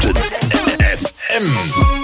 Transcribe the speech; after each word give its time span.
FM. 0.00 1.99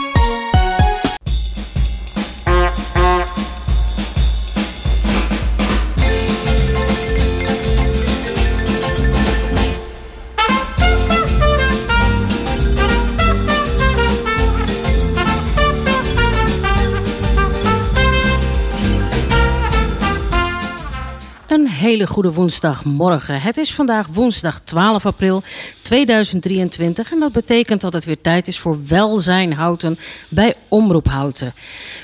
Hele 22.06 22.22
goede 22.22 22.40
woensdagmorgen. 22.40 23.40
Het 23.40 23.56
is 23.56 23.74
vandaag 23.74 24.06
woensdag 24.12 24.60
12 24.60 25.06
april 25.06 25.42
2023 25.82 27.12
en 27.12 27.20
dat 27.20 27.32
betekent 27.32 27.80
dat 27.80 27.92
het 27.92 28.04
weer 28.04 28.20
tijd 28.20 28.48
is 28.48 28.58
voor 28.58 28.78
Welzijn 28.86 29.52
Houten 29.52 29.98
bij 30.28 30.54
Omroep 30.68 31.08
Houten. 31.08 31.54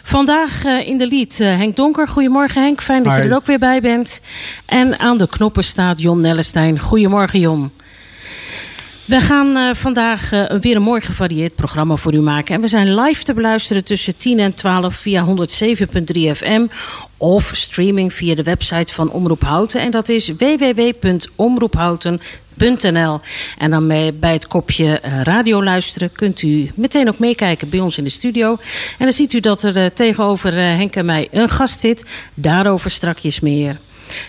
Vandaag 0.02 0.64
uh, 0.64 0.86
in 0.86 0.98
de 0.98 1.06
lied 1.06 1.41
uh, 1.41 1.56
Henk 1.56 1.77
Donker. 1.77 2.08
Goedemorgen 2.08 2.62
Henk, 2.62 2.82
fijn 2.82 3.02
dat 3.02 3.12
Hi. 3.12 3.22
je 3.22 3.28
er 3.28 3.34
ook 3.34 3.46
weer 3.46 3.58
bij 3.58 3.80
bent. 3.80 4.20
En 4.66 4.98
aan 4.98 5.18
de 5.18 5.28
knoppen 5.28 5.64
staat 5.64 6.00
Jon 6.00 6.20
Nellestein. 6.20 6.78
Goedemorgen 6.78 7.41
Jon. 7.41 7.72
We 9.05 9.20
gaan 9.20 9.56
uh, 9.56 9.74
vandaag 9.74 10.30
weer 10.60 10.77
een 10.77 10.82
mooi 10.82 11.00
gevarieerd 11.00 11.55
programma 11.55 11.96
voor 11.96 12.14
u 12.14 12.20
maken. 12.20 12.55
En 12.55 12.60
we 12.60 12.69
zijn 12.69 12.94
live 12.94 13.22
te 13.24 13.34
beluisteren 13.34 13.84
tussen 13.84 14.16
10 14.16 14.38
en 14.38 14.55
12 14.55 14.94
via 14.94 15.27
107.3 15.27 15.34
FM 16.34 16.66
of 17.22 17.50
streaming 17.54 18.12
via 18.12 18.34
de 18.34 18.42
website 18.42 18.94
van 18.94 19.10
Omroep 19.10 19.42
Houten. 19.42 19.80
En 19.80 19.90
dat 19.90 20.08
is 20.08 20.28
www.omroephouten.nl. 20.28 23.20
En 23.58 23.70
dan 23.70 23.86
bij 24.18 24.32
het 24.32 24.46
kopje 24.46 25.00
uh, 25.04 25.22
radio 25.22 25.64
luisteren 25.64 26.12
kunt 26.12 26.42
u 26.42 26.70
meteen 26.74 27.08
ook 27.08 27.18
meekijken 27.18 27.68
bij 27.68 27.80
ons 27.80 27.98
in 27.98 28.04
de 28.04 28.10
studio. 28.10 28.50
En 28.98 29.04
dan 29.04 29.12
ziet 29.12 29.32
u 29.32 29.41
dat 29.41 29.62
er 29.62 29.77
uh, 29.77 29.86
tegenover 29.94 30.52
uh, 30.52 30.58
Henk 30.58 30.97
en 30.97 31.05
mij 31.05 31.28
een 31.30 31.48
gast 31.48 31.80
zit. 31.80 32.05
Daarover 32.34 32.91
strakjes 32.91 33.41
meer. 33.41 33.78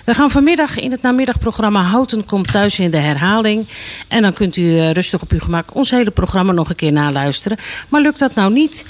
We 0.05 0.13
gaan 0.13 0.31
vanmiddag 0.31 0.79
in 0.79 0.91
het 0.91 1.01
namiddagprogramma 1.01 1.83
Houten 1.83 2.25
komt 2.25 2.51
thuis 2.51 2.79
in 2.79 2.91
de 2.91 2.97
herhaling. 2.97 3.67
En 4.07 4.21
dan 4.21 4.33
kunt 4.33 4.55
u 4.55 4.79
rustig 4.79 5.21
op 5.21 5.31
uw 5.31 5.39
gemak 5.39 5.75
ons 5.75 5.91
hele 5.91 6.11
programma 6.11 6.51
nog 6.51 6.69
een 6.69 6.75
keer 6.75 6.91
naluisteren. 6.91 7.57
Maar 7.89 8.01
lukt 8.01 8.19
dat 8.19 8.35
nou 8.35 8.53
niet? 8.53 8.85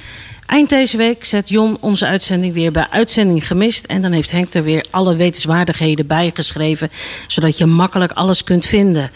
Eind 0.45 0.69
deze 0.69 0.97
week 0.97 1.25
zet 1.25 1.49
Jon 1.49 1.77
onze 1.79 2.05
uitzending 2.05 2.53
weer 2.53 2.71
bij 2.71 2.87
Uitzending 2.89 3.47
Gemist. 3.47 3.85
En 3.85 4.01
dan 4.01 4.11
heeft 4.11 4.31
Henk 4.31 4.53
er 4.53 4.63
weer 4.63 4.85
alle 4.89 5.15
wetenswaardigheden 5.15 6.07
bij 6.07 6.31
geschreven. 6.33 6.91
Zodat 7.27 7.57
je 7.57 7.65
makkelijk 7.65 8.11
alles 8.11 8.43
kunt 8.43 8.65
vinden. 8.65 9.11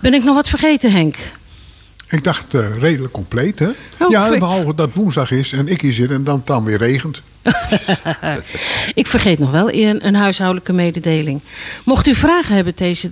Ben 0.00 0.14
ik 0.14 0.24
nog 0.24 0.34
wat 0.34 0.48
vergeten, 0.48 0.92
Henk? 0.92 1.16
Ik 2.08 2.24
dacht 2.24 2.54
uh, 2.54 2.76
redelijk 2.78 3.12
compleet, 3.12 3.58
hè? 3.58 3.68
Oh, 3.98 4.10
ja, 4.10 4.38
behalve 4.38 4.74
dat 4.74 4.94
woensdag 4.94 5.30
is 5.30 5.52
en 5.52 5.68
ik 5.68 5.80
hier 5.80 5.92
zit 5.92 6.10
en 6.10 6.24
dan, 6.24 6.42
dan 6.44 6.64
weer 6.64 6.78
regent. 6.78 7.22
Ik 8.94 9.06
vergeet 9.06 9.38
nog 9.38 9.50
wel 9.50 9.72
een, 9.72 10.06
een, 10.06 10.14
huishoudelijke 10.14 10.72
mededeling. 10.72 11.40
Mocht 11.84 12.06
u 12.06 12.14
vragen 12.14 12.54
hebben 12.54 12.72
deze, 12.76 13.10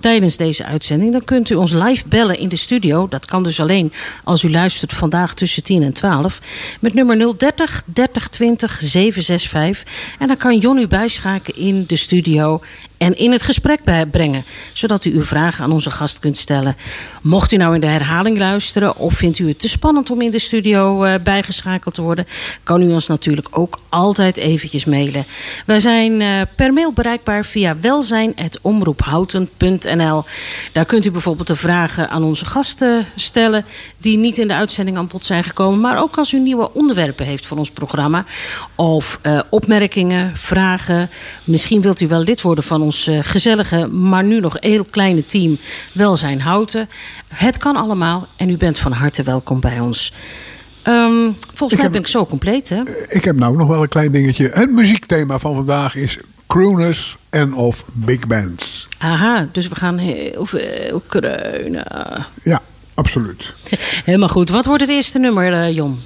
tijdens 0.00 0.36
deze 0.36 0.64
uitzending, 0.64 1.12
dan 1.12 1.24
kunt 1.24 1.50
u 1.50 1.54
ons 1.54 1.72
live 1.72 2.08
bellen 2.08 2.38
in 2.38 2.48
de 2.48 2.56
studio. 2.56 3.08
Dat 3.08 3.26
kan 3.26 3.42
dus 3.42 3.60
alleen 3.60 3.92
als 4.24 4.42
u 4.42 4.50
luistert 4.50 4.92
vandaag 4.92 5.34
tussen 5.34 5.62
10 5.62 5.82
en 5.82 5.92
12. 5.92 6.40
Met 6.80 6.94
nummer 6.94 7.16
030 7.16 7.82
3020 7.92 8.80
765. 8.80 9.92
En 10.18 10.26
dan 10.26 10.36
kan 10.36 10.58
Jon 10.58 10.78
u 10.78 10.86
bijschaken 10.86 11.56
in 11.56 11.84
de 11.86 11.96
studio 11.96 12.60
en 13.02 13.18
in 13.18 13.32
het 13.32 13.42
gesprek 13.42 13.80
brengen, 14.10 14.44
zodat 14.72 15.04
u 15.04 15.14
uw 15.14 15.24
vragen 15.24 15.64
aan 15.64 15.72
onze 15.72 15.90
gast 15.90 16.18
kunt 16.18 16.38
stellen. 16.38 16.76
Mocht 17.22 17.52
u 17.52 17.56
nou 17.56 17.74
in 17.74 17.80
de 17.80 17.86
herhaling 17.86 18.38
luisteren 18.38 18.96
of 18.96 19.14
vindt 19.14 19.38
u 19.38 19.48
het 19.48 19.58
te 19.58 19.68
spannend 19.68 20.10
om 20.10 20.20
in 20.20 20.30
de 20.30 20.38
studio 20.38 21.04
uh, 21.04 21.14
bijgeschakeld 21.24 21.94
te 21.94 22.02
worden, 22.02 22.26
kan 22.62 22.82
u 22.82 22.92
ons 22.92 23.06
natuurlijk 23.06 23.48
ook 23.50 23.80
altijd 23.88 24.36
eventjes 24.36 24.84
mailen. 24.84 25.24
Wij 25.66 25.78
zijn 25.78 26.20
uh, 26.20 26.40
per 26.56 26.72
mail 26.72 26.92
bereikbaar 26.92 27.44
via 27.44 27.76
welzijn.omroephouten.nl. 27.80 30.24
Daar 30.72 30.84
kunt 30.84 31.04
u 31.04 31.10
bijvoorbeeld 31.10 31.48
de 31.48 31.56
vragen 31.56 32.10
aan 32.10 32.24
onze 32.24 32.44
gasten 32.44 33.06
stellen 33.16 33.64
die 33.98 34.16
niet 34.16 34.38
in 34.38 34.48
de 34.48 34.54
uitzending 34.54 34.96
aan 34.96 35.06
bod 35.06 35.24
zijn 35.24 35.44
gekomen, 35.44 35.80
maar 35.80 36.02
ook 36.02 36.18
als 36.18 36.32
u 36.32 36.38
nieuwe 36.38 36.74
onderwerpen 36.74 37.26
heeft 37.26 37.46
voor 37.46 37.58
ons 37.58 37.70
programma 37.70 38.24
of 38.74 39.18
uh, 39.22 39.40
opmerkingen, 39.48 40.36
vragen. 40.36 41.10
Misschien 41.44 41.80
wilt 41.80 42.00
u 42.00 42.08
wel 42.08 42.20
lid 42.20 42.40
worden 42.40 42.64
van 42.64 42.82
ons 42.82 42.90
ons 42.92 43.08
uh, 43.08 43.18
gezellige, 43.22 43.86
maar 43.86 44.24
nu 44.24 44.40
nog 44.40 44.56
heel 44.60 44.84
kleine 44.84 45.26
team 45.26 45.58
Welzijn 45.92 46.40
Houten. 46.40 46.88
Het 47.28 47.56
kan 47.58 47.76
allemaal 47.76 48.26
en 48.36 48.50
u 48.50 48.56
bent 48.56 48.78
van 48.78 48.92
harte 48.92 49.22
welkom 49.22 49.60
bij 49.60 49.80
ons. 49.80 50.12
Um, 50.86 51.36
volgens 51.54 51.60
ik 51.60 51.70
mij 51.70 51.82
heb, 51.82 51.92
ben 51.92 52.00
ik 52.00 52.06
zo 52.06 52.26
compleet, 52.26 52.68
hè? 52.68 52.82
Ik 53.08 53.24
heb 53.24 53.36
nou 53.36 53.56
nog 53.56 53.68
wel 53.68 53.82
een 53.82 53.88
klein 53.88 54.12
dingetje. 54.12 54.50
Het 54.52 54.70
muziekthema 54.70 55.38
van 55.38 55.54
vandaag 55.54 55.94
is 55.94 56.18
crooners 56.46 57.16
en 57.30 57.54
of 57.54 57.84
big 57.92 58.26
bands. 58.26 58.88
Aha, 58.98 59.48
dus 59.52 59.68
we 59.68 59.76
gaan 59.76 59.98
heel 59.98 60.46
veel 60.46 61.02
kreunen. 61.06 61.86
Ja, 62.42 62.60
absoluut. 62.94 63.52
Helemaal 64.04 64.28
goed. 64.28 64.48
Wat 64.48 64.66
wordt 64.66 64.82
het 64.82 64.90
eerste 64.90 65.18
nummer, 65.18 65.52
uh, 65.52 65.74
Jon? 65.74 65.98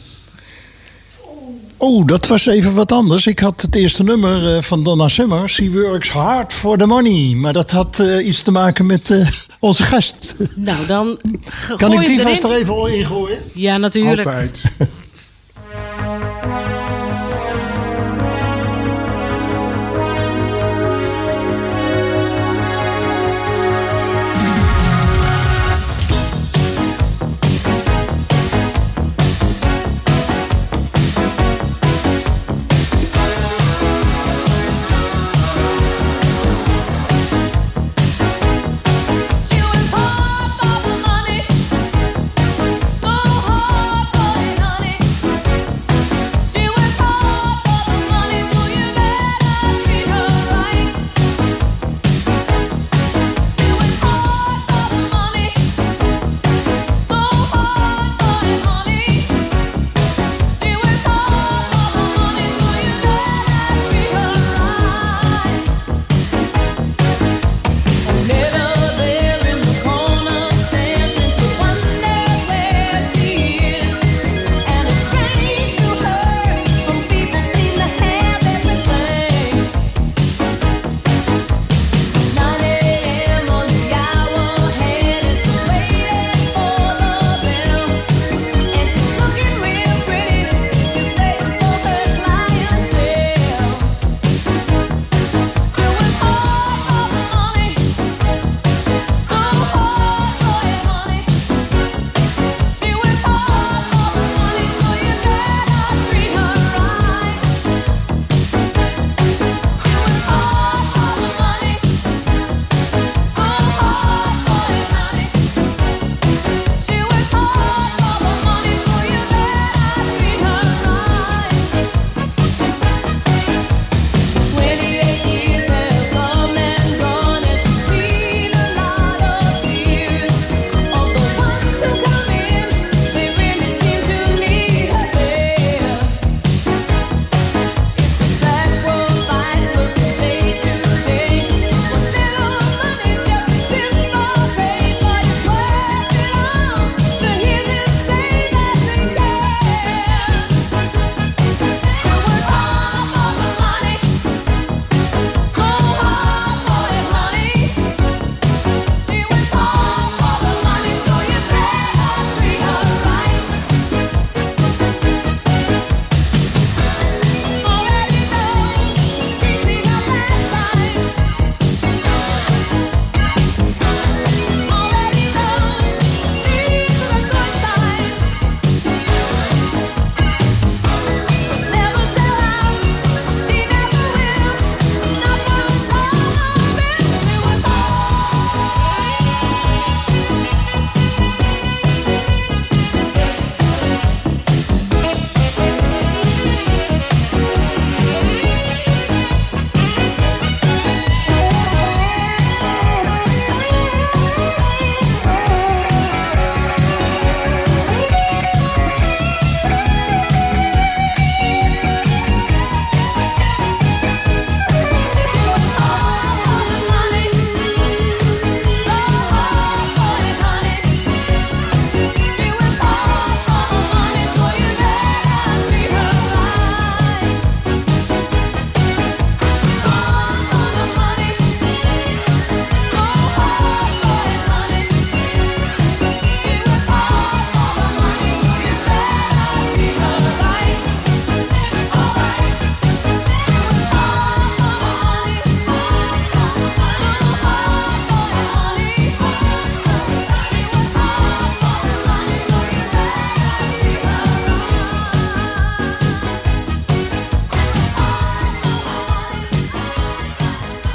Oh, 1.78 2.06
dat 2.06 2.26
was 2.26 2.47
even 2.47 2.75
wat 2.75 2.92
anders. 2.92 3.26
Ik 3.26 3.38
had 3.38 3.60
het 3.60 3.75
eerste 3.75 4.03
nummer 4.03 4.56
uh, 4.56 4.62
van 4.62 4.82
Donna 4.82 5.09
Summer. 5.09 5.48
She 5.48 5.70
works 5.70 6.09
hard 6.09 6.53
for 6.53 6.78
the 6.78 6.87
money. 6.87 7.34
Maar 7.34 7.53
dat 7.53 7.70
had 7.70 7.98
uh, 7.98 8.26
iets 8.26 8.42
te 8.42 8.50
maken 8.50 8.87
met 8.87 9.10
uh, 9.10 9.28
onze 9.60 9.82
gast. 9.82 10.34
Nou, 10.54 10.87
dan 10.87 11.19
Kan 11.76 11.92
ik 11.92 12.06
die 12.06 12.20
vast 12.20 12.44
er 12.44 12.50
even 12.53 12.94
in 12.94 13.04
gooien? 13.04 13.38
Ja, 13.53 13.76
natuurlijk. 13.76 14.26
Altijd. 14.26 14.62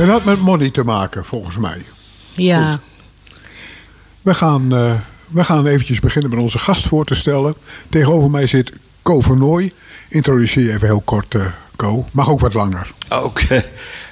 Dat 0.01 0.09
had 0.09 0.23
met 0.23 0.41
money 0.41 0.69
te 0.69 0.83
maken, 0.83 1.25
volgens 1.25 1.57
mij. 1.57 1.81
Ja. 2.31 2.79
We 4.21 4.33
gaan, 4.33 4.73
uh, 4.73 4.93
we 5.27 5.43
gaan 5.43 5.67
eventjes 5.67 5.99
beginnen 5.99 6.31
met 6.31 6.39
onze 6.39 6.57
gast 6.57 6.87
voor 6.87 7.05
te 7.05 7.15
stellen. 7.15 7.53
Tegenover 7.89 8.29
mij 8.29 8.47
zit 8.47 8.71
Co 9.01 9.21
Vernooy. 9.21 9.71
Introduceer 10.09 10.63
je 10.63 10.73
even 10.73 10.87
heel 10.87 11.01
kort, 11.05 11.33
uh, 11.33 11.45
Co. 11.75 12.05
Mag 12.11 12.29
ook 12.29 12.39
wat 12.39 12.53
langer. 12.53 12.91
Oké. 13.09 13.63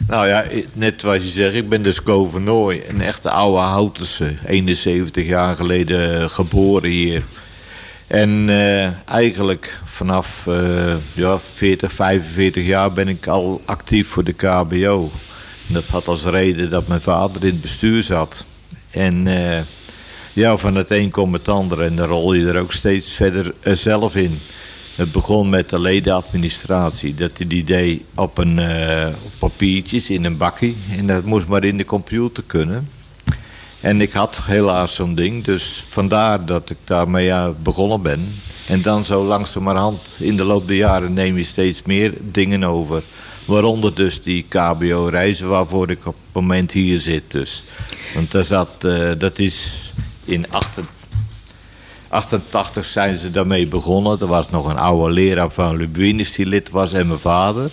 Nou 0.08 0.28
ja, 0.28 0.46
net 0.74 1.02
wat 1.02 1.22
je 1.22 1.30
zegt, 1.30 1.56
ik 1.56 1.70
ben 1.70 1.84
dus 1.84 2.04
Co 2.04 2.26
Vernooy. 2.26 2.84
Een 2.88 3.02
echte 3.02 3.30
oude 3.30 3.60
Houtense. 3.60 4.34
71 4.46 5.26
jaar 5.26 5.56
geleden 5.56 6.30
geboren 6.30 6.90
hier. 6.90 7.24
En 8.08 8.48
uh, 8.50 9.08
eigenlijk 9.08 9.80
vanaf 9.84 10.46
uh, 10.48 10.94
ja, 11.14 11.40
40, 11.40 11.92
45 11.92 12.66
jaar 12.66 12.94
ben 12.94 13.08
ik 13.08 13.28
al 13.28 13.62
actief 13.66 14.08
voor 14.08 14.24
de 14.24 14.34
KBO. 14.34 15.12
Dat 15.70 15.86
had 15.86 16.08
als 16.08 16.24
reden 16.24 16.70
dat 16.70 16.88
mijn 16.88 17.02
vader 17.02 17.44
in 17.44 17.50
het 17.50 17.62
bestuur 17.62 18.04
zat. 18.04 18.46
En 18.90 19.26
uh, 19.26 19.60
ja, 20.34 20.58
van 20.58 20.76
het 20.76 20.92
een 20.92 21.10
komt 21.10 21.34
het 21.34 21.48
ander. 21.48 21.82
En 21.82 21.96
dan 21.96 22.08
rol 22.08 22.34
je 22.34 22.48
er 22.48 22.60
ook 22.60 22.72
steeds 22.72 23.14
verder 23.14 23.54
zelf 23.64 24.16
in. 24.16 24.40
Het 24.96 25.12
begon 25.12 25.50
met 25.50 25.70
de 25.70 25.80
ledenadministratie. 25.80 27.16
Dat 27.16 27.38
hij 27.38 27.48
die 27.48 27.64
deed 27.64 28.02
op, 28.16 28.38
een, 28.38 28.60
op 29.24 29.32
papiertjes 29.38 30.10
in 30.10 30.26
een 30.26 30.38
bakkie. 30.38 30.78
En 30.98 31.08
dat 31.08 31.26
moest 31.26 31.48
maar 31.48 31.64
in 31.64 31.78
de 31.78 31.86
computer 31.86 32.44
kunnen. 32.48 32.90
En 33.82 34.02
ik 34.02 34.12
had 34.12 34.42
helaas 34.46 34.96
zo'n 34.96 35.16
ding, 35.16 35.44
dus 35.44 35.86
vandaar 35.90 36.46
dat 36.46 36.70
ik 36.70 36.78
daarmee 36.84 37.34
begonnen 37.64 38.02
ben. 38.02 38.34
En 38.68 38.82
dan 38.82 39.06
zo 39.06 39.24
langzamerhand 39.24 40.18
in 40.20 40.38
de 40.38 40.44
loop 40.44 40.68
der 40.68 40.78
jaren 40.78 41.14
neem 41.14 41.38
je 41.38 41.44
steeds 41.44 41.84
meer 41.84 42.14
dingen 42.20 42.64
over. 42.64 43.04
Waaronder 43.50 43.96
dus 43.96 44.22
die 44.22 44.46
KBO-reizen 44.50 45.48
waarvoor 45.48 45.90
ik 45.90 46.06
op 46.06 46.16
het 46.26 46.34
moment 46.34 46.72
hier 46.72 47.00
zit. 47.00 47.32
Dus. 47.32 47.64
Want 48.14 48.32
daar 48.32 48.44
zat, 48.44 48.70
uh, 48.86 49.12
dat 49.18 49.40
is 49.40 49.74
in 50.24 50.46
88 52.10 52.86
zijn 52.86 53.18
ze 53.18 53.32
daarmee 53.32 53.68
begonnen. 53.68 54.20
Er 54.20 54.28
was 54.28 54.50
nog 54.50 54.70
een 54.70 54.78
oude 54.78 55.14
leraar 55.14 55.50
van 55.50 55.78
Lubinus 55.78 56.34
die 56.34 56.46
lid 56.46 56.70
was 56.70 56.94
en 56.94 57.08
mijn 57.08 57.20
vader. 57.20 57.70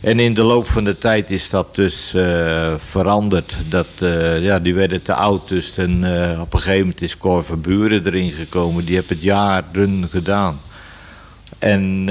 En 0.00 0.18
in 0.18 0.34
de 0.34 0.42
loop 0.42 0.68
van 0.68 0.84
de 0.84 0.98
tijd 0.98 1.30
is 1.30 1.50
dat 1.50 1.74
dus 1.74 2.12
uh, 2.14 2.74
veranderd. 2.76 3.56
Dat, 3.68 3.86
uh, 4.02 4.42
ja, 4.42 4.58
die 4.58 4.74
werden 4.74 5.02
te 5.02 5.14
oud, 5.14 5.48
dus 5.48 5.76
en, 5.76 6.04
op 6.40 6.52
een 6.52 6.58
gegeven 6.58 6.80
moment 6.80 7.02
is 7.02 7.16
Cor 7.16 7.44
van 7.44 7.60
Buren 7.60 8.06
erin 8.06 8.30
gekomen. 8.30 8.84
Die 8.84 8.94
heeft 8.94 9.08
het 9.08 9.22
jaren 9.22 10.08
gedaan. 10.10 10.60
En 11.58 12.08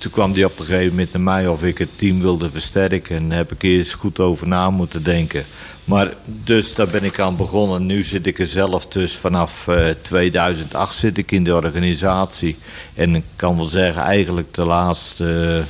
toen 0.00 0.10
kwam 0.10 0.32
die 0.32 0.44
op 0.44 0.58
een 0.58 0.64
gegeven 0.64 0.88
moment 0.88 1.12
naar 1.12 1.22
mij 1.22 1.48
of 1.48 1.62
ik 1.62 1.78
het 1.78 1.98
team 1.98 2.20
wilde 2.20 2.50
versterken. 2.50 3.16
En 3.16 3.28
daar 3.28 3.38
heb 3.38 3.52
ik 3.52 3.62
eerst 3.62 3.92
goed 3.92 4.20
over 4.20 4.46
na 4.46 4.70
moeten 4.70 5.02
denken. 5.02 5.44
Maar 5.84 6.12
dus 6.24 6.74
daar 6.74 6.88
ben 6.88 7.04
ik 7.04 7.18
aan 7.18 7.36
begonnen. 7.36 7.86
Nu 7.86 8.02
zit 8.02 8.26
ik 8.26 8.38
er 8.38 8.46
zelf 8.46 8.86
dus 8.86 9.16
vanaf 9.16 9.68
2008 10.02 10.94
zit 10.94 11.18
ik 11.18 11.30
in 11.32 11.44
de 11.44 11.54
organisatie. 11.54 12.56
En 12.94 13.14
ik 13.14 13.24
kan 13.36 13.56
wel 13.56 13.64
zeggen 13.64 14.02
eigenlijk 14.02 14.54
de 14.54 14.64
laatste 14.64 15.62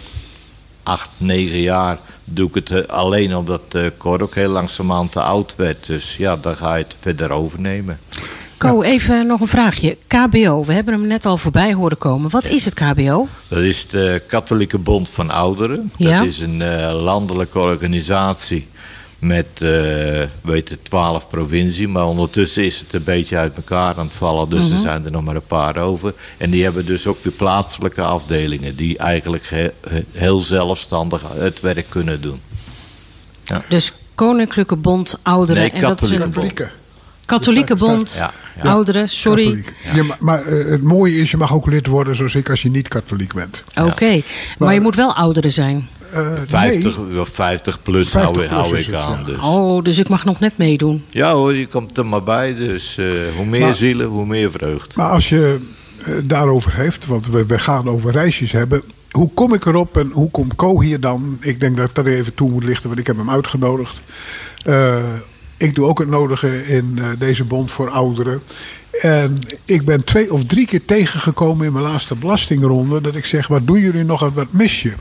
acht, 0.82 1.08
negen 1.16 1.60
jaar 1.60 1.98
doe 2.24 2.48
ik 2.48 2.54
het 2.54 2.70
eh, 2.70 2.82
alleen 2.82 3.36
omdat 3.36 3.62
uh, 3.76 3.86
Cor 3.98 4.22
ook 4.22 4.34
heel 4.34 4.48
langzamerhand 4.48 5.12
te 5.12 5.20
oud 5.20 5.56
werd. 5.56 5.86
Dus 5.86 6.16
ja, 6.16 6.36
dan 6.36 6.56
ga 6.56 6.74
je 6.74 6.84
het 6.84 6.96
verder 6.98 7.30
overnemen. 7.30 8.00
Co, 8.60 8.82
even 8.82 9.26
nog 9.26 9.40
een 9.40 9.46
vraagje. 9.46 9.96
KBO, 10.06 10.64
we 10.64 10.72
hebben 10.72 10.94
hem 10.94 11.06
net 11.06 11.26
al 11.26 11.36
voorbij 11.36 11.72
horen 11.72 11.98
komen. 11.98 12.30
Wat 12.30 12.46
is 12.46 12.64
het 12.64 12.74
KBO? 12.74 13.28
Dat 13.48 13.58
is 13.58 13.86
de 13.86 14.22
Katholieke 14.26 14.78
Bond 14.78 15.08
van 15.08 15.30
Ouderen. 15.30 15.92
Ja. 15.96 16.18
Dat 16.18 16.26
is 16.26 16.40
een 16.40 16.60
uh, 16.60 17.02
landelijke 17.02 17.58
organisatie 17.58 18.68
met, 19.18 19.46
uh, 19.62 20.22
weet 20.40 20.78
12 20.82 21.28
provincie. 21.28 21.88
Maar 21.88 22.06
ondertussen 22.06 22.64
is 22.64 22.78
het 22.78 22.92
een 22.92 23.04
beetje 23.04 23.36
uit 23.36 23.56
elkaar 23.56 23.98
aan 23.98 24.04
het 24.04 24.14
vallen. 24.14 24.50
Dus 24.50 24.66
er 24.66 24.72
mhm. 24.72 24.82
zijn 24.82 25.04
er 25.04 25.10
nog 25.10 25.24
maar 25.24 25.34
een 25.34 25.46
paar 25.46 25.76
over. 25.76 26.14
En 26.36 26.50
die 26.50 26.64
hebben 26.64 26.86
dus 26.86 27.06
ook 27.06 27.22
weer 27.22 27.32
plaatselijke 27.32 28.02
afdelingen. 28.02 28.76
Die 28.76 28.98
eigenlijk 28.98 29.72
heel 30.12 30.40
zelfstandig 30.40 31.22
het 31.34 31.60
werk 31.60 31.86
kunnen 31.88 32.20
doen. 32.20 32.40
Ja. 33.44 33.62
Dus 33.68 33.92
Koninklijke 34.14 34.76
Bond 34.76 35.18
Ouderen. 35.22 35.62
Nee, 35.62 35.70
en 35.70 35.80
dat 35.80 36.02
is 36.02 36.10
een. 36.10 36.54
Katholieke 37.30 37.76
Bond, 37.76 38.14
ja, 38.16 38.32
ja. 38.62 38.70
ouderen, 38.70 39.08
sorry. 39.08 39.64
Ja. 39.94 40.02
maar, 40.02 40.16
maar 40.20 40.46
uh, 40.46 40.70
het 40.70 40.82
mooie 40.82 41.16
is, 41.16 41.30
je 41.30 41.36
mag 41.36 41.54
ook 41.54 41.66
lid 41.66 41.86
worden 41.86 42.16
zoals 42.16 42.34
ik 42.34 42.50
als 42.50 42.62
je 42.62 42.70
niet 42.70 42.88
katholiek 42.88 43.34
bent. 43.34 43.62
Oké, 43.68 43.90
okay. 43.90 44.14
maar, 44.14 44.56
maar, 44.58 44.74
je 44.74 44.80
moet 44.80 44.94
wel 44.94 45.14
ouderen 45.14 45.52
zijn. 45.52 45.88
Uh, 46.14 46.32
50, 46.46 46.98
nee. 46.98 47.24
50 47.24 47.82
plus 47.82 48.08
50 48.08 48.48
hou, 48.48 48.62
hou 48.62 48.78
ik 48.78 48.92
aan. 48.92 49.18
Ja. 49.18 49.24
Dus. 49.24 49.44
Oh, 49.44 49.82
dus 49.84 49.98
ik 49.98 50.08
mag 50.08 50.24
nog 50.24 50.40
net 50.40 50.56
meedoen. 50.56 51.04
Ja 51.10 51.32
hoor, 51.32 51.54
je 51.54 51.66
komt 51.66 51.98
er 51.98 52.06
maar 52.06 52.22
bij. 52.22 52.54
Dus 52.54 52.96
uh, 52.98 53.06
hoe 53.36 53.46
meer 53.46 53.60
maar, 53.60 53.74
zielen, 53.74 54.06
hoe 54.06 54.26
meer 54.26 54.50
vreugd. 54.50 54.96
Maar 54.96 55.10
als 55.10 55.28
je 55.28 55.58
uh, 56.08 56.14
daarover 56.22 56.74
heeft, 56.74 57.06
want 57.06 57.26
we, 57.26 57.46
we 57.46 57.58
gaan 57.58 57.88
over 57.88 58.12
reisjes 58.12 58.52
hebben. 58.52 58.82
Hoe 59.10 59.30
kom 59.34 59.54
ik 59.54 59.64
erop 59.64 59.96
en 59.96 60.10
hoe 60.12 60.30
komt 60.30 60.54
Co 60.54 60.80
hier 60.80 61.00
dan? 61.00 61.36
Ik 61.40 61.60
denk 61.60 61.76
dat 61.76 61.88
ik 61.88 61.94
dat 61.94 62.06
even 62.06 62.34
toe 62.34 62.50
moet 62.50 62.64
lichten, 62.64 62.88
want 62.88 63.00
ik 63.00 63.06
heb 63.06 63.16
hem 63.16 63.30
uitgenodigd. 63.30 64.00
Uh, 64.66 64.96
ik 65.60 65.74
doe 65.74 65.86
ook 65.86 65.98
het 65.98 66.08
nodige 66.08 66.66
in 66.66 66.98
deze 67.18 67.44
bond 67.44 67.70
voor 67.70 67.90
ouderen. 67.90 68.42
En 69.00 69.38
ik 69.64 69.84
ben 69.84 70.04
twee 70.04 70.32
of 70.32 70.44
drie 70.44 70.66
keer 70.66 70.84
tegengekomen 70.84 71.66
in 71.66 71.72
mijn 71.72 71.84
laatste 71.84 72.14
belastingronde. 72.14 73.00
Dat 73.00 73.14
ik 73.14 73.24
zeg, 73.24 73.46
wat 73.46 73.66
doen 73.66 73.80
jullie 73.80 74.04
nog 74.04 74.22
en 74.22 74.32
wat 74.32 74.52
mis 74.52 74.82
je? 74.82 74.92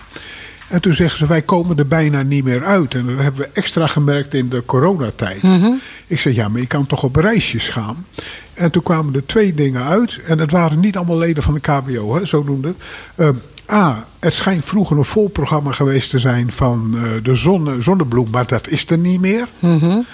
En 0.67 0.81
toen 0.81 0.93
zeggen 0.93 1.17
ze, 1.17 1.25
wij 1.25 1.41
komen 1.41 1.77
er 1.77 1.87
bijna 1.87 2.21
niet 2.21 2.43
meer 2.43 2.65
uit. 2.65 2.93
En 2.93 3.05
dat 3.05 3.17
hebben 3.17 3.41
we 3.41 3.49
extra 3.53 3.87
gemerkt 3.87 4.33
in 4.33 4.49
de 4.49 4.65
coronatijd. 4.65 5.41
Mm 5.41 5.79
Ik 6.07 6.19
zeg, 6.19 6.35
ja, 6.35 6.49
maar 6.49 6.61
je 6.61 6.67
kan 6.67 6.85
toch 6.85 7.03
op 7.03 7.15
reisjes 7.15 7.69
gaan? 7.69 8.05
En 8.53 8.71
toen 8.71 8.83
kwamen 8.83 9.15
er 9.15 9.25
twee 9.25 9.53
dingen 9.53 9.83
uit. 9.83 10.19
En 10.25 10.39
het 10.39 10.51
waren 10.51 10.79
niet 10.79 10.97
allemaal 10.97 11.17
leden 11.17 11.43
van 11.43 11.53
de 11.53 11.59
KBO, 11.59 12.15
hè, 12.15 12.25
zodoende. 12.25 12.73
Uh, 13.15 13.29
A, 13.71 14.05
het 14.19 14.33
schijnt 14.33 14.65
vroeger 14.65 14.97
een 14.97 15.05
vol 15.05 15.27
programma 15.27 15.71
geweest 15.71 16.09
te 16.09 16.19
zijn 16.19 16.51
van 16.51 16.91
uh, 16.95 17.01
de 17.23 17.35
zonne, 17.35 17.81
zonnebloem. 17.81 18.27
Maar 18.31 18.47
dat 18.47 18.67
is 18.67 18.89
er 18.89 18.97
niet 18.97 19.19
meer. 19.19 19.47
Mm 19.59 20.05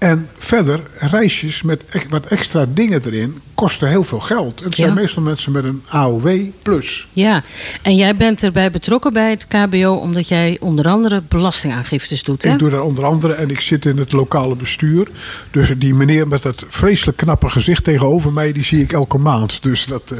en 0.00 0.28
verder, 0.38 0.80
reisjes 0.98 1.62
met 1.62 1.82
wat 2.08 2.26
extra 2.26 2.66
dingen 2.74 3.02
erin 3.04 3.40
kosten 3.54 3.88
heel 3.88 4.04
veel 4.04 4.20
geld. 4.20 4.60
Het 4.60 4.74
zijn 4.74 4.94
meestal 4.94 5.22
mensen 5.22 5.52
met 5.52 5.64
een 5.64 5.82
AOW 5.88 6.38
plus. 6.62 7.06
Ja, 7.12 7.42
en 7.82 7.96
jij 7.96 8.16
bent 8.16 8.42
erbij 8.42 8.70
betrokken 8.70 9.12
bij 9.12 9.30
het 9.30 9.46
KBO 9.46 9.92
omdat 9.92 10.28
jij 10.28 10.56
onder 10.60 10.88
andere 10.88 11.22
belastingaangiftes 11.28 12.22
doet. 12.22 12.44
Hè? 12.44 12.52
Ik 12.52 12.58
doe 12.58 12.70
dat 12.70 12.82
onder 12.82 13.04
andere 13.04 13.32
en 13.32 13.50
ik 13.50 13.60
zit 13.60 13.86
in 13.86 13.98
het 13.98 14.12
lokale 14.12 14.56
bestuur. 14.56 15.08
Dus 15.50 15.72
die 15.78 15.94
meneer 15.94 16.28
met 16.28 16.42
dat 16.42 16.64
vreselijk 16.68 17.16
knappe 17.16 17.48
gezicht 17.48 17.84
tegenover 17.84 18.32
mij, 18.32 18.52
die 18.52 18.64
zie 18.64 18.82
ik 18.82 18.92
elke 18.92 19.18
maand. 19.18 19.62
Dus 19.62 19.86
dat. 19.86 20.02
Uh, 20.12 20.18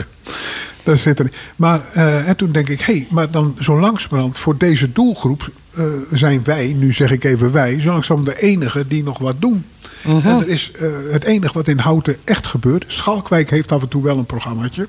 dat 0.82 0.98
zit 0.98 1.18
er. 1.18 1.30
Maar 1.56 1.80
uh, 1.96 2.28
en 2.28 2.36
toen 2.36 2.52
denk 2.52 2.68
ik, 2.68 2.80
hé, 2.80 2.92
hey, 2.92 3.06
maar 3.10 3.30
dan 3.30 3.56
zo 3.58 3.80
langzamerhand 3.80 4.38
voor 4.38 4.56
deze 4.56 4.92
doelgroep 4.92 5.50
uh, 5.78 5.84
zijn 6.12 6.44
wij, 6.44 6.72
nu 6.72 6.92
zeg 6.92 7.10
ik 7.10 7.24
even 7.24 7.52
wij, 7.52 7.80
zo 7.80 7.90
langzaam 7.90 8.24
de 8.24 8.42
enige 8.42 8.86
die 8.88 9.02
nog 9.02 9.18
wat 9.18 9.40
doen. 9.40 9.64
Uh 10.06 10.12
-huh. 10.12 10.26
En 10.26 10.40
er 10.40 10.48
is 10.48 10.70
uh, 10.80 10.92
het 11.10 11.24
enige 11.24 11.54
wat 11.54 11.68
in 11.68 11.78
Houten 11.78 12.16
echt 12.24 12.46
gebeurt. 12.46 12.84
Schalkwijk 12.86 13.50
heeft 13.50 13.72
af 13.72 13.82
en 13.82 13.88
toe 13.88 14.02
wel 14.02 14.18
een 14.18 14.26
programmaatje. 14.26 14.86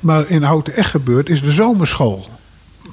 Maar 0.00 0.30
in 0.30 0.42
Houten 0.42 0.76
echt 0.76 0.90
gebeurt 0.90 1.28
is 1.28 1.42
de 1.42 1.52
zomerschool. 1.52 2.28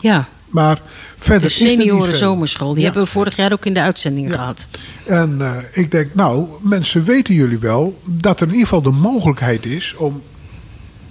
Ja. 0.02 0.28
Maar 0.50 0.82
verder 1.18 1.48
de 1.48 1.54
senioren 1.54 2.16
zomerschool. 2.16 2.70
Die 2.70 2.80
ja. 2.80 2.86
hebben 2.86 3.04
we 3.04 3.10
vorig 3.10 3.36
jaar 3.36 3.52
ook 3.52 3.66
in 3.66 3.74
de 3.74 3.82
uitzending 3.82 4.28
ja. 4.28 4.36
gehad. 4.36 4.68
En 5.06 5.38
uh, 5.40 5.52
ik 5.72 5.92
denk, 5.92 6.14
nou, 6.14 6.48
mensen 6.62 7.04
weten 7.04 7.34
jullie 7.34 7.60
wel 7.60 8.00
dat 8.04 8.42
er 8.42 8.48
in 8.48 8.54
ieder 8.54 8.68
geval 8.68 8.82
de 8.82 9.00
mogelijkheid 9.00 9.66
is 9.66 9.96
om 9.98 10.22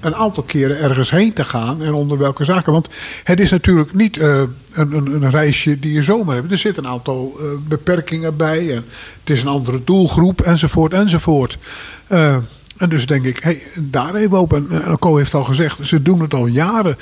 een 0.04 0.14
aantal 0.14 0.42
keren 0.42 0.78
ergens 0.78 1.10
heen 1.10 1.32
te 1.32 1.44
gaan 1.44 1.82
en 1.82 1.92
onder 1.92 2.18
welke 2.18 2.44
zaken. 2.44 2.72
Want 2.72 2.88
het 3.24 3.40
is 3.40 3.50
natuurlijk 3.50 3.94
niet 3.94 4.16
uh, 4.16 4.40
een, 4.72 4.92
een, 4.92 5.22
een, 5.22 5.30
reisje 5.30 5.78
die 5.78 5.92
je 5.92 6.02
zomaar 6.02 6.34
hebt. 6.34 6.50
Er 6.50 6.58
zitten 6.58 6.84
een 6.84 6.90
aantal 6.90 7.36
uh, 7.38 7.46
beperkingen 7.68 8.36
bij. 8.36 8.70
En 8.70 8.84
het 9.20 9.30
is 9.30 9.42
een 9.42 9.48
andere 9.48 9.80
doelgroep 9.84 10.40
enzovoort 10.40 10.92
enzovoort. 10.92 11.58
Uh, 12.08 12.36
en 12.76 12.88
dus 12.88 13.06
denk 13.06 13.24
ik, 13.24 13.38
hey, 13.38 13.62
daar 13.74 14.14
even 14.14 14.40
op. 14.40 14.52
En 14.52 14.68
Co 14.98 15.16
heeft 15.16 15.34
al 15.34 15.42
gezegd, 15.42 15.86
ze 15.86 16.02
doen 16.02 16.20
het 16.20 16.34
al 16.34 16.46
jaren. 16.46 16.96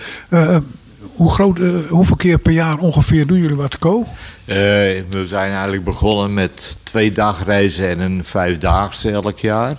hoe 1.14 1.30
groot, 1.30 1.58
hoeveel 1.88 2.16
keer 2.16 2.38
per 2.38 2.52
jaar 2.52 2.78
ongeveer 2.78 3.26
doen 3.26 3.38
jullie 3.38 3.56
wat, 3.56 3.78
Co? 3.78 4.04
we 4.44 5.22
zijn 5.24 5.52
eigenlijk 5.52 5.84
begonnen 5.84 6.34
met 6.34 6.76
twee 6.82 7.12
dagreizen 7.12 7.88
en 7.88 8.00
een 8.00 8.24
vijfdaagse 8.24 9.10
elk 9.10 9.38
jaar. 9.38 9.76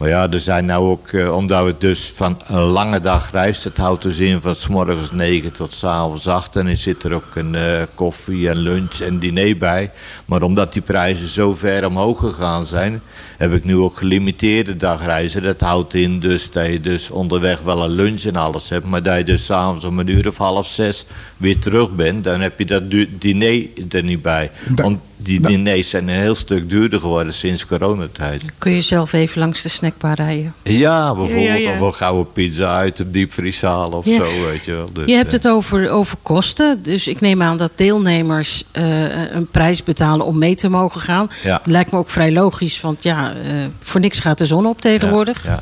Maar 0.00 0.08
ja, 0.08 0.30
er 0.30 0.40
zijn 0.40 0.66
nou 0.66 0.88
ook, 0.88 1.12
uh, 1.12 1.36
omdat 1.36 1.64
we 1.64 1.74
dus 1.78 2.12
van 2.14 2.40
een 2.46 2.60
lange 2.60 3.00
dag 3.00 3.30
reist, 3.30 3.64
het 3.64 3.76
houdt 3.76 4.02
dus 4.02 4.18
in 4.18 4.40
van 4.40 4.54
s 4.54 4.68
morgens 4.68 5.10
9 5.12 5.52
tot 5.52 5.72
s 5.72 5.84
avonds 5.84 6.26
8. 6.26 6.56
En 6.56 6.66
er 6.66 6.76
zit 6.76 7.02
er 7.02 7.14
ook 7.14 7.34
een 7.34 7.54
uh, 7.54 7.82
koffie 7.94 8.48
en 8.48 8.56
lunch 8.56 9.00
en 9.00 9.18
diner 9.18 9.56
bij. 9.56 9.90
Maar 10.24 10.42
omdat 10.42 10.72
die 10.72 10.82
prijzen 10.82 11.28
zo 11.28 11.54
ver 11.54 11.86
omhoog 11.86 12.18
gegaan 12.18 12.66
zijn, 12.66 13.02
heb 13.40 13.52
ik 13.54 13.64
nu 13.64 13.76
ook 13.76 13.96
gelimiteerde 13.96 14.76
dagreizen. 14.76 15.42
Dat 15.42 15.60
houdt 15.60 15.94
in 15.94 16.20
dus 16.20 16.50
dat 16.50 16.66
je 16.66 16.80
dus 16.80 17.10
onderweg 17.10 17.60
wel 17.62 17.84
een 17.84 17.90
lunch 17.90 18.22
en 18.22 18.36
alles 18.36 18.68
hebt. 18.68 18.86
Maar 18.86 19.02
dat 19.02 19.16
je 19.18 19.24
dus 19.24 19.44
s'avonds 19.44 19.84
om 19.84 19.98
een 19.98 20.08
uur 20.08 20.26
of 20.28 20.36
half 20.36 20.66
zes 20.66 21.04
weer 21.36 21.58
terug 21.58 21.90
bent. 21.90 22.24
Dan 22.24 22.40
heb 22.40 22.58
je 22.58 22.64
dat 22.64 22.82
diner 23.18 23.66
er 23.90 24.02
niet 24.02 24.22
bij. 24.22 24.50
Da- 24.68 24.82
Want 24.82 24.98
die 25.22 25.40
da- 25.40 25.48
diners 25.48 25.90
zijn 25.90 26.08
een 26.08 26.14
heel 26.20 26.34
stuk 26.34 26.70
duurder 26.70 27.00
geworden 27.00 27.32
sinds 27.34 27.66
coronatijd. 27.66 28.42
Kun 28.58 28.72
je 28.72 28.80
zelf 28.80 29.12
even 29.12 29.40
langs 29.40 29.62
de 29.62 29.68
snackbar 29.68 30.14
rijden? 30.14 30.54
Ja, 30.62 31.14
bijvoorbeeld. 31.14 31.46
Ja, 31.46 31.54
ja, 31.54 31.68
ja. 31.70 31.72
Of 31.72 31.80
een 31.80 31.94
gouden 31.94 32.32
pizza 32.32 32.74
uit 32.76 32.96
de 32.96 33.10
diepvries 33.10 33.60
halen 33.60 33.98
of 33.98 34.06
Ja. 34.06 34.16
zo, 34.16 34.46
weet 34.46 34.64
je 34.64 34.72
wel. 34.72 34.88
Dus, 34.92 35.06
Je 35.06 35.12
hebt 35.14 35.26
eh, 35.26 35.32
het 35.32 35.48
over, 35.48 35.90
over 35.90 36.16
kosten. 36.22 36.82
Dus 36.82 37.08
ik 37.08 37.20
neem 37.20 37.42
aan 37.42 37.56
dat 37.56 37.70
deelnemers 37.74 38.64
eh, 38.70 39.32
een 39.32 39.46
prijs 39.50 39.82
betalen 39.84 40.26
om 40.26 40.38
mee 40.38 40.54
te 40.54 40.68
mogen 40.68 41.00
gaan. 41.00 41.30
Ja. 41.42 41.60
Lijkt 41.64 41.90
me 41.92 41.98
ook 41.98 42.10
vrij 42.10 42.32
logisch, 42.32 42.80
want 42.80 43.02
ja, 43.02 43.29
eh, 43.36 43.66
voor 43.80 44.00
niks 44.00 44.20
gaat 44.20 44.38
de 44.38 44.46
zon 44.46 44.66
op 44.66 44.80
tegenwoordig. 44.80 45.44
Ja, 45.44 45.50
ja. 45.50 45.60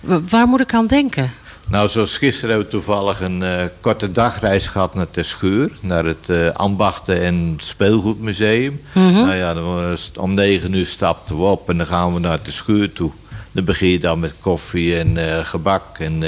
Wa- 0.00 0.20
Waar 0.28 0.46
moet 0.46 0.60
ik 0.60 0.74
aan 0.74 0.86
denken? 0.86 1.30
Nou, 1.68 1.88
zoals 1.88 2.16
gisteren 2.18 2.50
hebben 2.50 2.66
we 2.66 2.72
toevallig 2.72 3.20
een 3.20 3.42
eh, 3.42 3.64
korte 3.80 4.12
dagreis 4.12 4.66
gehad 4.68 4.94
naar 4.94 5.10
Terschuur. 5.10 5.70
Naar 5.80 6.04
het 6.04 6.28
eh, 6.28 6.48
Ambachten- 6.50 7.22
en 7.22 7.54
Speelgoedmuseum. 7.56 8.80
Nou 8.92 9.34
ja, 9.34 9.54
dan, 9.54 9.96
om 10.16 10.34
negen 10.34 10.72
uur 10.72 10.86
stapten 10.86 11.36
we 11.36 11.42
op 11.42 11.68
en 11.70 11.76
dan 11.76 11.86
gaan 11.86 12.14
we 12.14 12.20
naar 12.20 12.42
Terschuur 12.42 12.92
toe. 12.92 13.10
Dan 13.52 13.64
begin 13.64 13.88
je 13.88 13.98
dan 13.98 14.18
met 14.20 14.34
koffie 14.40 14.98
en 14.98 15.16
gebak. 15.46 15.98
En 15.98 16.22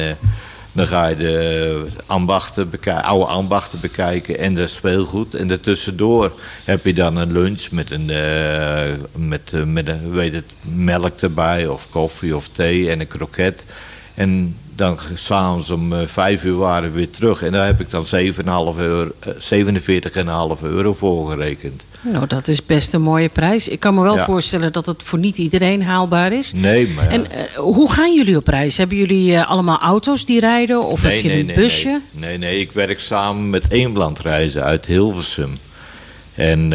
dan 0.72 0.86
ga 0.86 1.06
je 1.06 1.16
de 1.16 1.86
ambachten 2.06 2.70
oude 3.02 3.24
ambachten 3.24 3.80
bekijken 3.80 4.38
en 4.38 4.54
de 4.54 4.66
speelgoed. 4.66 5.34
En 5.34 5.46
daartussendoor 5.46 6.40
heb 6.64 6.84
je 6.84 6.94
dan 6.94 7.16
een 7.16 7.32
lunch 7.32 7.70
met, 7.70 7.90
een, 7.90 8.10
eh, 8.10 8.94
met, 9.14 9.52
eh, 9.52 9.62
met 9.62 9.88
een, 9.88 10.10
weet 10.10 10.32
het, 10.32 10.52
melk 10.60 11.20
erbij 11.20 11.66
of 11.66 11.88
koffie 11.90 12.36
of 12.36 12.48
thee 12.48 12.90
en 12.90 13.00
een 13.00 13.06
kroket. 13.06 13.66
En 14.14 14.56
dan 14.80 14.98
s'avonds 15.14 15.70
om 15.70 15.92
eh, 15.92 15.98
vijf 16.06 16.44
uur 16.44 16.56
waren 16.56 16.92
we 16.92 16.96
weer 16.98 17.10
terug. 17.10 17.42
En 17.42 17.52
daar 17.52 17.66
heb 17.66 17.80
ik 17.80 17.90
dan 17.90 18.06
7,5 18.06 18.78
euro, 18.78 19.10
eh, 19.20 19.32
47,5 19.38 20.62
euro 20.62 20.94
voor 20.94 21.30
gerekend. 21.30 21.82
Nou, 22.00 22.26
dat 22.26 22.48
is 22.48 22.66
best 22.66 22.92
een 22.94 23.02
mooie 23.02 23.28
prijs. 23.28 23.68
Ik 23.68 23.80
kan 23.80 23.94
me 23.94 24.02
wel 24.02 24.16
Ja. 24.16 24.24
voorstellen 24.24 24.72
dat 24.72 24.86
het 24.86 25.02
voor 25.02 25.18
niet 25.18 25.38
iedereen 25.38 25.82
haalbaar 25.82 26.32
is. 26.32 26.52
Nee, 26.52 26.88
maar 26.88 27.04
ja. 27.04 27.10
En 27.10 27.30
eh, 27.30 27.44
hoe 27.56 27.92
gaan 27.92 28.14
jullie 28.14 28.36
op 28.36 28.48
reis? 28.48 28.76
Hebben 28.76 28.96
jullie 28.96 29.40
allemaal 29.40 29.78
auto's 29.80 30.24
die 30.24 30.40
rijden? 30.40 30.82
Of 30.82 31.02
heb 31.02 31.20
je 31.22 31.38
een 31.38 31.50
busje? 31.54 32.00
Nee. 32.10 32.38
nee, 32.38 32.60
ik 32.60 32.72
werk 32.72 33.00
samen 33.00 33.50
met 33.50 33.70
Eemlandreizen 33.70 34.62
uit 34.62 34.86
Hilversum. 34.86 35.58
En 36.34 36.72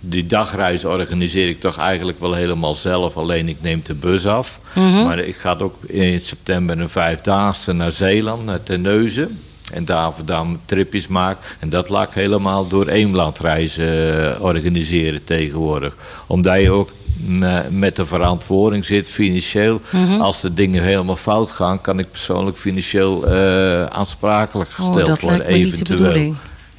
die 0.00 0.26
dagreis 0.26 0.84
organiseer 0.84 1.48
ik 1.48 1.60
toch 1.60 1.78
eigenlijk 1.78 2.20
wel 2.20 2.34
helemaal 2.34 2.74
zelf. 2.74 3.16
Alleen 3.16 3.48
ik 3.48 3.56
neem 3.60 3.80
de 3.84 3.94
bus 3.94 4.26
af. 4.26 4.60
Mhm. 4.74 5.02
Maar 5.02 5.18
ik 5.18 5.36
ga 5.36 5.56
ook 5.58 5.74
in 5.86 6.20
september 6.20 6.78
een 6.80 6.88
vijfdaagse 6.88 7.72
naar 7.72 7.92
Zeeland, 7.92 8.44
naar 8.44 8.62
Terneuzen. 8.62 9.38
En 9.72 9.84
daar 9.84 10.12
dan 10.24 10.60
tripjes 10.64 11.08
maak. 11.08 11.38
En 11.58 11.68
dat 11.68 11.88
laat 11.88 12.08
ik 12.08 12.14
helemaal 12.14 12.66
door 12.68 12.86
Eemlandreizen 12.88 14.24
eh, 14.36 14.42
organiseren 14.44 15.24
tegenwoordig. 15.24 15.96
Omdat 16.26 16.60
je 16.60 16.70
ook 16.70 16.90
me- 17.26 17.64
met 17.70 17.96
de 17.96 18.06
verantwoording 18.06 18.84
zit 18.84 19.08
financieel. 19.10 19.80
Mhm. 19.90 20.20
Als 20.20 20.40
de 20.40 20.54
dingen 20.54 20.82
helemaal 20.82 21.16
fout 21.16 21.50
gaan, 21.50 21.80
kan 21.80 21.98
ik 21.98 22.10
persoonlijk 22.10 22.58
financieel 22.58 23.26
eh, 23.26 23.84
aansprakelijk 23.84 24.70
Oh, 24.70 24.76
gesteld 24.76 25.20
worden. 25.20 25.46
eventueel. 25.46 26.34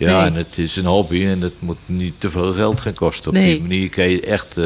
Ja, 0.10 0.20
Nee. 0.20 0.30
en 0.30 0.36
het 0.36 0.58
is 0.58 0.76
een 0.76 0.86
hobby 0.86 1.26
en 1.26 1.42
het 1.42 1.54
moet 1.60 1.78
niet 1.86 2.14
te 2.18 2.30
veel 2.30 2.54
geld 2.54 2.82
gaan 2.82 2.94
kosten. 2.94 3.28
Op 3.32 3.38
Nee. 3.38 3.46
die 3.54 3.62
manier 3.62 3.90
kan 3.90 4.10
je 4.10 4.22
echt 4.22 4.58
eh, 4.58 4.66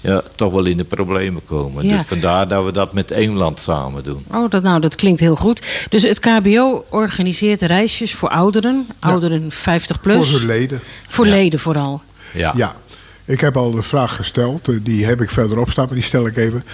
ja, 0.00 0.22
toch 0.36 0.52
wel 0.52 0.64
in 0.64 0.76
de 0.76 0.84
problemen 0.84 1.42
komen. 1.44 1.86
Ja. 1.86 1.96
Dus 1.96 2.06
vandaar 2.06 2.48
dat 2.48 2.64
we 2.64 2.72
dat 2.72 2.92
met 2.92 3.10
Eemland 3.10 3.58
samen 3.58 4.02
doen. 4.02 4.24
Oh, 4.32 4.50
dat, 4.50 4.62
nou, 4.62 4.80
dat 4.80 4.94
klinkt 4.94 5.20
heel 5.20 5.36
goed. 5.36 5.62
Dus 5.88 6.02
het 6.02 6.20
KBO 6.20 6.84
organiseert 6.90 7.62
reisjes 7.62 8.14
voor 8.14 8.28
ouderen. 8.28 8.86
Ouderen 9.00 9.52
50 9.52 10.00
plus. 10.00 10.28
Voor 10.30 10.38
hun 10.38 10.46
leden. 10.48 10.80
Voor 11.08 11.26
Ja. 11.26 11.30
leden 11.32 11.58
vooral. 11.58 12.02
Ja. 12.32 12.52
Ja, 12.56 12.76
ik 13.24 13.40
heb 13.40 13.56
al 13.56 13.70
de 13.70 13.82
vraag 13.82 14.14
gesteld. 14.16 14.68
eh, 14.68 14.74
Die 14.82 15.04
heb 15.06 15.20
ik 15.20 15.30
verderop 15.30 15.70
staan, 15.70 15.84
maar 15.86 15.94
die 15.94 16.02
stel 16.04 16.26
ik 16.26 16.36
even. 16.36 16.64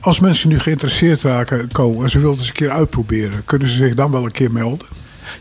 Als 0.00 0.20
mensen 0.20 0.48
nu 0.48 0.58
geïnteresseerd 0.58 1.22
raken, 1.22 1.68
komen 1.72 2.02
en 2.02 2.10
ze 2.10 2.16
willen 2.18 2.30
het 2.32 2.40
eens 2.40 2.48
een 2.48 2.54
keer 2.54 2.70
uitproberen, 2.70 3.42
kunnen 3.44 3.68
ze 3.68 3.74
zich 3.74 3.94
dan 3.94 4.10
wel 4.10 4.24
een 4.24 4.30
keer 4.32 4.52
melden? 4.52 4.86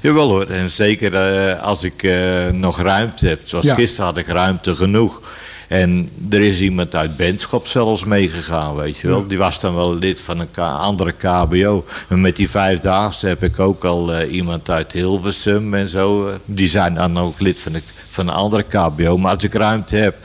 Jawel 0.02 0.30
hoor, 0.30 0.46
en 0.46 0.70
zeker 0.72 1.14
eh, 1.14 1.64
als 1.64 1.84
ik 1.84 2.04
eh, 2.04 2.48
nog 2.52 2.80
ruimte 2.82 3.28
heb. 3.28 3.40
Zoals 3.44 3.66
Ja. 3.66 3.74
gisteren 3.74 4.06
had 4.06 4.18
ik 4.18 4.28
ruimte 4.28 4.76
genoeg. 4.76 5.22
En 5.68 6.10
er 6.30 6.42
is 6.42 6.62
iemand 6.62 6.96
uit 6.96 7.18
Benschop 7.18 7.68
zelfs 7.68 8.04
meegegaan, 8.06 8.76
weet 8.76 8.98
je 8.98 9.08
wel. 9.08 9.28
Die 9.28 9.38
was 9.38 9.60
dan 9.60 9.76
wel 9.76 9.96
lid 9.96 10.22
van 10.22 10.40
een 10.40 10.64
andere 10.64 11.12
KBO. 11.12 11.86
En 12.10 12.22
met 12.22 12.36
die 12.36 12.50
vijfdaagse 12.50 13.28
heb 13.28 13.44
ik 13.44 13.60
ook 13.60 13.84
al 13.86 14.14
eh, 14.14 14.34
iemand 14.34 14.70
uit 14.70 14.92
Hilversum 14.92 15.74
en 15.74 15.90
zo. 15.90 16.30
Die 16.46 16.68
zijn 16.68 16.94
dan 16.94 17.20
ook 17.20 17.40
lid 17.40 17.62
van, 17.62 17.72
de, 17.72 17.82
van 18.10 18.28
een 18.28 18.34
andere 18.34 18.64
KBO. 18.64 19.18
Maar 19.18 19.34
als 19.34 19.44
ik 19.44 19.54
ruimte 19.54 19.96
heb, 19.96 20.16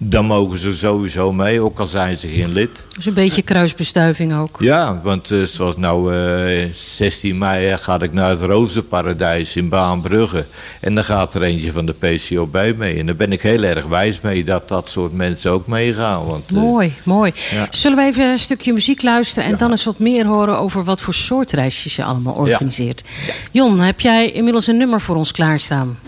dan 0.00 0.26
mogen 0.26 0.58
ze 0.58 0.76
sowieso 0.76 1.32
mee. 1.32 1.60
Ook 1.60 1.78
al 1.78 1.86
zijn 1.86 2.16
ze 2.16 2.28
geen 2.28 2.52
lid. 2.52 2.84
Dus 2.96 3.06
een 3.06 3.14
beetje 3.14 3.42
kruisbestuiving 3.42 4.34
ook. 4.34 4.56
Ja, 4.58 5.00
want 5.02 5.30
eh, 5.30 5.42
zoals 5.42 5.76
nou 5.76 6.14
eh, 6.14 6.72
16 6.72 7.38
mei 7.38 7.66
eh, 7.66 7.76
ga 7.76 8.00
ik 8.00 8.12
naar 8.12 8.30
het 8.30 8.40
Rozenparadijs 8.40 9.56
in 9.56 9.68
Baanbrugge. 9.68 10.44
En 10.80 10.94
dan 10.94 11.04
gaat 11.04 11.34
er 11.34 11.42
eentje 11.42 11.72
van 11.72 11.86
de 11.86 11.92
PCOB 11.92 12.74
mee. 12.76 12.98
En 12.98 13.06
daar 13.06 13.16
ben 13.16 13.32
ik 13.32 13.42
heel 13.42 13.62
erg 13.62 13.86
wijs 13.86 14.20
mee 14.20 14.44
dat 14.44 14.68
dat 14.68 14.88
soort 14.88 15.12
mensen 15.12 15.50
ook 15.50 15.66
meegaan. 15.66 16.26
Want, 16.26 16.50
eh, 16.50 16.56
Mooi, 16.56 16.94
mooi. 17.02 17.32
Ja. 17.50 17.66
Zullen 17.70 17.98
we 17.98 18.04
even 18.04 18.24
een 18.24 18.38
stukje 18.38 18.72
muziek 18.72 19.02
luisteren 19.02 19.48
en 19.48 19.56
dan 19.56 19.70
eens 19.70 19.84
wat 19.84 19.98
meer 19.98 20.26
horen 20.26 20.58
over 20.58 20.84
wat 20.84 21.00
voor 21.00 21.14
soort 21.14 21.52
reisjes 21.52 21.96
je 21.96 22.04
allemaal 22.04 22.34
organiseert? 22.34 23.04
Jon, 23.50 23.80
heb 23.80 24.00
jij 24.00 24.30
inmiddels 24.30 24.66
een 24.66 24.76
nummer 24.76 25.00
voor 25.00 25.16
ons 25.16 25.32
klaarstaan? 25.32 25.98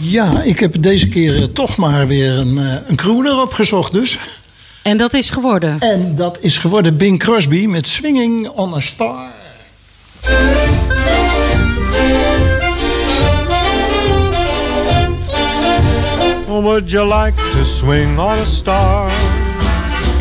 Ja, 0.00 0.42
ik 0.42 0.58
heb 0.58 0.82
deze 0.82 1.08
keer 1.08 1.36
eh, 1.36 1.42
toch 1.42 1.76
maar 1.76 2.06
weer 2.06 2.38
een, 2.38 2.58
eh, 2.58 2.74
een 2.86 2.96
crooner 2.96 3.40
opgezocht 3.40 3.92
dus. 3.92 4.18
En 4.82 4.96
dat 4.96 5.14
is 5.14 5.30
geworden. 5.30 5.76
En 5.80 6.16
dat 6.16 6.38
is 6.40 6.56
geworden 6.56 6.96
Bing 6.96 7.18
Crosby 7.18 7.66
met 7.66 7.88
Swinging 7.88 8.48
on 8.48 8.74
a 8.74 8.80
Star. 8.80 9.30
Would 16.62 16.90
you 16.90 17.04
like 17.04 17.36
to 17.52 17.64
swing 17.64 18.18
on 18.18 18.38
a 18.38 18.44
star? 18.44 19.10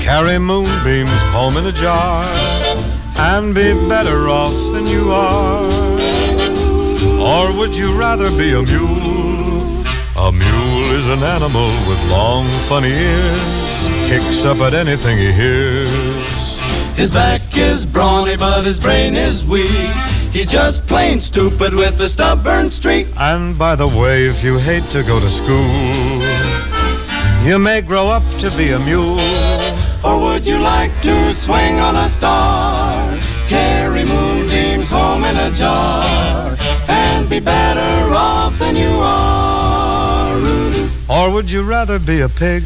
Carry 0.01 0.37
moonbeams 0.37 1.23
home 1.33 1.57
in 1.57 1.65
a 1.65 1.71
jar 1.71 2.25
and 3.17 3.53
be 3.53 3.73
better 3.87 4.29
off 4.29 4.53
than 4.73 4.87
you 4.87 5.11
are? 5.11 5.65
Or 7.19 7.51
would 7.53 7.75
you 7.75 7.91
rather 7.91 8.29
be 8.29 8.53
a 8.53 8.61
mule? 8.61 9.16
A 10.19 10.31
mule 10.31 10.91
is 10.95 11.07
an 11.09 11.21
animal 11.21 11.69
with 11.87 12.03
long, 12.09 12.49
funny 12.67 12.89
ears, 12.89 13.87
kicks 14.09 14.43
up 14.45 14.57
at 14.57 14.73
anything 14.73 15.15
he 15.15 15.31
hears. 15.31 16.57
His 16.97 17.11
back 17.11 17.41
is 17.55 17.85
brawny, 17.85 18.35
but 18.35 18.65
his 18.65 18.79
brain 18.79 19.15
is 19.15 19.45
weak. 19.45 19.69
He's 20.31 20.49
just 20.49 20.87
plain 20.87 21.21
stupid 21.21 21.71
with 21.75 22.01
a 22.01 22.09
stubborn 22.09 22.71
streak. 22.71 23.07
And 23.15 23.55
by 23.59 23.75
the 23.75 23.87
way, 23.87 24.25
if 24.25 24.43
you 24.43 24.57
hate 24.57 24.89
to 24.89 25.03
go 25.03 25.19
to 25.19 25.29
school, 25.29 25.69
you 27.45 27.59
may 27.59 27.81
grow 27.81 28.07
up 28.07 28.23
to 28.39 28.49
be 28.57 28.71
a 28.71 28.79
mule. 28.79 29.19
Or 30.03 30.19
would 30.19 30.47
you 30.47 30.57
like 30.57 30.99
to 31.03 31.31
swing 31.31 31.77
on 31.79 31.95
a 31.95 32.09
star? 32.09 33.15
Carry 33.47 34.03
moonbeams 34.03 34.89
home 34.89 35.23
in 35.25 35.35
a 35.37 35.51
jar 35.51 36.57
and 36.87 37.29
be 37.29 37.39
better 37.39 38.13
off 38.15 38.57
than 38.57 38.75
you 38.75 38.89
are. 38.89 39.56
Or 41.09 41.31
would 41.31 41.49
you 41.49 41.63
rather 41.63 41.99
be 41.99 42.19
a 42.19 42.27
pig? 42.27 42.63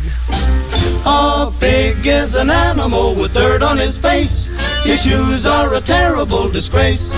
A 1.06 1.52
pig 1.60 2.06
is 2.08 2.34
an 2.34 2.50
animal 2.50 3.14
with 3.14 3.34
dirt 3.34 3.62
on 3.62 3.78
his 3.78 3.98
face. 3.98 4.46
His 4.84 5.04
shoes 5.04 5.46
are 5.46 5.76
a 5.76 5.82
terrible 5.82 6.50
disgrace. 6.50 7.12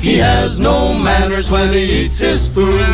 He 0.00 0.18
has 0.18 0.60
no 0.60 0.94
manners 0.94 1.50
when 1.50 1.72
he 1.72 2.04
eats 2.04 2.20
his 2.20 2.46
food. 2.46 2.86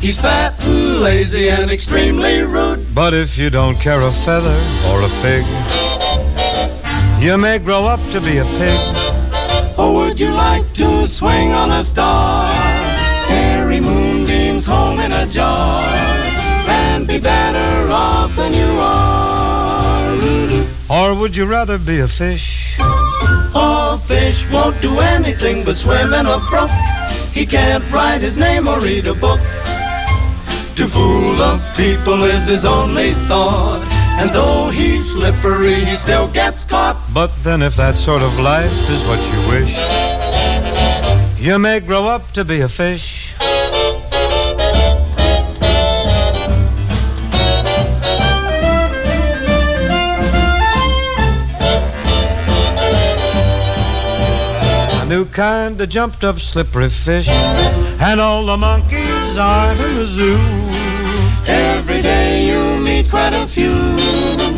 He's 0.00 0.18
fat 0.18 0.54
and 0.60 1.00
lazy 1.00 1.48
and 1.48 1.70
extremely 1.70 2.42
rude. 2.42 2.94
But 2.94 3.14
if 3.14 3.38
you 3.38 3.48
don't 3.48 3.76
care 3.76 4.02
a 4.02 4.12
feather 4.12 4.58
or 4.88 5.02
a 5.02 5.08
fig, 5.22 5.46
you 7.22 7.38
may 7.38 7.58
grow 7.58 7.86
up 7.86 8.00
to 8.10 8.20
be 8.20 8.38
a 8.38 8.44
pig. 8.44 9.78
Or 9.78 9.94
would 9.94 10.20
you 10.20 10.32
like 10.32 10.70
to 10.74 11.06
swing 11.06 11.52
on 11.52 11.70
a 11.70 11.82
star? 11.82 12.52
Carry 13.26 13.80
moonbeams 13.80 14.66
home 14.66 15.00
in 15.00 15.12
a 15.12 15.26
jar 15.26 16.34
and 16.94 17.08
be 17.08 17.18
better 17.18 17.90
off 17.90 18.36
than 18.36 18.52
you 18.52 18.70
are. 18.78 20.14
Or 20.88 21.12
would 21.18 21.36
you 21.36 21.44
rather 21.44 21.76
be 21.76 21.98
a 22.00 22.06
fish? 22.06 22.76
A 22.78 23.98
fish 23.98 24.48
won't 24.48 24.80
do 24.80 25.00
anything 25.00 25.64
but 25.64 25.76
swim 25.76 26.14
in 26.14 26.26
a 26.26 26.38
brook. 26.50 26.70
He 27.32 27.46
can't 27.46 27.84
write 27.90 28.20
his 28.20 28.38
name 28.38 28.68
or 28.68 28.78
read 28.78 29.08
a 29.08 29.14
book. 29.14 29.40
To 30.76 30.86
fool 30.86 31.34
the 31.34 31.60
people 31.76 32.22
is 32.22 32.46
his 32.46 32.64
only 32.64 33.10
thought. 33.28 33.82
And 34.20 34.30
though 34.30 34.70
he's 34.70 35.10
slippery, 35.14 35.74
he 35.74 35.96
still 35.96 36.28
gets 36.28 36.64
caught. 36.64 36.96
But 37.12 37.32
then, 37.42 37.62
if 37.62 37.74
that 37.74 37.98
sort 37.98 38.22
of 38.22 38.38
life 38.38 38.78
is 38.88 39.02
what 39.08 39.20
you 39.30 39.38
wish, 39.54 39.74
you 41.40 41.58
may 41.58 41.80
grow 41.80 42.06
up 42.06 42.30
to 42.34 42.44
be 42.44 42.60
a 42.60 42.68
fish. 42.68 43.33
New 55.06 55.24
kind 55.26 55.80
of 55.80 55.88
jumped 55.88 56.24
up 56.24 56.40
slippery 56.40 56.88
fish, 56.88 57.28
and 57.28 58.20
all 58.20 58.46
the 58.46 58.56
monkeys 58.56 59.38
are 59.38 59.72
in 59.72 59.94
the 59.96 60.06
zoo. 60.06 60.38
Every 61.46 62.00
day 62.00 62.46
you 62.46 62.78
meet 62.78 63.10
quite 63.10 63.34
a 63.34 63.46
few. 63.46 63.74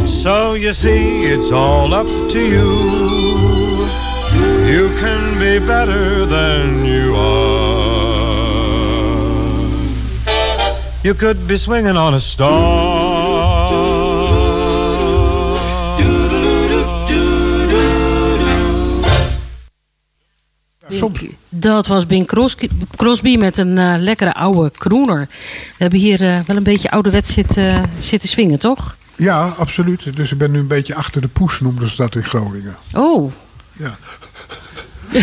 So 0.06 0.54
you 0.54 0.72
see, 0.72 1.24
it's 1.24 1.50
all 1.52 1.92
up 1.92 2.06
to 2.06 2.38
you. 2.38 2.70
You 4.72 4.88
can 4.98 5.38
be 5.38 5.59
better 5.59 6.26
than 6.26 6.85
you 6.85 7.14
are. 7.16 7.87
You 11.02 11.14
could 11.14 11.46
be 11.46 11.56
swinging 11.56 11.96
on 11.96 12.14
a 12.14 12.20
star. 12.20 12.95
Dat 21.49 21.87
was 21.87 22.07
Bing 22.07 22.27
Crosby, 22.96 23.37
met 23.37 23.59
een 23.59 23.79
eh, 23.79 23.94
lekkere 23.99 24.35
oude 24.35 24.70
crooner. 24.70 25.29
We 25.29 25.75
hebben 25.77 25.99
hier 25.99 26.25
eh, 26.25 26.40
wel 26.46 26.57
een 26.57 26.62
beetje 26.62 26.90
ouderwets 26.90 27.33
zitten, 27.33 27.90
zitten 27.99 28.29
swingen, 28.29 28.59
toch? 28.59 28.96
Ja, 29.16 29.49
absoluut. 29.49 30.16
Dus 30.16 30.33
ik 30.33 30.38
ben 30.38 30.51
nu 30.51 30.59
een 30.59 30.66
beetje 30.66 30.94
achter 30.94 31.20
de 31.20 31.29
poes, 31.29 31.61
noemden 31.61 31.88
ze 31.88 31.96
dat 31.96 32.14
in 32.14 32.25
Groningen. 32.25 32.77
Oh, 32.94 33.33
Ja. 33.72 33.99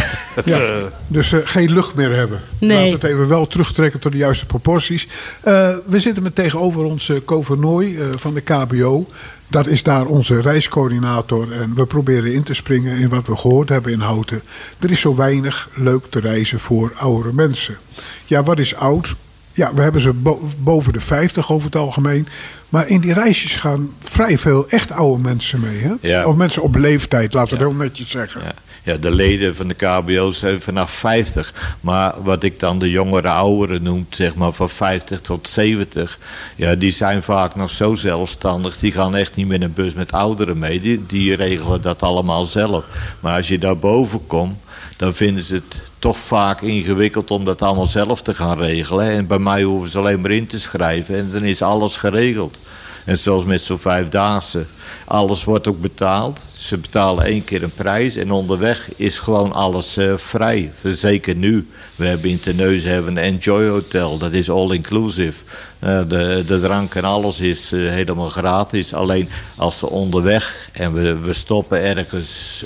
ja. 0.45 0.59
Dus 1.07 1.31
eh, 1.31 1.39
geen 1.43 1.71
lucht 1.71 1.95
meer 1.95 2.15
hebben. 2.15 2.41
Nee. 2.59 2.69
Laten 2.69 2.99
we 2.99 3.07
het 3.07 3.15
even 3.15 3.27
wel 3.27 3.47
terugtrekken 3.47 3.99
tot 3.99 4.11
de 4.11 4.17
juiste 4.17 4.45
proporties. 4.45 5.07
Eh, 5.41 5.75
we 5.85 5.99
zitten 5.99 6.23
met 6.23 6.35
tegenover 6.35 6.83
ons 6.83 7.09
uh, 7.09 7.17
eh, 7.17 8.07
van 8.15 8.33
de 8.33 8.41
KBO. 8.41 9.07
Dat 9.47 9.67
is 9.67 9.83
daar 9.83 10.05
onze 10.05 10.41
reiscoördinator. 10.41 11.51
En 11.51 11.75
we 11.75 11.85
proberen 11.85 12.33
in 12.33 12.43
te 12.43 12.53
springen 12.53 12.97
in 12.97 13.09
wat 13.09 13.27
we 13.27 13.35
gehoord 13.35 13.69
hebben 13.69 13.91
in 13.91 13.99
Houten. 13.99 14.41
Er 14.79 14.91
is 14.91 14.99
zo 14.99 15.15
weinig 15.15 15.69
leuk 15.75 16.05
te 16.09 16.19
reizen 16.19 16.59
voor 16.59 16.91
oudere 16.95 17.33
mensen. 17.33 17.77
Ja, 18.25 18.43
wat 18.43 18.59
is 18.59 18.75
oud? 18.75 19.15
Ja, 19.53 19.73
we 19.73 19.81
hebben 19.81 20.01
ze 20.01 20.13
bo- 20.13 20.49
boven 20.57 20.93
de 20.93 21.01
50 21.01 21.51
over 21.51 21.65
het 21.65 21.75
algemeen. 21.75 22.27
Maar 22.69 22.87
in 22.87 22.99
die 22.99 23.13
reisjes 23.13 23.55
gaan 23.55 23.89
vrij 23.99 24.37
veel 24.37 24.69
echt 24.69 24.91
oude 24.91 25.21
mensen 25.23 25.59
mee. 25.59 25.77
Hè? 25.77 25.91
Ja. 26.01 26.25
Of 26.25 26.35
mensen 26.35 26.61
op 26.61 26.75
leeftijd, 26.75 27.33
laten 27.33 27.57
we 27.57 27.63
het 27.63 27.71
heel 27.73 27.83
netjes 27.83 28.09
zeggen. 28.09 28.41
Ja. 28.41 28.51
ja, 28.83 28.97
de 28.97 29.11
leden 29.11 29.55
van 29.55 29.67
de 29.67 29.73
KBO's 29.73 30.39
zijn 30.39 30.61
vanaf 30.61 30.91
50. 30.91 31.53
Maar 31.81 32.13
wat 32.23 32.43
ik 32.43 32.59
dan 32.59 32.79
de 32.79 32.89
jongere 32.89 33.29
ouderen 33.29 33.83
noem, 33.83 34.05
zeg 34.09 34.35
maar 34.35 34.51
van 34.51 34.69
50 34.69 35.21
tot 35.21 35.47
70. 35.47 36.19
Ja, 36.55 36.75
die 36.75 36.91
zijn 36.91 37.23
vaak 37.23 37.55
nog 37.55 37.69
zo 37.69 37.95
zelfstandig. 37.95 38.77
Die 38.77 38.91
gaan 38.91 39.15
echt 39.15 39.35
niet 39.35 39.47
met 39.47 39.61
een 39.61 39.73
bus 39.73 39.93
met 39.93 40.11
ouderen 40.11 40.59
mee. 40.59 40.81
Die, 40.81 41.03
die 41.07 41.35
regelen 41.35 41.81
dat 41.81 42.01
allemaal 42.03 42.45
zelf. 42.45 42.85
Maar 43.19 43.35
als 43.37 43.47
je 43.47 43.59
daarboven 43.59 44.27
komt, 44.27 44.57
dan 44.97 45.13
vinden 45.15 45.43
ze 45.43 45.53
het 45.55 45.81
toch 46.03 46.17
vaak 46.17 46.61
ingewikkeld 46.61 47.31
om 47.31 47.45
dat 47.45 47.61
allemaal 47.61 47.87
zelf 47.87 48.21
te 48.21 48.33
gaan 48.33 48.57
regelen. 48.57 49.09
En 49.11 49.27
bij 49.27 49.39
mij 49.39 49.63
hoeven 49.63 49.89
ze 49.89 49.97
alleen 49.99 50.21
maar 50.21 50.31
in 50.31 50.47
te 50.47 50.59
schrijven 50.59 51.15
en 51.15 51.29
dan 51.31 51.43
is 51.43 51.61
alles 51.61 51.97
geregeld. 51.97 52.59
En 53.05 53.17
zoals 53.17 53.45
met 53.45 53.61
zo'n 53.61 53.79
vijfdaagse, 53.79 54.65
alles 55.05 55.43
wordt 55.43 55.67
ook 55.67 55.81
betaald. 55.81 56.39
Ze 56.53 56.77
betalen 56.77 57.25
één 57.25 57.43
keer 57.43 57.63
een 57.63 57.73
prijs 57.73 58.15
en 58.15 58.31
onderweg 58.31 58.89
is 58.95 59.19
gewoon 59.19 59.53
alles 59.53 59.97
eh, 59.97 60.13
vrij. 60.17 60.71
Zeker 60.83 61.35
nu. 61.35 61.67
We 61.95 62.05
hebben 62.05 62.29
in 62.29 62.39
Terneuzen 62.39 62.91
hebben 62.91 63.17
een 63.17 63.23
Enjoy 63.23 63.67
Hotel, 63.67 64.17
dat 64.17 64.31
is 64.31 64.49
all 64.49 64.71
inclusive. 64.71 65.43
Eh, 65.79 66.01
de, 66.07 66.43
de 66.47 66.59
drank 66.59 66.95
en 66.95 67.03
alles 67.03 67.39
is 67.39 67.71
eh, 67.71 67.79
helemaal 67.79 68.29
gratis. 68.29 68.93
Alleen 68.93 69.29
als 69.55 69.77
ze 69.77 69.89
onderweg 69.89 70.69
en 70.71 70.93
we, 70.93 71.17
we 71.17 71.33
stoppen 71.33 71.81
ergens 71.81 72.63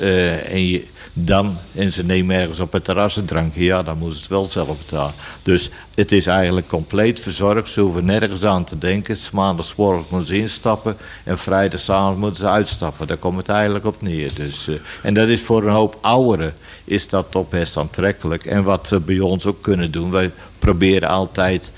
en 0.49 0.67
je, 0.67 0.83
dan, 1.25 1.57
en 1.75 1.91
ze 1.91 2.03
nemen 2.03 2.35
ergens 2.35 2.59
op 2.59 2.71
het 2.71 2.83
terras 2.83 3.15
een 3.15 3.25
drankje, 3.25 3.63
ja, 3.63 3.83
dan 3.83 3.97
moeten 3.97 4.15
ze 4.15 4.21
het 4.21 4.31
wel 4.31 4.45
zelf 4.45 4.77
betalen. 4.77 5.13
Dus 5.43 5.69
het 5.95 6.11
is 6.11 6.27
eigenlijk 6.27 6.67
compleet 6.67 7.19
verzorgd. 7.19 7.69
Ze 7.69 7.81
hoeven 7.81 8.05
nergens 8.05 8.43
aan 8.43 8.63
te 8.63 8.77
denken. 8.77 9.17
Maandagsmorgen 9.31 10.05
moeten 10.09 10.27
ze 10.27 10.39
instappen 10.39 10.97
en 11.23 11.37
vrijdagavond 11.37 12.17
moeten 12.17 12.37
ze 12.37 12.49
uitstappen. 12.49 13.07
Daar 13.07 13.17
komt 13.17 13.37
het 13.37 13.49
eigenlijk 13.49 13.85
op 13.85 14.01
neer. 14.01 14.33
Dus, 14.35 14.67
eh, 14.67 14.75
en 15.01 15.13
dat 15.13 15.27
is 15.27 15.41
voor 15.41 15.63
een 15.63 15.73
hoop 15.73 15.97
ouderen 16.01 16.53
is 16.83 17.09
dat 17.09 17.25
toch 17.29 17.49
best 17.49 17.77
aantrekkelijk. 17.77 18.45
En 18.45 18.63
wat 18.63 18.87
ze 18.87 18.99
bij 18.99 19.19
ons 19.19 19.45
ook 19.45 19.61
kunnen 19.61 19.91
doen, 19.91 20.11
wij 20.11 20.31
proberen 20.59 21.09
altijd 21.09 21.71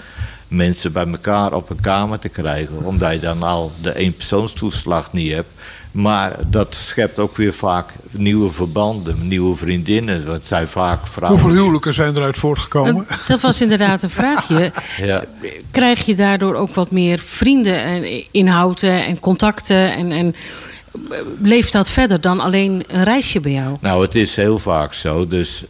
mensen 0.49 0.91
bij 0.91 1.07
elkaar 1.07 1.53
op 1.53 1.69
een 1.69 1.81
kamer 1.81 2.19
te 2.19 2.29
krijgen. 2.29 2.83
Omdat 2.83 3.13
je 3.13 3.19
dan 3.19 3.43
al 3.43 3.71
de 3.81 3.95
eenpersoonstoeslag 3.95 5.13
niet 5.13 5.31
hebt. 5.31 5.49
Maar 5.91 6.35
dat 6.47 6.75
schept 6.75 7.19
ook 7.19 7.37
weer 7.37 7.53
vaak 7.53 7.93
nieuwe 8.11 8.51
verbanden, 8.51 9.27
nieuwe 9.27 9.55
vriendinnen. 9.55 10.25
Want 10.25 10.37
het 10.37 10.47
zijn 10.47 10.67
vaak 10.67 11.07
vrouwen. 11.07 11.41
Hoeveel 11.41 11.59
huwelijken 11.59 11.93
zijn 11.93 12.15
eruit 12.15 12.37
voortgekomen? 12.37 13.07
Dat 13.27 13.41
was 13.41 13.61
inderdaad 13.61 14.03
een 14.03 14.09
vraagje. 14.09 14.71
Ja. 14.97 15.23
Krijg 15.71 16.05
je 16.05 16.15
daardoor 16.15 16.55
ook 16.55 16.73
wat 16.73 16.91
meer 16.91 17.19
vrienden 17.19 17.83
en 17.83 18.23
inhouden 18.31 19.05
en 19.05 19.19
contacten? 19.19 19.93
En, 19.95 20.11
en 20.11 20.35
leeft 21.41 21.71
dat 21.71 21.89
verder 21.89 22.21
dan 22.21 22.39
alleen 22.39 22.83
een 22.87 23.03
reisje 23.03 23.39
bij 23.39 23.51
jou? 23.51 23.75
Nou, 23.81 24.01
het 24.01 24.15
is 24.15 24.35
heel 24.35 24.59
vaak 24.59 24.93
zo. 24.93 25.27
Dus 25.27 25.63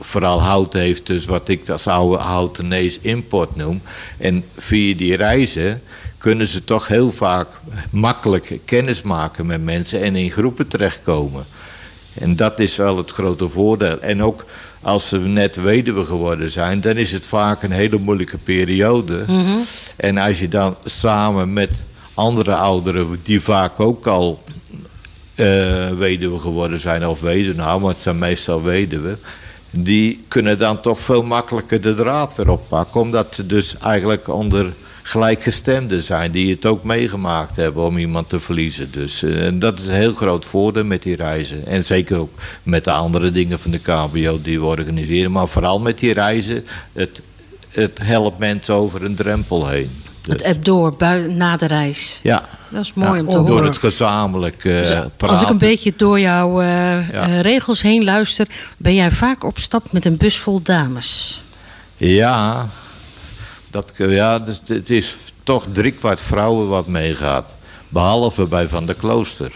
vooral 0.00 0.42
hout 0.42 0.72
heeft 0.72 1.06
dus 1.06 1.24
wat 1.24 1.48
ik 1.48 1.68
als 1.68 1.86
oude 1.86 2.22
houtenees 2.22 2.98
import 3.00 3.56
noem. 3.56 3.82
En 4.18 4.44
via 4.56 4.94
die 4.94 5.16
reizen 5.16 5.82
kunnen 6.18 6.46
ze 6.46 6.64
toch 6.64 6.88
heel 6.88 7.10
vaak 7.10 7.48
makkelijk 7.90 8.58
kennis 8.64 9.02
maken 9.02 9.46
met 9.46 9.64
mensen 9.64 10.02
en 10.02 10.16
in 10.16 10.30
groepen 10.30 10.68
terechtkomen. 10.68 11.46
En 12.14 12.36
dat 12.36 12.58
is 12.58 12.76
wel 12.76 12.96
het 12.96 13.10
grote 13.10 13.48
voordeel. 13.48 14.00
En 14.00 14.22
ook 14.22 14.44
als 14.82 15.08
ze 15.08 15.18
net 15.18 15.56
weduwe 15.56 16.04
geworden 16.04 16.50
zijn, 16.50 16.80
dan 16.80 16.96
is 16.96 17.12
het 17.12 17.26
vaak 17.26 17.62
een 17.62 17.72
hele 17.72 17.98
moeilijke 17.98 18.38
periode. 18.38 19.24
En 19.96 20.18
als 20.18 20.38
je 20.38 20.48
dan 20.48 20.76
samen 20.84 21.52
met 21.52 21.82
andere 22.14 22.54
ouderen, 22.54 23.20
die 23.22 23.40
vaak 23.40 23.80
ook 23.80 24.06
al 24.06 24.42
eh 25.34 25.90
weduwe 25.90 26.38
geworden 26.38 26.80
zijn 26.80 27.06
of 27.06 27.20
weduwnaar, 27.20 27.80
maar 27.80 27.90
het 27.90 28.00
zijn 28.00 28.18
meestal 28.18 28.62
weduwen. 28.62 29.18
Die 29.76 30.24
kunnen 30.28 30.58
dan 30.58 30.80
toch 30.80 30.98
veel 30.98 31.22
makkelijker 31.22 31.80
de 31.80 31.94
draad 31.94 32.34
weer 32.34 32.50
oppakken. 32.50 33.00
Omdat 33.00 33.34
ze 33.34 33.46
dus 33.46 33.78
eigenlijk 33.78 34.28
onder 34.28 34.72
gelijkgestemden 35.02 36.02
zijn 36.02 36.30
die 36.30 36.50
het 36.54 36.66
ook 36.66 36.84
meegemaakt 36.84 37.56
hebben 37.56 37.82
om 37.82 37.98
iemand 37.98 38.28
te 38.28 38.40
verliezen. 38.40 38.88
Dus 38.90 39.22
eh, 39.22 39.48
dat 39.54 39.78
is 39.78 39.86
een 39.86 39.94
heel 39.94 40.12
groot 40.12 40.44
voordeel 40.44 40.84
met 40.84 41.02
die 41.02 41.16
reizen. 41.16 41.66
En 41.66 41.84
zeker 41.84 42.18
ook 42.18 42.30
met 42.62 42.84
de 42.84 42.90
andere 42.90 43.30
dingen 43.30 43.58
van 43.58 43.70
de 43.70 43.78
KBO 43.78 44.40
die 44.42 44.60
we 44.60 44.66
organiseren. 44.66 45.32
Maar 45.32 45.48
vooral 45.48 45.78
met 45.78 45.98
die 45.98 46.12
reizen, 46.12 46.64
het, 46.92 47.22
het 47.68 47.98
helpt 48.02 48.38
mensen 48.38 48.74
over 48.74 49.04
een 49.04 49.14
drempel 49.14 49.68
heen. 49.68 49.90
Het 50.28 50.44
app 50.44 50.64
door 50.64 50.94
na 51.28 51.56
de 51.56 51.66
reis. 51.66 52.20
ja. 52.22 52.42
Dat 52.68 52.82
is 52.84 52.94
mooi 52.94 53.20
om 53.20 53.26
te 53.30 53.38
om, 53.38 53.44
Door 53.44 53.54
horen. 53.54 53.64
het 53.68 53.78
gezamenlijk 53.78 54.64
eh, 54.64 54.76
Dus 54.78 54.88
praten. 54.88 55.28
Als 55.28 55.42
ik 55.42 55.48
een 55.48 55.58
beetje 55.58 55.92
door 55.96 56.20
jouw 56.20 56.60
eh, 56.60 56.68
Ja. 57.12 57.28
eh, 57.28 57.40
regels 57.40 57.82
heen 57.82 58.04
luister, 58.04 58.46
ben 58.76 58.94
jij 58.94 59.10
vaak 59.10 59.44
op 59.44 59.58
stap 59.58 59.92
met 59.92 60.04
een 60.04 60.16
bus 60.16 60.38
vol 60.38 60.62
dames. 60.62 61.42
Ja, 61.96 62.68
dat, 63.70 63.92
ja 63.96 64.38
dus 64.38 64.60
het 64.66 64.90
is 64.90 65.16
toch 65.42 65.66
driekwart 65.72 66.20
vrouwen 66.20 66.68
wat 66.68 66.86
meegaat. 66.86 67.54
Behalve 67.88 68.46
bij 68.46 68.68
Van 68.68 68.86
de 68.86 68.94
Klooster. 68.94 69.52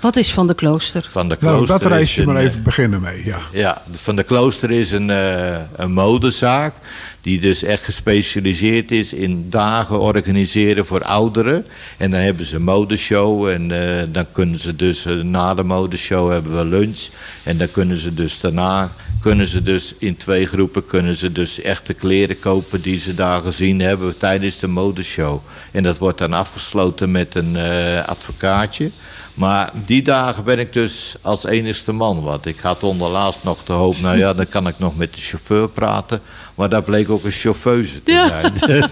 Wat 0.00 0.16
is 0.16 0.32
van 0.32 0.46
de 0.46 0.54
klooster? 0.54 1.06
Van 1.08 1.28
de 1.28 1.36
Nou, 1.40 1.56
Klooster 1.56 1.78
dat 1.78 1.90
is 1.90 1.96
reisje 1.96 2.24
maar 2.24 2.36
eh, 2.36 2.44
even 2.44 2.62
beginnen 2.62 3.00
mee. 3.00 3.24
Ja. 3.24 3.38
Ja, 3.52 3.82
Van 3.90 4.16
de 4.16 4.22
Klooster 4.22 4.70
is 4.70 4.90
een, 4.90 5.10
eh, 5.10 5.58
een 5.76 5.92
modezaak. 5.92 6.74
Die 7.20 7.40
dus 7.40 7.62
echt 7.62 7.84
gespecialiseerd 7.84 8.90
is 8.90 9.12
in 9.12 9.46
dagen 9.50 10.00
organiseren 10.00 10.86
voor 10.86 11.02
ouderen. 11.02 11.66
En 11.96 12.10
dan 12.10 12.20
hebben 12.20 12.44
ze 12.44 12.56
een 12.56 12.62
modeshow. 12.62 13.48
En 13.48 13.70
eh, 13.70 14.06
dan 14.08 14.26
kunnen 14.32 14.60
ze 14.60 14.76
dus 14.76 15.06
na 15.22 15.54
de 15.54 15.64
modeshow 15.64 16.30
hebben 16.30 16.56
we 16.56 16.64
lunch. 16.64 17.08
En 17.42 17.58
dan 17.58 17.70
kunnen 17.70 17.96
ze 17.96 18.14
dus 18.14 18.40
daarna 18.40 18.90
kunnen 19.20 19.46
ze 19.46 19.62
dus 19.62 19.94
in 19.98 20.16
twee 20.16 20.46
groepen 20.46 20.86
kunnen 20.86 21.16
ze 21.16 21.32
dus 21.32 21.60
echte 21.60 21.94
kleren 21.94 22.38
kopen 22.38 22.80
die 22.80 22.98
ze 22.98 23.14
daar 23.14 23.40
gezien 23.40 23.80
hebben 23.80 24.18
tijdens 24.18 24.58
de 24.58 24.66
modeshow. 24.66 25.40
En 25.70 25.82
dat 25.82 25.98
wordt 25.98 26.18
dan 26.18 26.32
afgesloten 26.32 27.10
met 27.10 27.34
een 27.34 27.56
eh, 27.56 28.04
advocaatje. 28.04 28.90
Maar 29.40 29.70
die 29.84 30.02
dagen 30.02 30.44
ben 30.44 30.58
ik 30.58 30.72
dus 30.72 31.16
als 31.22 31.44
enigste 31.46 31.92
man. 31.92 32.22
Want 32.22 32.46
ik 32.46 32.58
had 32.60 32.82
onderlaatst 32.82 33.42
nog 33.42 33.64
de 33.64 33.72
hoop, 33.72 34.00
nou 34.00 34.16
ja, 34.18 34.34
dan 34.34 34.48
kan 34.48 34.66
ik 34.66 34.74
nog 34.78 34.96
met 34.96 35.14
de 35.14 35.20
chauffeur 35.20 35.68
praten. 35.68 36.20
Maar 36.54 36.68
daar 36.68 36.82
bleek 36.82 37.10
ook 37.10 37.24
een 37.24 37.30
chauffeuse 37.30 38.02
te 38.02 38.12
Ja. 38.12 38.28
zijn. 38.28 38.52
Dus, 38.80 38.90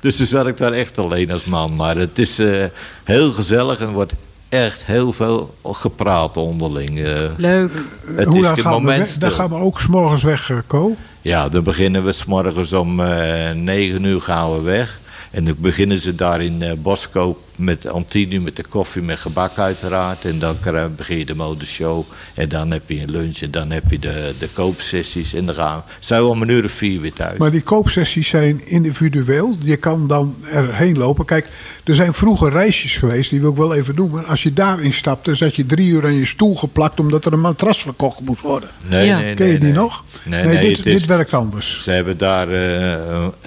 dus 0.00 0.16
toen 0.16 0.26
zat 0.26 0.46
ik 0.46 0.56
daar 0.56 0.72
echt 0.72 0.98
alleen 0.98 1.30
als 1.32 1.44
man. 1.44 1.76
Maar 1.76 1.96
het 1.96 2.18
is 2.18 2.38
eh, 2.38 2.64
heel 3.04 3.30
gezellig 3.30 3.78
en 3.80 3.86
er 3.86 3.92
wordt 3.92 4.12
echt 4.48 4.84
heel 4.86 5.12
veel 5.12 5.54
gepraat 5.64 6.36
onderling. 6.36 6.98
eh. 7.00 7.14
Leuk. 7.36 7.72
het 8.16 8.24
Hoe 8.26 8.36
is 8.38 8.42
laat 8.44 8.56
het 8.56 8.64
gaan 8.66 8.80
we 8.80 8.86
weg? 8.86 9.12
Dan 9.18 9.30
gaan 9.30 9.48
we 9.48 9.54
ook 9.54 9.80
s'morgens 9.80 10.22
weg, 10.22 10.50
eh, 10.50 10.56
Co. 10.66 10.96
Ja, 11.22 11.48
dan 11.48 11.62
beginnen 11.62 12.04
we 12.04 12.12
s'morgens 12.12 12.72
om 12.72 13.00
eh 13.00 13.52
9 13.52 14.04
uur 14.04 14.20
gaan 14.20 14.54
we 14.54 14.60
weg. 14.60 14.98
En 15.30 15.44
dan 15.44 15.54
beginnen 15.58 15.98
ze 15.98 16.14
daar 16.14 16.40
in 16.42 16.62
eh 16.62 16.72
Boskoop 16.78 17.38
met 17.60 17.90
om 17.90 18.04
10 18.06 18.32
uur 18.34 18.40
met 18.40 18.56
de 18.56 18.64
koffie 18.68 19.02
met 19.02 19.18
gebak 19.20 19.58
uiteraard. 19.58 20.24
En 20.24 20.38
dan 20.38 20.56
begin 20.96 21.18
je 21.18 21.24
de 21.24 21.34
modeshow. 21.34 22.04
En 22.34 22.48
dan 22.48 22.70
heb 22.70 22.82
je 22.88 23.00
een 23.00 23.10
lunch 23.10 23.38
en 23.38 23.50
dan 23.50 23.70
heb 23.70 23.90
je 23.90 23.98
de, 23.98 24.32
de 24.38 24.48
koopsessies. 24.52 25.34
En 25.34 25.46
dan 25.46 25.54
gaan 25.54 25.76
we, 25.86 25.92
zijn 26.00 26.22
we 26.22 26.28
om 26.28 26.42
een 26.42 26.48
uur 26.48 26.64
of 26.64 26.72
vier 26.72 27.00
weer 27.00 27.12
thuis. 27.12 27.38
Maar 27.38 27.50
die 27.50 27.62
koopsessies 27.62 28.28
zijn 28.28 28.66
individueel. 28.66 29.56
Je 29.62 29.76
kan 29.76 30.06
dan 30.06 30.36
erheen 30.52 30.98
lopen. 30.98 31.24
Kijk, 31.24 31.48
er 31.84 31.94
zijn 31.94 32.14
vroeger 32.14 32.50
reisjes 32.50 32.96
geweest, 32.96 33.30
die 33.30 33.40
wil 33.40 33.50
ik 33.50 33.56
wel 33.56 33.74
even 33.74 33.94
noemen. 33.94 34.26
Als 34.26 34.42
je 34.42 34.52
daarin 34.52 34.92
stapte, 34.92 35.34
zat 35.34 35.56
je 35.56 35.66
drie 35.66 35.88
uur 35.90 36.04
aan 36.04 36.14
je 36.14 36.24
stoel 36.26 36.54
geplakt 36.56 37.00
omdat 37.00 37.24
er 37.24 37.32
een 37.32 37.40
matras 37.40 37.78
verkocht 37.82 38.20
moest 38.20 38.40
worden. 38.42 38.68
Nee, 38.88 39.06
Ja. 39.06 39.18
nee, 39.18 39.34
Ken 39.34 39.46
je 39.46 39.50
nee, 39.50 39.60
die 39.60 39.68
nee. 39.72 39.78
nog? 39.78 40.04
Nee, 40.24 40.44
nee, 40.44 40.58
dit, 40.68 40.70
is- 40.70 40.82
dit 40.82 41.06
werkt 41.06 41.34
anders. 41.34 41.82
Ze 41.82 41.90
hebben 41.90 42.18
daar 42.18 42.48
eh, 42.52 42.92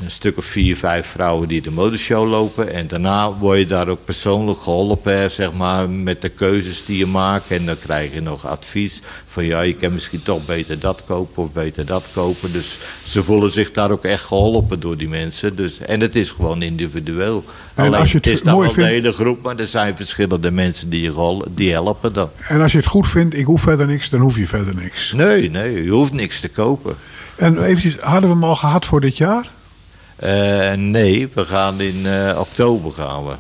een 0.04 0.12
stuk 0.12 0.38
of 0.38 0.46
vier, 0.46 0.78
vijf 0.78 1.08
vrouwen 1.08 1.48
die 1.48 1.62
de 1.62 1.72
modeshow 1.72 2.30
lopen. 2.30 2.74
En 2.74 2.88
daarna 2.88 3.34
word 3.34 3.60
je 3.60 3.66
daar 3.66 3.88
ook 3.88 4.03
persoonlijk 4.06 4.60
geholpen, 4.60 5.32
zeg 5.32 5.54
maar, 5.54 5.90
met 5.90 6.22
de 6.22 6.30
keuzes 6.30 6.86
die 6.86 6.98
je 6.98 7.06
maakt. 7.06 7.52
En 7.52 7.66
dan 7.66 7.78
krijg 7.80 8.14
je 8.14 8.22
nog 8.22 8.48
advies 8.48 9.02
van 9.28 9.46
ja, 9.46 9.62
je 9.62 9.74
kan 9.76 9.94
misschien 9.94 10.24
toch 10.24 10.46
beter 10.46 10.80
dat 10.80 11.04
kopen 11.08 11.44
of 11.44 11.52
beter 11.52 11.86
dat 11.86 12.08
kopen. 12.14 12.52
Dus 12.52 12.78
ze 13.06 13.24
voelen 13.24 13.52
zich 13.52 13.72
daar 13.72 13.92
ook 13.92 14.04
echt 14.06 14.24
geholpen 14.24 14.80
door 14.80 14.98
die 14.98 15.10
mensen. 15.10 15.56
Dus, 15.56 15.78
en 15.80 16.00
het 16.00 16.16
is 16.16 16.32
gewoon 16.32 16.62
individueel. 16.62 17.44
En 17.76 17.86
Alleen, 17.86 18.00
als 18.00 18.12
je 18.12 18.18
het 18.18 18.26
het 18.26 18.34
is 18.34 18.42
dan 18.44 18.62
de 18.62 18.70
vindt- 18.70 18.90
hele 18.90 19.12
groep, 19.12 19.42
maar 19.44 19.56
er 19.60 19.68
zijn 19.68 19.96
verschillende 19.96 20.52
mensen 20.52 20.90
die, 20.90 21.02
je 21.02 21.42
die 21.50 21.72
helpen 21.72 22.14
dan. 22.14 22.30
En 22.48 22.62
als 22.62 22.72
je 22.72 22.78
het 22.78 22.88
goed 22.88 23.08
vindt, 23.08 23.36
ik 23.38 23.46
hoef 23.46 23.62
verder 23.62 23.88
niks, 23.88 24.10
dan 24.10 24.20
hoef 24.20 24.38
je 24.38 24.48
verder 24.48 24.76
niks. 24.76 25.12
Nee, 25.14 25.50
nee, 25.50 25.84
je 25.84 25.90
hoeft 25.90 26.14
niks 26.14 26.40
te 26.40 26.50
kopen. 26.50 26.96
En 27.36 27.64
eventjes, 27.64 27.96
hadden 28.00 28.30
we 28.30 28.36
hem 28.36 28.44
al 28.44 28.56
gehad 28.56 28.86
voor 28.86 29.02
dit 29.02 29.18
jaar? 29.18 29.50
Eh, 30.16 30.74
nee, 30.74 31.28
we 31.34 31.46
gaan 31.46 31.82
in 31.82 32.06
eh, 32.06 32.38
oktober 32.40 32.92
gaan 32.92 33.26
we. 33.26 33.34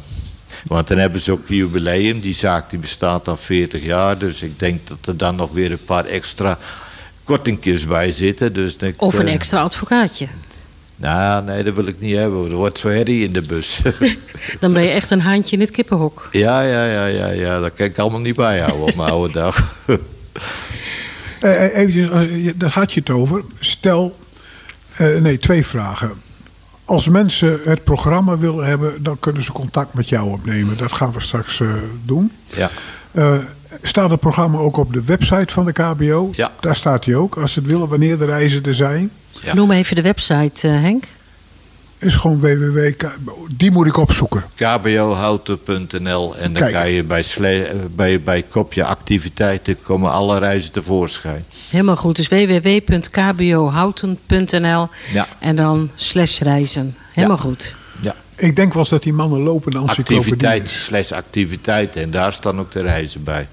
Want 0.63 0.87
dan 0.87 0.97
hebben 0.97 1.19
ze 1.21 1.31
ook 1.31 1.49
een 1.49 1.55
jubileum. 1.55 2.19
Die 2.19 2.33
zaak 2.33 2.69
die 2.69 2.79
bestaat 2.79 3.27
al 3.27 3.37
40 3.37 3.83
jaar. 3.83 4.17
Dus 4.17 4.41
ik 4.41 4.59
denk 4.59 4.87
dat 4.87 4.97
er 5.07 5.17
dan 5.17 5.35
nog 5.35 5.51
weer 5.51 5.71
een 5.71 5.83
paar 5.85 6.05
extra 6.05 6.57
kortingjes 7.23 7.87
bij 7.87 8.11
zitten. 8.11 8.53
Dus 8.53 8.75
ik, 8.75 9.01
Of 9.01 9.17
een 9.17 9.27
eh, 9.27 9.33
extra 9.33 9.61
advocaatje. 9.61 10.27
Nou, 10.95 11.43
nee, 11.43 11.63
dat 11.63 11.73
wil 11.75 11.87
ik 11.87 11.99
niet 11.99 12.15
hebben. 12.15 12.45
Er 12.49 12.55
wordt 12.55 12.77
zo 12.77 12.87
herrie 12.89 13.23
in 13.23 13.33
de 13.33 13.41
bus. 13.41 13.81
Dan 14.59 14.73
ben 14.73 14.83
je 14.83 14.89
echt 14.89 15.09
een 15.11 15.21
haantje 15.21 15.55
in 15.55 15.61
het 15.61 15.71
kippenhok. 15.71 16.29
ja, 16.31 16.61
ja, 16.61 16.85
ja, 16.85 17.05
ja, 17.05 17.27
ja. 17.29 17.59
Dat 17.59 17.73
kan 17.73 17.85
ik 17.85 17.97
allemaal 17.97 18.19
niet 18.19 18.35
bijhouden 18.35 18.81
op 18.81 18.95
mijn 18.95 19.09
oude 19.09 19.33
dag. 19.33 19.73
Eh, 21.39 21.81
eh, 21.81 21.95
je- 21.95 22.57
daar 22.57 22.71
had 22.71 22.93
je 22.93 22.99
het 22.99 23.09
over. 23.09 23.43
Stel, 23.59 24.19
eh, 24.95 25.15
nee, 25.19 25.39
twee 25.39 25.65
vragen. 25.65 26.11
Als 26.93 27.07
mensen 27.07 27.59
het 27.63 27.83
programma 27.83 28.37
willen 28.37 28.65
hebben, 28.65 29.03
dan 29.03 29.19
kunnen 29.19 29.43
ze 29.43 29.51
contact 29.51 29.93
met 29.93 30.09
jou 30.09 30.31
opnemen. 30.31 30.77
Dat 30.77 30.91
gaan 30.91 31.11
we 31.11 31.21
straks 31.21 31.59
eh, 31.59 31.67
doen. 32.05 32.31
ja. 32.55 32.69
Eh, 33.11 33.33
staat 33.81 34.09
het 34.09 34.19
programma 34.19 34.57
ook 34.57 34.77
op 34.77 34.93
de 34.93 35.03
website 35.03 35.53
van 35.53 35.65
de 35.65 35.71
KBO? 35.71 36.31
Ja. 36.35 36.51
Daar 36.59 36.75
staat 36.75 37.05
hij 37.05 37.15
ook. 37.15 37.35
Als 37.35 37.53
ze 37.53 37.59
het 37.59 37.67
willen, 37.67 37.87
wanneer 37.87 38.17
de 38.17 38.25
reizen 38.25 38.63
er 38.63 38.73
zijn. 38.73 39.11
Ja. 39.41 39.53
Noem 39.53 39.71
even 39.71 39.95
de 39.95 40.01
website, 40.01 40.67
eh, 40.67 40.81
Henk. 40.81 41.03
Is 42.03 42.15
gewoon 42.15 42.39
www. 42.39 42.79
Die 43.51 43.71
moet 43.71 43.87
ik 43.87 43.97
opzoeken. 43.97 44.43
kbohouten.nl 44.55 46.35
en 46.37 46.53
dan 46.53 46.61
Kijk. 46.61 46.73
kan 46.73 46.89
je 46.89 47.03
bij, 47.03 47.23
sle- 47.23 47.61
eh, 47.63 47.75
bij, 47.95 48.21
bij 48.21 48.43
kopje 48.49 48.85
activiteiten 48.85 49.81
komen 49.81 50.11
alle 50.11 50.39
reizen 50.39 50.71
tevoorschijn. 50.71 51.45
Helemaal 51.69 51.95
goed. 51.95 52.15
Dus 52.15 52.27
www.kbohouten.nl 52.27 54.89
Ja. 55.13 55.27
en 55.39 55.55
dan 55.55 55.89
slash 55.95 56.39
reizen. 56.39 56.95
Helemaal 57.11 57.37
goed. 57.37 57.75
Ja. 58.01 58.15
Ik 58.35 58.55
denk 58.55 58.71
wel 58.73 58.81
eens 58.81 58.91
dat 58.91 59.03
die 59.03 59.13
mannen 59.13 59.39
lopen 59.39 59.71
de 59.71 59.77
encyclopedie. 59.77 60.17
Activiteit 60.17 60.69
slash 60.69 61.11
activiteiten. 61.11 62.01
En 62.01 62.11
daar 62.11 62.33
staan 62.33 62.59
ook 62.59 62.71
de 62.71 62.81
reizen 62.81 63.23
bij. 63.23 63.47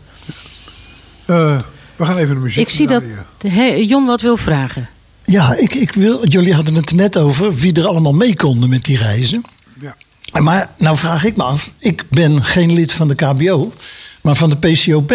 Eh, 1.27 1.61
we 1.97 2.05
gaan 2.05 2.17
even 2.17 2.35
de 2.35 2.41
muziek 2.41 2.63
Ik 2.63 2.69
zie 2.75 2.87
dat 2.87 3.03
de 3.39 3.51
he- 3.51 3.75
Jon 3.75 4.07
wat 4.07 4.21
wil 4.21 4.37
vragen. 4.37 4.89
Ja, 5.31 5.55
ik, 5.57 5.75
ik 5.75 5.93
wil, 5.93 6.29
jullie 6.29 6.55
hadden 6.55 6.75
het 6.75 6.91
er 6.91 6.97
net 6.97 7.17
over 7.17 7.55
wie 7.55 7.73
er 7.73 7.87
allemaal 7.87 8.13
mee 8.13 8.37
konden 8.37 8.69
met 8.69 8.85
die 8.85 8.97
reizen. 8.99 9.43
Ja. 9.81 9.97
Maar 10.41 10.71
nou 10.79 10.97
vraag 10.97 11.25
ik 11.25 11.37
me 11.37 11.43
af, 11.43 11.73
ik 11.79 12.05
ben 12.09 12.43
geen 12.45 12.73
lid 12.73 12.93
van 12.93 13.09
de 13.09 13.15
KBO, 13.15 13.73
maar 14.21 14.37
van 14.37 14.51
de 14.51 14.57
PCOB. 14.57 15.11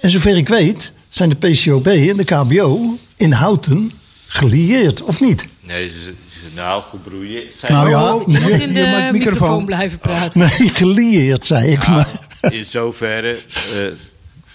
En 0.00 0.10
zover 0.10 0.36
ik 0.36 0.48
weet 0.48 0.92
zijn 1.10 1.28
de 1.28 1.36
PCOB 1.36 1.86
en 1.86 2.16
de 2.16 2.24
KBO 2.24 2.98
in 3.16 3.32
Houten 3.32 3.90
gelieerd, 4.26 5.02
of 5.02 5.20
niet? 5.20 5.48
Nee, 5.60 5.88
ze, 5.90 5.98
ze- 5.98 6.12
nou, 6.54 6.82
gebroeieerd. 6.82 7.54
Zijn 7.58 7.72
Nou 7.72 7.84
we- 7.84 7.90
ja, 7.90 7.98
Je 8.38 8.40
moet 8.50 8.60
in 8.60 8.68
je 8.68 8.74
de 8.74 9.08
microfoon 9.12 9.64
blijven 9.64 9.98
praten. 9.98 10.40
Nee, 10.40 10.68
gelieerd 10.74 11.46
zei 11.46 11.70
ik. 11.72 11.86
Nou, 11.86 11.92
maar, 12.40 12.52
in 12.52 12.64
zoverre, 12.64 13.34
eh, 13.74 13.80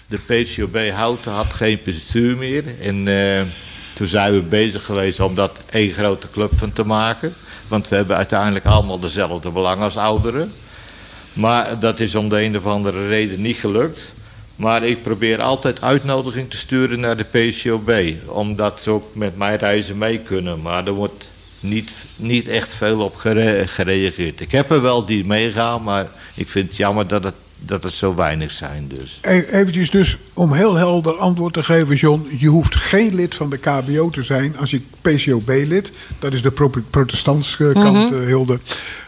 de 0.06 0.18
PCOB 0.26 0.76
Houten 0.90 1.32
had 1.32 1.52
geen 1.52 1.78
bestuur 1.84 2.36
meer. 2.36 2.64
En 2.82 3.08
eh, 3.08 3.42
toen 4.00 4.08
zijn 4.08 4.32
we 4.32 4.40
bezig 4.40 4.84
geweest 4.84 5.20
om 5.20 5.34
dat 5.34 5.60
één 5.70 5.92
grote 5.92 6.28
club 6.30 6.50
van 6.54 6.72
te 6.72 6.84
maken. 6.84 7.34
Want 7.68 7.88
we 7.88 7.96
hebben 7.96 8.16
uiteindelijk 8.16 8.64
allemaal 8.64 8.98
dezelfde 8.98 9.50
belang 9.50 9.80
als 9.80 9.96
ouderen. 9.96 10.52
Maar 11.32 11.78
dat 11.78 12.00
is 12.00 12.14
om 12.14 12.28
de 12.28 12.42
een 12.42 12.56
of 12.56 12.66
andere 12.66 13.06
reden 13.06 13.40
niet 13.42 13.56
gelukt. 13.56 14.00
Maar 14.56 14.82
ik 14.84 15.02
probeer 15.02 15.42
altijd 15.42 15.82
uitnodiging 15.82 16.50
te 16.50 16.56
sturen 16.56 17.00
naar 17.00 17.16
de 17.16 17.24
PCOB. 17.24 17.92
Omdat 18.26 18.82
ze 18.82 18.90
ook 18.90 19.14
met 19.14 19.36
mijn 19.36 19.58
reizen 19.58 19.98
mee 19.98 20.18
kunnen. 20.18 20.62
Maar 20.62 20.86
er 20.86 20.92
wordt 20.92 21.28
niet, 21.60 21.94
niet 22.16 22.48
echt 22.48 22.74
veel 22.74 23.00
op 23.00 23.16
gere- 23.16 23.66
gereageerd. 23.66 24.40
Ik 24.40 24.52
heb 24.52 24.70
er 24.70 24.82
wel 24.82 25.06
die 25.06 25.26
meegaan, 25.26 25.82
maar 25.82 26.06
ik 26.34 26.48
vind 26.48 26.68
het 26.68 26.76
jammer 26.76 27.06
dat 27.06 27.24
het, 27.24 27.34
dat 27.62 27.82
het 27.82 27.92
zo 27.92 28.14
weinig 28.14 28.50
zijn. 28.50 28.88
Dus. 28.88 29.18
E- 29.22 29.44
Eventjes 29.50 29.90
dus, 29.90 30.16
om 30.34 30.52
heel 30.52 30.74
helder 30.74 31.12
antwoord 31.16 31.52
te 31.52 31.62
geven, 31.62 31.96
John. 31.96 32.26
Je 32.38 32.48
hoeft 32.48 32.76
geen 32.76 33.14
lid 33.14 33.34
van 33.34 33.50
de 33.50 33.56
KBO 33.56 34.08
te 34.08 34.22
zijn 34.22 34.54
als 34.58 34.70
je 34.70 34.80
PCOB-lid, 35.00 35.92
dat 36.18 36.32
is 36.32 36.42
de 36.42 36.50
pro 36.50 36.70
protestantse 36.90 37.70
kant, 37.72 38.12
eh, 38.12 38.18
Hilde, 38.26 38.58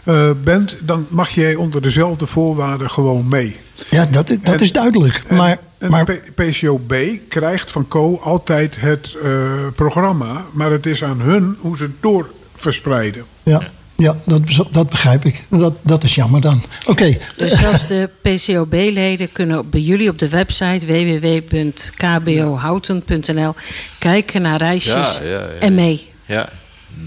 eh, 0.05 0.31
bent. 0.45 0.77
Dan 0.81 1.07
mag 1.09 1.29
jij 1.31 1.55
onder 1.55 1.83
dezelfde 1.83 2.27
voorwaarden 2.27 2.91
gewoon 2.91 3.29
mee. 3.29 3.57
ja, 3.91 4.07
dat, 4.07 4.37
dat 4.43 4.61
is 4.61 4.73
duidelijk. 4.73 5.23
En- 5.29 5.37
Maar, 5.37 5.59
en 5.79 5.91
maar 5.91 6.05
PCOB 6.35 6.95
krijgt 7.29 7.71
van 7.71 7.89
Co 7.89 8.21
altijd 8.23 8.81
het 8.81 9.17
eh, 9.23 9.31
programma, 9.75 10.45
maar 10.53 10.71
het 10.71 10.87
is 10.87 11.05
aan 11.05 11.21
hun 11.21 11.57
hoe 11.61 11.77
ze 11.77 11.83
het 11.83 11.93
doorverspreiden. 12.01 13.25
ja, 13.43 13.63
ja 14.03 14.17
dat, 14.25 14.43
dat 14.71 14.91
begrijp 14.91 15.25
ik. 15.25 15.43
Dat, 15.49 15.75
dat 15.83 16.05
is 16.05 16.15
jammer 16.15 16.41
dan. 16.41 16.63
Oké, 16.87 17.17
Dus 17.37 17.53
zelfs 17.53 17.87
de 17.87 18.09
PCOB-leden 18.21 19.33
kunnen 19.33 19.71
bij 19.71 19.81
jullie 19.81 20.09
op 20.09 20.19
de 20.19 20.29
website 20.29 20.87
www.kbohouten.nl 20.87 23.55
kijken 23.99 24.43
naar 24.43 24.59
reisjes 24.59 25.19
Ja, 25.19 25.25
ja, 25.25 25.31
ja. 25.31 25.49
en 25.61 25.75
mee. 25.75 26.11
Ja, 26.27 26.49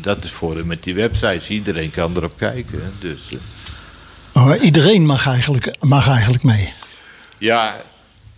dat 0.01 0.23
is 0.23 0.31
voor 0.31 0.65
met 0.65 0.83
die 0.83 0.95
websites. 0.95 1.49
Iedereen 1.49 1.91
kan 1.91 2.11
erop 2.15 2.37
kijken. 2.37 2.81
Dus, 2.99 3.21
eh, 4.33 4.47
oh, 4.47 4.63
iedereen 4.63 5.05
mag 5.05 5.27
eigenlijk, 5.27 5.75
mag 5.79 6.07
eigenlijk 6.07 6.43
mee. 6.43 6.73
ja, 7.37 7.75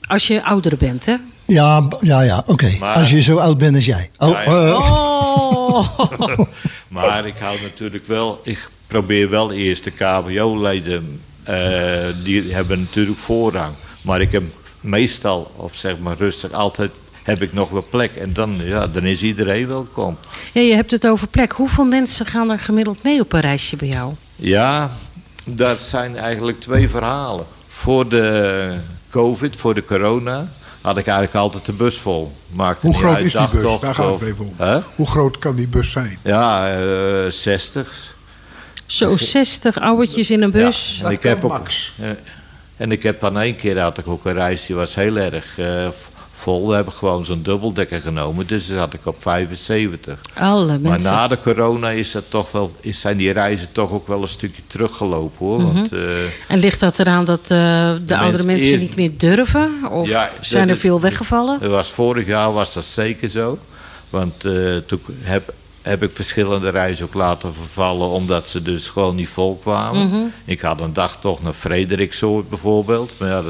Als 0.08 0.28
je 0.28 0.44
ouder 0.44 0.78
bent, 0.78 1.06
hè? 1.06 1.16
Ja, 1.48 1.88
ja, 2.02 2.22
ja 2.22 2.44
oké. 2.46 2.72
Als 2.80 3.10
je 3.12 3.22
zo 3.22 3.38
oud 3.38 3.58
bent 3.58 3.76
als 3.76 3.86
jij. 3.86 4.10
Oh, 4.18 4.30
Ja, 4.30 4.42
ja. 4.42 4.68
eh, 4.68 4.76
Oh! 4.80 6.40
Maar 6.88 7.26
ik 7.28 7.38
hou 7.40 7.62
natuurlijk 7.62 8.06
wel, 8.06 8.42
ik 8.44 8.70
probeer 8.88 9.30
wel 9.30 9.52
eerst 9.52 9.84
de 9.84 9.92
KBO-leden, 9.92 11.22
eh, 11.44 11.56
die 12.24 12.54
hebben 12.54 12.80
natuurlijk 12.80 13.18
voorrang. 13.18 13.74
Maar 14.02 14.22
ik 14.22 14.32
heb 14.32 14.44
meestal, 14.80 15.52
of 15.56 15.76
zeg 15.76 15.98
maar 16.00 16.18
rustig, 16.18 16.52
altijd 16.52 16.92
heb 17.24 17.42
ik 17.42 17.54
nog 17.54 17.70
wel 17.70 17.86
plek. 17.90 18.16
En 18.16 18.34
dan, 18.34 18.60
ja, 18.64 18.88
dan 18.88 19.04
is 19.04 19.22
iedereen 19.24 19.68
welkom. 19.68 20.18
Ja, 20.54 20.62
je 20.62 20.74
hebt 20.74 20.92
het 20.92 21.08
over 21.08 21.28
plek. 21.28 21.52
Hoeveel 21.52 21.86
mensen 21.86 22.26
gaan 22.26 22.52
er 22.52 22.60
gemiddeld 22.60 23.04
mee 23.04 23.20
op 23.22 23.34
een 23.34 23.40
reisje 23.40 23.76
bij 23.76 23.88
jou? 23.88 24.14
Ja, 24.36 24.92
dat 25.46 25.80
zijn 25.80 26.18
eigenlijk 26.18 26.60
twee 26.62 26.90
verhalen. 26.90 27.46
Voor 27.68 28.10
de 28.10 28.74
COVID, 29.10 29.56
voor 29.56 29.74
de 29.74 29.86
corona, 29.86 30.48
had 30.88 30.98
ik 30.98 31.06
eigenlijk 31.08 31.36
altijd 31.38 31.66
de 31.66 31.74
bus 31.74 31.98
vol. 31.98 32.32
Maakte 32.50 32.82
Hoe 32.86 32.90
niet 32.96 33.00
groot 33.00 33.16
uit, 33.16 33.26
is 33.26 33.32
die 33.32 33.42
bus? 33.42 33.52
dagtocht 33.52 33.82
Daar 33.82 33.96
gaat 33.96 34.20
het 34.20 34.30
even 34.30 34.46
om. 34.46 34.54
Hè? 34.58 34.80
Hoe 34.96 35.08
groot 35.08 35.38
kan 35.38 35.56
die 35.56 35.68
bus 35.68 35.92
zijn? 35.92 36.18
Ja, 36.24 36.70
eh 36.70 37.32
60. 37.32 38.16
Zo 38.86 39.18
60 39.18 39.80
ouwetjes 39.80 40.32
in 40.32 40.42
een 40.42 40.52
bus. 40.52 40.98
Ja, 41.00 41.06
en 41.06 41.12
ik 41.12 41.24
heb 41.24 41.44
ook, 41.44 41.52
max. 41.52 41.94
eh, 42.02 42.10
en 42.78 42.92
ik 42.92 43.04
heb 43.04 43.20
dan 43.20 43.40
één 43.40 43.56
keer 43.56 43.80
had 43.80 43.98
ik 43.98 44.08
ook 44.08 44.26
een 44.26 44.34
reis 44.34 44.66
die 44.66 44.76
was 44.76 44.96
heel 44.96 45.16
erg 45.18 45.58
eh, 45.60 45.88
vol. 46.48 46.68
Daar 46.68 46.78
heb 46.78 46.88
ik 46.88 46.94
gewoon 46.94 47.26
zo'n 47.26 47.42
dubbeldekker 47.44 48.02
genomen. 48.02 48.48
Dus 48.48 48.68
zat 48.68 48.94
ik 48.94 49.06
op 49.06 49.16
75. 49.22 50.22
Alle 50.34 50.80
Maar 50.80 51.02
na 51.02 51.28
de 51.28 51.40
corona 51.40 51.90
is 51.90 52.12
dat 52.12 52.24
toch 52.30 52.52
wel, 52.52 52.72
is, 52.82 53.00
zijn 53.02 53.18
die 53.18 53.32
reizen 53.32 53.68
toch 53.72 53.92
ook 53.92 54.08
wel 54.08 54.22
een 54.22 54.28
stukje 54.28 54.62
teruggelopen 54.68 55.46
hoor. 55.46 55.62
Mhm. 55.62 55.74
Want, 55.74 55.92
eh, 55.92 56.00
En 56.48 56.60
ligt 56.60 56.80
dat 56.80 57.00
eraan 57.00 57.26
dat 57.26 57.40
eh, 57.42 57.48
de, 58.06 58.18
oudere 58.18 58.44
mensen 58.44 58.70
eerst- 58.70 58.82
niet 58.84 58.96
meer 58.96 59.12
durven? 59.18 59.72
Of 59.92 60.08
Ja, 60.08 60.30
zijn 60.42 60.64
er 60.64 60.70
dat- 60.70 60.78
veel 60.78 61.00
weggevallen? 61.00 61.62
Er 61.62 61.70
was 61.70 61.90
vorig 61.90 62.28
jaar 62.28 62.54
was 62.54 62.74
dat 62.74 62.86
zeker 62.86 63.30
zo. 63.30 63.58
Want 64.10 64.46
eh, 64.46 64.54
toen 64.86 65.02
heb, 65.22 65.54
heb 65.82 66.04
ik 66.04 66.12
verschillende 66.12 66.70
reizen 66.70 67.06
ook 67.06 67.14
laten 67.14 67.54
vervallen, 67.54 68.08
omdat 68.10 68.48
ze 68.48 68.62
dus 68.62 68.88
gewoon 68.90 69.16
niet 69.16 69.30
vol 69.30 69.56
kwamen. 69.56 70.08
Mhm. 70.08 70.18
Ik 70.46 70.62
had 70.62 70.80
een 70.82 70.94
dag 70.94 71.20
toch 71.20 71.44
naar 71.44 71.54
Frederiksoord 71.54 72.50
bijvoorbeeld. 72.50 73.14
Maar 73.18 73.30
ja, 73.30 73.42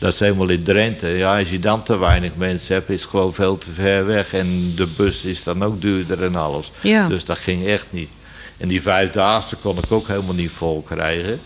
dat, 0.00 0.12
is 0.12 0.20
helemaal 0.20 0.48
in 0.48 0.62
Drenthe. 0.62 1.08
Ja, 1.08 1.38
als 1.38 1.50
je 1.50 1.58
dan 1.58 1.82
te 1.82 1.98
weinig 1.98 2.34
mensen 2.34 2.74
hebt, 2.74 2.88
is 2.88 3.00
het 3.00 3.10
gewoon 3.10 3.34
veel 3.34 3.58
te 3.58 3.70
ver 3.70 4.06
weg. 4.06 4.32
En 4.32 4.72
de 4.76 4.86
bus 4.96 5.24
is 5.24 5.44
dan 5.44 5.62
ook 5.62 5.80
duurder 5.80 6.22
en 6.22 6.36
alles. 6.36 6.70
Ja. 6.82 7.08
Dus 7.08 7.24
dat 7.24 7.38
ging 7.38 7.66
echt 7.66 7.86
niet. 7.90 8.10
En 8.56 8.68
die 8.68 8.82
vijfdaagse 8.82 9.56
kon 9.56 9.78
ik 9.78 9.92
ook 9.92 10.08
helemaal 10.08 10.34
niet 10.34 10.50
vol 10.50 10.82
krijgen. 10.82 11.40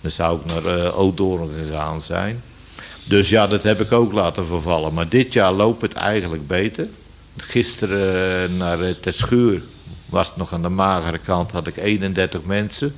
Dan 0.00 0.10
zou 0.10 0.40
ik 0.40 0.52
naar 0.52 0.78
uh, 0.78 0.84
Oudorn 0.84 1.50
gegaan 1.64 2.02
zijn. 2.02 2.42
Dus 3.04 3.28
ja, 3.28 3.46
dat 3.46 3.62
heb 3.62 3.80
ik 3.80 3.92
ook 3.92 4.12
laten 4.12 4.46
vervallen. 4.46 4.94
Maar 4.94 5.08
dit 5.08 5.32
jaar 5.32 5.52
loopt 5.52 5.82
het 5.82 5.94
eigenlijk 5.94 6.46
beter. 6.46 6.88
Gisteren 7.36 8.42
eh, 8.50 8.56
naar 8.56 8.80
uh, 8.80 8.94
Terschuur 9.00 9.62
was 10.06 10.28
het 10.28 10.36
nog 10.36 10.52
aan 10.52 10.62
de 10.62 10.68
magere 10.68 11.18
kant, 11.18 11.52
had 11.52 11.66
ik 11.66 11.76
31 11.76 12.42
mensen. 12.42 12.94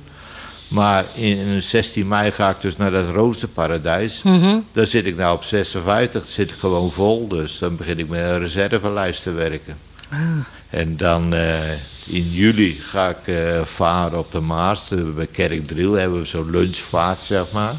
Maar 0.69 1.05
in, 1.15 1.37
in 1.37 1.61
16 1.61 2.07
mei 2.07 2.31
ga 2.31 2.49
ik 2.49 2.61
dus 2.61 2.77
naar 2.77 2.93
het 2.93 3.09
Roosterparadijs. 3.09 4.21
Mhm. 4.21 4.57
Daar 4.71 4.87
zit 4.87 5.05
ik 5.05 5.17
nou 5.17 5.35
op 5.35 5.43
56, 5.43 6.27
zit 6.27 6.51
ik 6.51 6.57
gewoon 6.59 6.91
vol. 6.91 7.27
Dus 7.27 7.59
dan 7.59 7.75
begin 7.75 7.99
ik 7.99 8.07
met 8.07 8.19
een 8.19 8.39
reservelijst 8.39 9.23
te 9.23 9.31
werken. 9.31 9.77
Ah. 10.09 10.19
En 10.69 10.97
dan 10.97 11.33
eh, 11.33 11.71
in 12.05 12.29
juli 12.31 12.77
ga 12.89 13.09
ik 13.09 13.27
eh, 13.27 13.61
varen 13.65 14.19
op 14.19 14.31
de 14.31 14.39
Maas. 14.39 14.91
Eh, 14.91 14.99
bij 15.15 15.27
Kerkdriel 15.27 15.93
hebben 15.93 16.19
we 16.19 16.25
zo'n 16.25 16.49
lunchvaart, 16.49 17.19
zeg 17.19 17.51
maar. 17.51 17.75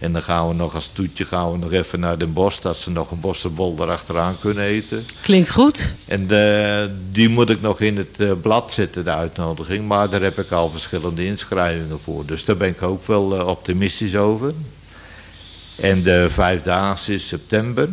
En 0.00 0.12
dan 0.12 0.22
gaan 0.22 0.48
we 0.48 0.54
nog 0.54 0.74
als 0.74 0.90
toetje 0.92 1.24
gaan 1.24 1.52
we 1.52 1.58
nog 1.58 1.72
even 1.72 2.00
naar 2.00 2.18
Den 2.18 2.32
Bosch... 2.32 2.60
dat 2.60 2.76
ze 2.76 2.90
nog 2.90 3.10
een 3.10 3.20
bossenbol 3.20 3.76
erachteraan 3.78 4.38
kunnen 4.38 4.64
eten. 4.64 5.06
Klinkt 5.22 5.50
goed. 5.50 5.94
En 6.06 6.26
de, 6.26 6.90
die 7.10 7.28
moet 7.28 7.50
ik 7.50 7.60
nog 7.60 7.80
in 7.80 7.96
het 7.96 8.20
eh, 8.20 8.32
blad 8.42 8.72
zetten, 8.72 9.04
de 9.04 9.14
uitnodiging. 9.14 9.86
Maar 9.86 10.10
daar 10.10 10.22
heb 10.22 10.38
ik 10.38 10.50
al 10.50 10.70
verschillende 10.70 11.24
inschrijvingen 11.24 12.00
voor. 12.00 12.26
Dus 12.26 12.44
daar 12.44 12.56
ben 12.56 12.68
ik 12.68 12.82
ook 12.82 13.06
wel 13.06 13.38
eh, 13.38 13.46
optimistisch 13.46 14.16
over. 14.16 14.54
En 15.76 16.02
de 16.02 16.26
vijfdaagse 16.30 17.14
is 17.14 17.28
september. 17.28 17.88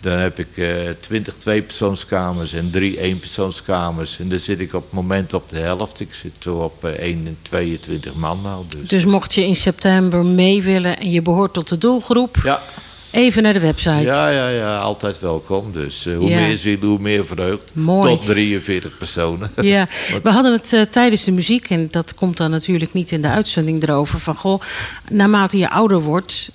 Dan 0.00 0.18
heb 0.18 0.38
ik 0.38 0.48
eh 0.56 0.66
20 1.00 1.34
tweepersoonskamers 1.34 2.52
en 2.52 2.70
drie 2.70 3.00
eenpersoonskamers. 3.00 4.18
En 4.18 4.28
daar 4.28 4.38
zit 4.38 4.60
ik 4.60 4.74
op 4.74 4.82
het 4.82 4.92
moment 4.92 5.34
op 5.34 5.48
de 5.48 5.58
helft. 5.58 6.00
Ik 6.00 6.14
zit 6.14 6.36
zo 6.38 6.54
op 6.56 6.84
eh 6.84 6.90
1 6.90 7.26
en 7.26 7.36
22 7.42 8.14
man 8.14 8.40
nou. 8.42 8.64
Dus. 8.78 8.88
Dus 8.88 9.04
mocht 9.04 9.34
je 9.34 9.44
in 9.46 9.54
september 9.54 10.24
mee 10.24 10.62
willen 10.62 10.98
en 10.98 11.10
je 11.10 11.22
behoort 11.22 11.52
tot 11.52 11.68
de 11.68 11.78
doelgroep, 11.78 12.36
Ja, 12.44 12.62
even 13.10 13.42
naar 13.42 13.52
de 13.52 13.60
website. 13.60 14.00
ja, 14.00 14.28
ja, 14.28 14.48
ja, 14.48 14.78
altijd 14.78 15.20
welkom. 15.20 15.72
Dus 15.72 16.06
eh, 16.06 16.16
hoe 16.16 16.28
Ja. 16.30 16.36
meer 16.40 16.56
ziel, 16.56 16.78
hoe 16.80 16.98
meer 16.98 17.26
vreugd. 17.26 17.70
Mooi. 17.74 18.16
Tot 18.16 18.26
43 18.26 18.98
personen. 18.98 19.50
Ja, 19.62 19.88
we 20.22 20.30
hadden 20.30 20.52
het 20.52 20.72
eh, 20.72 20.80
tijdens 20.82 21.24
de 21.24 21.32
muziek, 21.32 21.70
en 21.70 21.88
dat 21.90 22.14
komt 22.14 22.36
dan 22.36 22.50
natuurlijk 22.50 22.92
niet 22.92 23.10
in 23.12 23.22
de 23.22 23.28
uitzending 23.28 23.82
erover, 23.82 24.20
van 24.20 24.34
goh, 24.36 24.60
naarmate 25.10 25.58
je 25.58 25.70
ouder 25.70 26.00
wordt, 26.00 26.50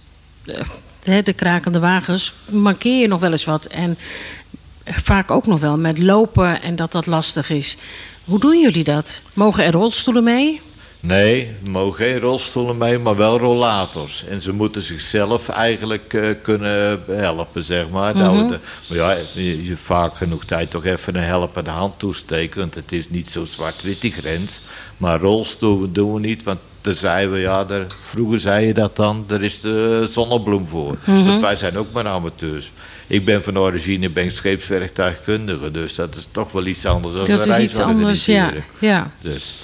eh, 0.46 0.60
hè, 1.06 1.22
de 1.22 1.34
krakende 1.34 1.80
wagens, 1.80 2.34
mankeer 2.50 3.00
je 3.02 3.08
nog 3.08 3.20
wel 3.20 3.32
eens 3.32 3.46
wat. 3.46 3.66
En 3.66 3.98
vaak 4.86 5.32
ook 5.32 5.48
nog 5.48 5.60
wel 5.60 5.78
met 5.78 6.00
lopen 6.00 6.62
en 6.62 6.76
dat 6.76 6.92
dat 6.92 7.06
lastig 7.06 7.50
is. 7.50 7.78
Hoe 8.24 8.40
doen 8.40 8.60
jullie 8.62 8.84
dat? 8.84 9.22
Mogen 9.34 9.64
er 9.64 9.72
rolstoelen 9.72 10.24
mee? 10.24 10.62
Nee, 11.00 11.46
er 11.64 11.70
mogen 11.72 12.06
geen 12.06 12.20
rolstoelen 12.20 12.78
mee, 12.78 12.98
maar 13.00 13.16
wel 13.16 13.40
rollators. 13.40 14.26
En 14.26 14.42
ze 14.42 14.54
moeten 14.54 14.82
zichzelf 14.82 15.50
eigenlijk 15.50 16.14
eh, 16.14 16.30
kunnen 16.42 17.04
helpen, 17.08 17.64
zeg 17.64 17.90
maar. 17.90 18.16
Nou, 18.16 18.48
de- 18.48 18.60
maar 18.90 18.98
ja, 18.98 19.18
je, 19.34 19.66
je 19.66 19.78
vaak 19.78 20.16
genoeg 20.16 20.46
tijd 20.46 20.72
toch 20.72 20.86
even 20.86 21.16
een 21.16 21.24
helpende 21.24 21.70
hand 21.70 22.00
toesteken. 22.00 22.60
Want 22.60 22.76
het 22.76 22.92
is 22.92 23.10
niet 23.10 23.30
zo 23.30 23.46
zwart-wit 23.46 24.02
die 24.02 24.12
grens. 24.12 24.62
Maar 24.98 25.20
rolstoelen 25.20 25.94
doen 25.94 26.14
we 26.14 26.20
niet, 26.20 26.44
want 26.44 26.60
daar 26.84 26.94
zeiden 26.94 27.34
we, 27.34 27.40
ja, 27.40 27.66
daar, 27.66 27.86
vroeger 27.88 28.40
zei 28.40 28.66
je 28.66 28.74
dat 28.74 28.96
dan, 28.96 29.26
er 29.30 29.44
is 29.44 29.62
de 29.62 30.08
zonnebloem 30.10 30.68
voor. 30.68 30.98
Want 31.06 31.40
wij 31.40 31.56
zijn 31.56 31.78
ook 31.78 31.92
maar 31.92 32.08
amateurs. 32.08 32.72
Ik 33.08 33.26
ben 33.26 33.44
van 33.44 33.60
origine 33.60 34.10
ben 34.10 34.32
scheepswerktuigkundige, 34.32 35.72
dus 35.72 35.96
dat 35.96 36.16
is 36.16 36.28
toch 36.32 36.52
wel 36.52 36.66
iets 36.66 36.86
anders 36.86 37.14
dan 37.14 37.26
dat 37.26 37.40
een 37.40 37.44
is 37.44 37.50
reis 37.50 37.64
iets 37.64 37.80
anders, 37.80 38.26
ja. 38.26 38.54
ja. 38.80 39.12
Dus. 39.22 39.56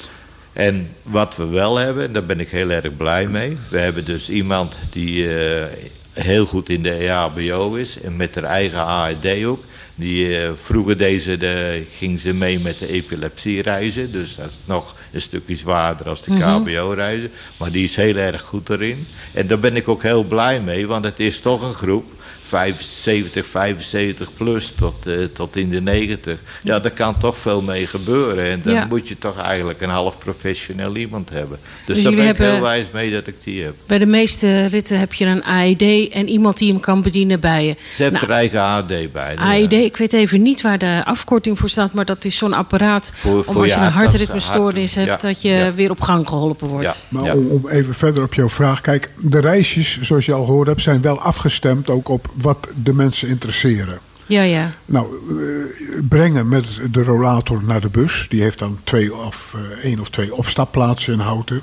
En 0.54 0.96
wat 1.04 1.36
we 1.36 1.48
wel 1.48 1.78
hebben, 1.78 2.04
en 2.04 2.14
daar 2.14 2.26
ben 2.26 2.40
ik 2.40 2.50
heel 2.50 2.70
erg 2.70 2.98
blij 2.98 3.28
mee. 3.28 3.58
We 3.70 3.78
hebben 3.78 4.06
dus 4.06 4.30
iemand 4.30 4.80
die 4.92 5.38
eh, 5.38 5.66
heel 6.14 6.46
goed 6.46 6.70
in 6.70 6.84
de 6.84 6.92
EHBO 6.94 7.74
is. 7.74 8.02
En 8.02 8.16
met 8.16 8.36
haar 8.36 8.44
eigen 8.44 8.86
AED 8.86 9.46
ook. 9.46 9.64
Die, 10.00 10.38
eh, 10.38 10.50
vroeger 10.56 10.98
deze, 10.98 11.38
de, 11.38 11.84
ging 11.98 12.20
ze 12.20 12.34
mee 12.34 12.60
met 12.60 12.80
de 12.80 12.88
epilepsiereizen. 12.88 14.12
Dus 14.12 14.36
dat 14.36 14.46
is 14.46 14.60
nog 14.66 14.96
een 15.12 15.22
stukje 15.22 15.56
zwaarder 15.56 16.10
als 16.10 16.24
de 16.24 16.34
KBO-reizen. 16.34 17.32
Maar 17.58 17.72
die 17.72 17.84
is 17.84 17.96
heel 17.96 18.16
erg 18.16 18.42
goed 18.42 18.70
erin. 18.70 19.08
En 19.34 19.48
daar 19.48 19.60
ben 19.60 19.76
ik 19.76 19.88
ook 19.88 20.04
heel 20.04 20.24
blij 20.24 20.62
mee. 20.62 20.88
Want 20.88 21.06
het 21.06 21.20
is 21.20 21.40
toch 21.40 21.62
een 21.62 21.74
groep 21.74 22.19
75, 22.50 23.46
75 23.48 24.30
plus 24.38 24.72
tot, 24.78 25.06
eh, 25.08 25.14
tot 25.34 25.56
in 25.56 25.70
de 25.70 25.82
90. 25.82 26.40
Ja, 26.64 26.80
daar 26.80 26.92
kan 26.92 27.18
toch 27.18 27.38
veel 27.38 27.62
mee 27.62 27.86
gebeuren. 27.86 28.46
En 28.46 28.62
dan 28.64 28.74
Ja. 28.74 28.86
moet 28.90 29.08
je 29.08 29.18
toch 29.18 29.38
eigenlijk 29.38 29.82
een 29.82 29.90
half 29.90 30.18
professioneel 30.18 30.96
iemand 30.96 31.30
hebben. 31.30 31.58
Dus, 31.86 31.96
Dus 31.96 32.04
daar 32.04 32.14
ben 32.16 32.28
ik 32.28 32.36
heel 32.38 32.46
hebben- 32.46 32.62
wijs 32.64 32.86
mee 32.94 33.12
dat 33.12 33.28
ik 33.28 33.36
die 33.44 33.64
heb. 33.64 33.74
Bij 33.86 33.98
de 33.98 34.06
meeste 34.06 34.66
ritten 34.66 35.00
heb 35.00 35.14
je 35.14 35.26
een 35.26 35.44
AED 35.44 36.10
en 36.12 36.28
iemand 36.30 36.58
die 36.58 36.72
hem 36.72 36.80
kan 36.80 37.02
bedienen 37.02 37.40
bij 37.40 37.66
je. 37.66 37.76
Ze 37.92 38.02
heeft 38.02 38.14
Nou, 38.14 38.26
er 38.26 38.32
eigen 38.32 38.62
AD 38.62 38.88
bij. 39.12 39.36
AED, 39.38 39.72
Ja. 39.72 39.78
ik 39.78 39.98
weet 39.98 40.14
even 40.14 40.42
niet 40.42 40.62
waar 40.62 40.78
de 40.78 41.02
afkorting 41.06 41.60
voor 41.60 41.70
staat, 41.70 41.94
maar 41.94 42.06
dat 42.06 42.26
is 42.26 42.38
zo'n 42.38 42.54
apparaat 42.54 43.12
Voor- 43.16 43.38
om 43.38 43.44
voor 43.44 43.56
als 43.62 43.66
je 43.74 43.80
je 43.80 43.86
een 43.86 43.92
hart- 43.92 44.06
hartritmestoornis 44.10 44.96
hart- 44.96 45.08
hebt, 45.08 45.22
ja, 45.22 45.28
dat 45.28 45.42
je 45.42 45.50
ja. 45.50 45.74
weer 45.74 45.90
op 45.92 46.02
gang 46.02 46.28
geholpen 46.28 46.68
wordt. 46.68 46.86
Ja. 47.10 47.18
Maar 47.20 47.24
Ja. 47.24 47.36
om, 47.36 47.48
om 47.50 47.68
even 47.70 47.94
verder 47.94 48.24
op 48.24 48.34
jouw 48.34 48.50
vraag. 48.50 48.82
Kijk, 48.82 49.10
de 49.18 49.40
reisjes, 49.40 50.00
zoals 50.02 50.26
je 50.26 50.34
al 50.34 50.46
gehoord 50.46 50.68
hebt, 50.68 50.82
zijn 50.82 51.02
wel 51.02 51.20
afgestemd 51.22 51.90
ook 51.90 52.10
op 52.10 52.28
wat 52.42 52.68
de 52.84 52.94
mensen 52.94 53.28
interesseren. 53.28 54.00
Ja, 54.30 54.42
ja. 54.42 54.70
Nou, 54.86 55.08
eh, 55.30 56.04
brengen 56.10 56.48
met 56.48 56.66
de 56.92 57.04
rollator 57.04 57.64
naar 57.64 57.82
de 57.82 57.90
bus. 57.90 58.26
Die 58.30 58.42
heeft 58.42 58.60
dan 58.60 58.80
twee 58.84 59.16
of 59.16 59.56
eh, 59.56 59.86
één 59.86 60.00
of 60.00 60.10
twee 60.10 60.36
opstapplaatsen 60.36 61.14
in 61.14 61.20
Houten. 61.20 61.62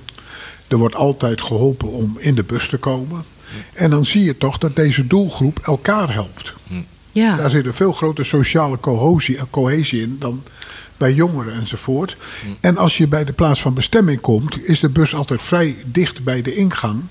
Er 0.69 0.77
wordt 0.77 0.95
altijd 0.95 1.43
geholpen 1.43 1.89
om 1.89 2.17
in 2.19 2.35
de 2.35 2.43
bus 2.43 2.69
te 2.69 2.77
komen. 2.77 3.25
En 3.73 3.91
dan 3.91 4.05
zie 4.05 4.25
je 4.25 4.39
toch 4.39 4.59
dat 4.59 4.77
deze 4.77 5.07
doelgroep 5.07 5.59
elkaar 5.59 6.13
helpt. 6.13 6.55
ja. 7.13 7.37
Daar 7.37 7.51
zit 7.51 7.67
een 7.67 7.75
veel 7.75 7.93
grotere 7.93 8.27
sociale 8.27 8.81
cohesie, 8.81 9.39
cohesie 9.51 10.03
in 10.03 10.17
dan 10.19 10.43
bij 10.97 11.13
jongeren 11.13 11.55
enzovoort. 11.55 12.17
En 12.61 12.77
als 12.77 12.97
je 12.97 13.07
bij 13.07 13.25
de 13.25 13.33
plaats 13.33 13.61
van 13.61 13.75
bestemming 13.75 14.21
komt, 14.21 14.69
is 14.69 14.81
de 14.81 14.89
bus 14.89 15.15
altijd 15.15 15.43
vrij 15.43 15.77
dicht 15.87 16.25
bij 16.25 16.43
de 16.43 16.55
ingang. 16.55 17.03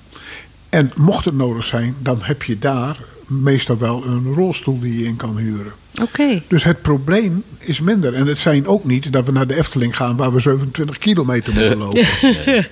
En 0.70 0.92
mocht 0.96 1.26
het 1.26 1.36
nodig 1.36 1.66
zijn, 1.66 1.96
dan 2.00 2.18
heb 2.22 2.44
je 2.44 2.60
daar 2.60 2.98
meestal 3.28 3.78
wel 3.78 4.06
een 4.06 4.34
rolstoel 4.34 4.80
die 4.80 5.00
je 5.00 5.06
in 5.06 5.16
kan 5.16 5.38
huren. 5.38 5.72
Oké. 6.02 6.42
Dus 6.48 6.64
het 6.64 6.82
probleem 6.82 7.44
is 7.60 7.80
minder. 7.80 8.14
En 8.14 8.28
het 8.28 8.38
zijn 8.38 8.68
ook 8.68 8.84
niet 8.84 9.12
dat 9.12 9.26
we 9.26 9.32
naar 9.32 9.48
de 9.48 9.56
Efteling 9.56 9.96
gaan 9.96 10.18
waar 10.18 10.32
we 10.32 10.40
27 10.40 10.98
kilometer 10.98 11.54
moeten 11.54 11.78
lopen. 11.78 12.08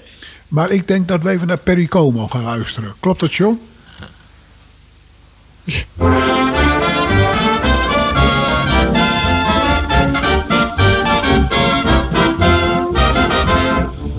Maar 0.53 0.71
ik 0.71 0.87
denk 0.87 1.07
dat 1.07 1.21
we 1.21 1.29
even 1.29 1.47
naar 1.47 1.57
Pericomo 1.57 2.27
gaan 2.27 2.43
luisteren. 2.43 2.93
Klopt 2.99 3.19
dat, 3.19 3.33
John? 3.33 3.59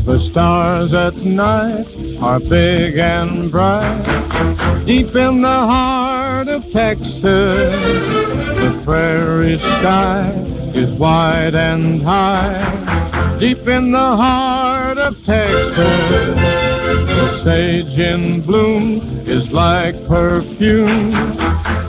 The 0.04 0.18
stars 0.30 0.92
at 0.92 1.16
night 1.16 1.86
are 2.20 2.40
big 2.40 2.98
and 2.98 3.50
bright. 3.50 4.04
Deep 4.86 5.14
in 5.14 5.40
the 5.40 5.46
heart 5.46 6.03
of 6.54 6.62
Texas, 6.70 7.20
the 7.22 8.80
prairie 8.84 9.58
sky 9.58 10.30
is 10.72 10.88
wide 11.00 11.56
and 11.56 12.00
high. 12.00 13.36
Deep 13.40 13.66
in 13.66 13.90
the 13.90 13.98
heart 13.98 14.96
of 14.96 15.16
Texas, 15.24 15.76
the 15.76 17.42
sage 17.42 17.98
in 17.98 18.40
bloom 18.42 19.26
is 19.26 19.50
like 19.50 19.96
perfume. 20.06 21.10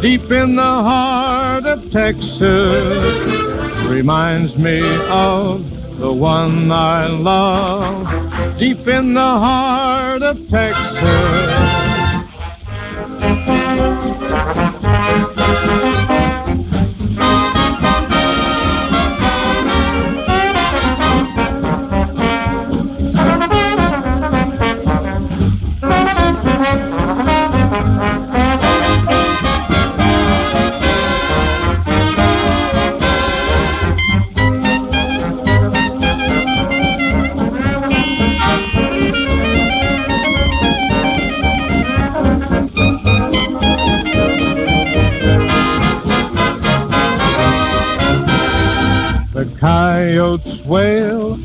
deep 0.01 0.31
in 0.31 0.55
the 0.55 0.73
heart 0.89 1.65
of 1.67 1.91
Texas, 1.91 2.39
reminds 3.87 4.57
me 4.57 4.81
of 5.09 5.63
the 5.99 6.11
one 6.11 6.71
I 6.71 7.05
love, 7.05 8.57
deep 8.57 8.87
in 8.87 9.13
the 9.13 9.19
heart 9.19 10.23
of 10.23 10.37
Texas. 10.49 11.34
Thank 14.35 15.85
you. 15.85 15.94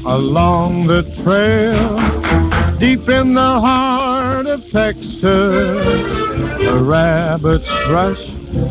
Along 0.07 0.87
the 0.87 1.03
trail, 1.23 2.79
deep 2.79 3.09
in 3.09 3.35
the 3.35 3.41
heart 3.41 4.47
of 4.47 4.63
Texas. 4.71 5.21
The 5.21 6.79
rabbits 6.83 7.69
rush 7.89 8.21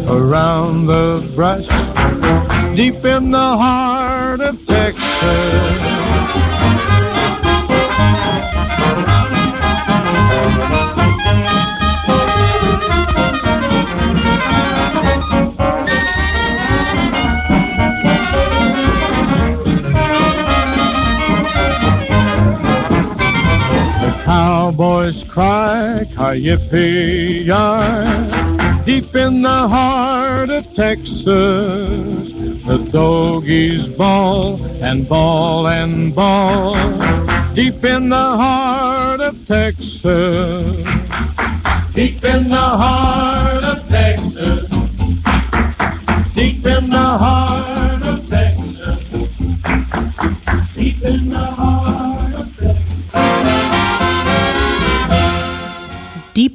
around 0.08 0.88
the 0.88 1.32
brush, 1.36 1.68
deep 2.76 3.04
in 3.06 3.32
the 3.32 3.38
heart 3.38 3.99
cry, 26.30 26.40
yippee 26.40 27.46
yi 27.50 28.86
deep 28.86 29.16
in 29.16 29.42
the 29.42 29.68
heart 29.68 30.50
of 30.50 30.66
Texas. 30.76 31.26
The 31.26 32.90
doggies 32.92 33.88
bawl 33.98 34.64
and 34.82 35.08
bawl 35.10 35.68
and 35.68 36.14
bawl, 36.14 36.76
deep 37.56 37.84
in 37.84 38.10
the 38.10 38.16
heart 38.16 39.22
of 39.22 39.36
Texas. 39.48 40.02
Deep 41.96 42.24
in 42.24 42.50
the 42.50 42.70
heart 42.84 43.64
of 43.64 43.88
Texas. 43.90 44.70
Deep 46.36 46.66
in 46.66 46.90
the 46.90 47.10
heart 47.24 47.69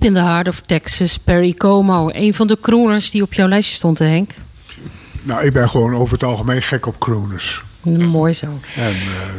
Deep 0.04 0.16
in 0.16 0.22
the 0.22 0.28
Heart 0.28 0.48
of 0.48 0.60
Texas, 0.66 1.18
Perry 1.18 1.52
Como. 1.52 2.10
Een 2.12 2.34
van 2.34 2.46
de 2.46 2.58
crooners 2.60 3.10
die 3.10 3.22
op 3.22 3.34
jouw 3.34 3.48
lijstje 3.48 3.74
stond, 3.74 3.98
hè, 3.98 4.06
Henk. 4.06 4.30
Nou, 5.22 5.44
ik 5.44 5.52
ben 5.52 5.68
gewoon 5.68 5.94
over 5.94 6.12
het 6.12 6.22
algemeen 6.22 6.62
gek 6.62 6.86
op 6.86 6.98
crooners. 6.98 7.62
Mooi 7.82 8.32
zo. 8.32 8.46
En 8.76 8.90
eh, 8.90 8.98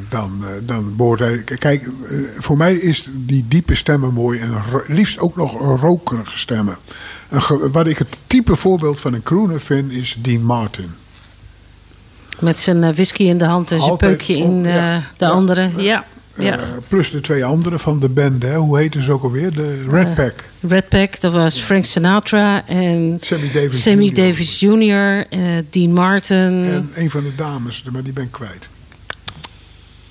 dan, 0.09 0.39
eh, 0.41 0.49
dan 0.61 1.17
hij... 1.17 1.43
Kijk, 1.43 1.81
eh, 1.83 1.89
voor 2.39 2.57
mij 2.57 2.75
is 2.75 3.07
die 3.11 3.45
diepe 3.47 3.75
stemmen 3.75 4.13
mooi. 4.13 4.39
En 4.39 4.51
liefst 4.87 5.19
ook 5.19 5.35
nog 5.35 5.79
rokerige 5.81 6.37
stemmen. 6.37 6.77
Ge- 7.31 7.69
wat 7.71 7.87
ik 7.87 7.97
het 7.97 8.17
type 8.27 8.55
voorbeeld 8.55 8.99
van 8.99 9.13
een 9.13 9.23
crooner 9.23 9.61
vind, 9.61 9.91
is 9.91 10.15
Dean 10.19 10.43
Martin. 10.43 10.89
Met 12.39 12.57
zijn 12.57 12.93
whisky 12.93 13.23
in 13.23 13.37
de 13.37 13.45
hand 13.45 13.71
en 13.71 13.79
zijn 13.79 13.91
Altijd 13.91 14.17
peukje 14.17 14.37
in 14.37 14.63
ja. 14.63 15.03
de 15.17 15.25
Ja. 15.25 15.31
andere. 15.31 15.69
Ja, 15.77 16.05
ja. 16.37 16.57
Eh, 16.57 16.63
plus 16.89 17.11
de 17.11 17.21
twee 17.21 17.45
anderen 17.45 17.79
van 17.79 17.99
de 17.99 18.09
band. 18.09 18.43
Hè. 18.43 18.55
Hoe 18.55 18.77
heten 18.77 19.01
ze 19.01 19.11
ook 19.11 19.23
alweer? 19.23 19.53
De 19.53 19.85
Red 19.89 20.13
Pack. 20.15 20.43
Red 20.67 20.89
Pack, 20.89 21.21
dat 21.21 21.31
was 21.33 21.59
Frank 21.59 21.85
Sinatra 21.85 22.67
en 22.67 23.17
Sammy 23.21 23.51
Davis 23.51 23.81
Sammy 23.81 24.03
Jr. 24.05 24.13
Davis 24.15 24.59
Jr., 24.59 25.25
eh, 25.29 25.39
Dean 25.69 25.93
Martin. 25.93 26.35
En 26.63 26.91
een 26.95 27.09
van 27.09 27.23
de 27.23 27.35
dames, 27.35 27.83
maar 27.91 28.03
die 28.03 28.13
ben 28.13 28.23
ik 28.23 28.31
kwijt. 28.31 28.67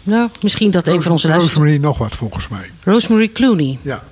nou, 0.02 0.28
misschien 0.42 0.70
dat 0.70 0.87
een 0.87 1.02
van 1.02 1.12
onze. 1.12 1.32
Rosemary 1.32 1.76
nog 1.76 1.98
wat 1.98 2.14
volgens 2.14 2.48
mij. 2.48 2.70
Rosemary 2.84 3.28
Clooney, 3.32 3.78
Ja. 3.82 4.02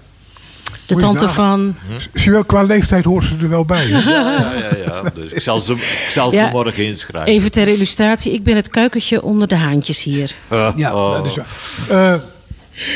De 0.94 1.00
tante 1.00 1.28
van... 1.28 1.74
Zie 1.96 2.24
je 2.24 2.30
wel, 2.30 2.44
qua 2.44 2.62
leeftijd 2.62 3.04
hoort 3.04 3.24
ze 3.24 3.34
er 3.42 3.48
wel 3.48 3.64
bij. 3.64 3.86
hè? 3.86 3.98
Ja, 4.10 4.10
ja, 4.10 4.46
ja. 4.60 4.76
ja. 4.84 5.02
Dus 5.14 5.32
ik 5.32 5.40
zal 5.40 5.58
ze, 5.58 5.72
ik 5.72 6.08
zal 6.10 6.30
ze 6.30 6.36
Ja. 6.36 6.48
morgen 6.50 6.84
inschrijven. 6.84 7.32
Even 7.32 7.50
ter 7.50 7.68
illustratie, 7.68 8.32
ik 8.32 8.42
ben 8.42 8.56
het 8.56 8.68
kuikentje 8.68 9.22
onder 9.22 9.48
de 9.48 9.56
haantjes 9.56 10.02
hier. 10.02 10.32
Uh, 10.52 10.72
Ja, 10.76 10.94
oh. 10.94 11.10
dat 11.12 11.26
is 11.26 11.34
waar. 11.36 12.14
Eh, 12.14 12.20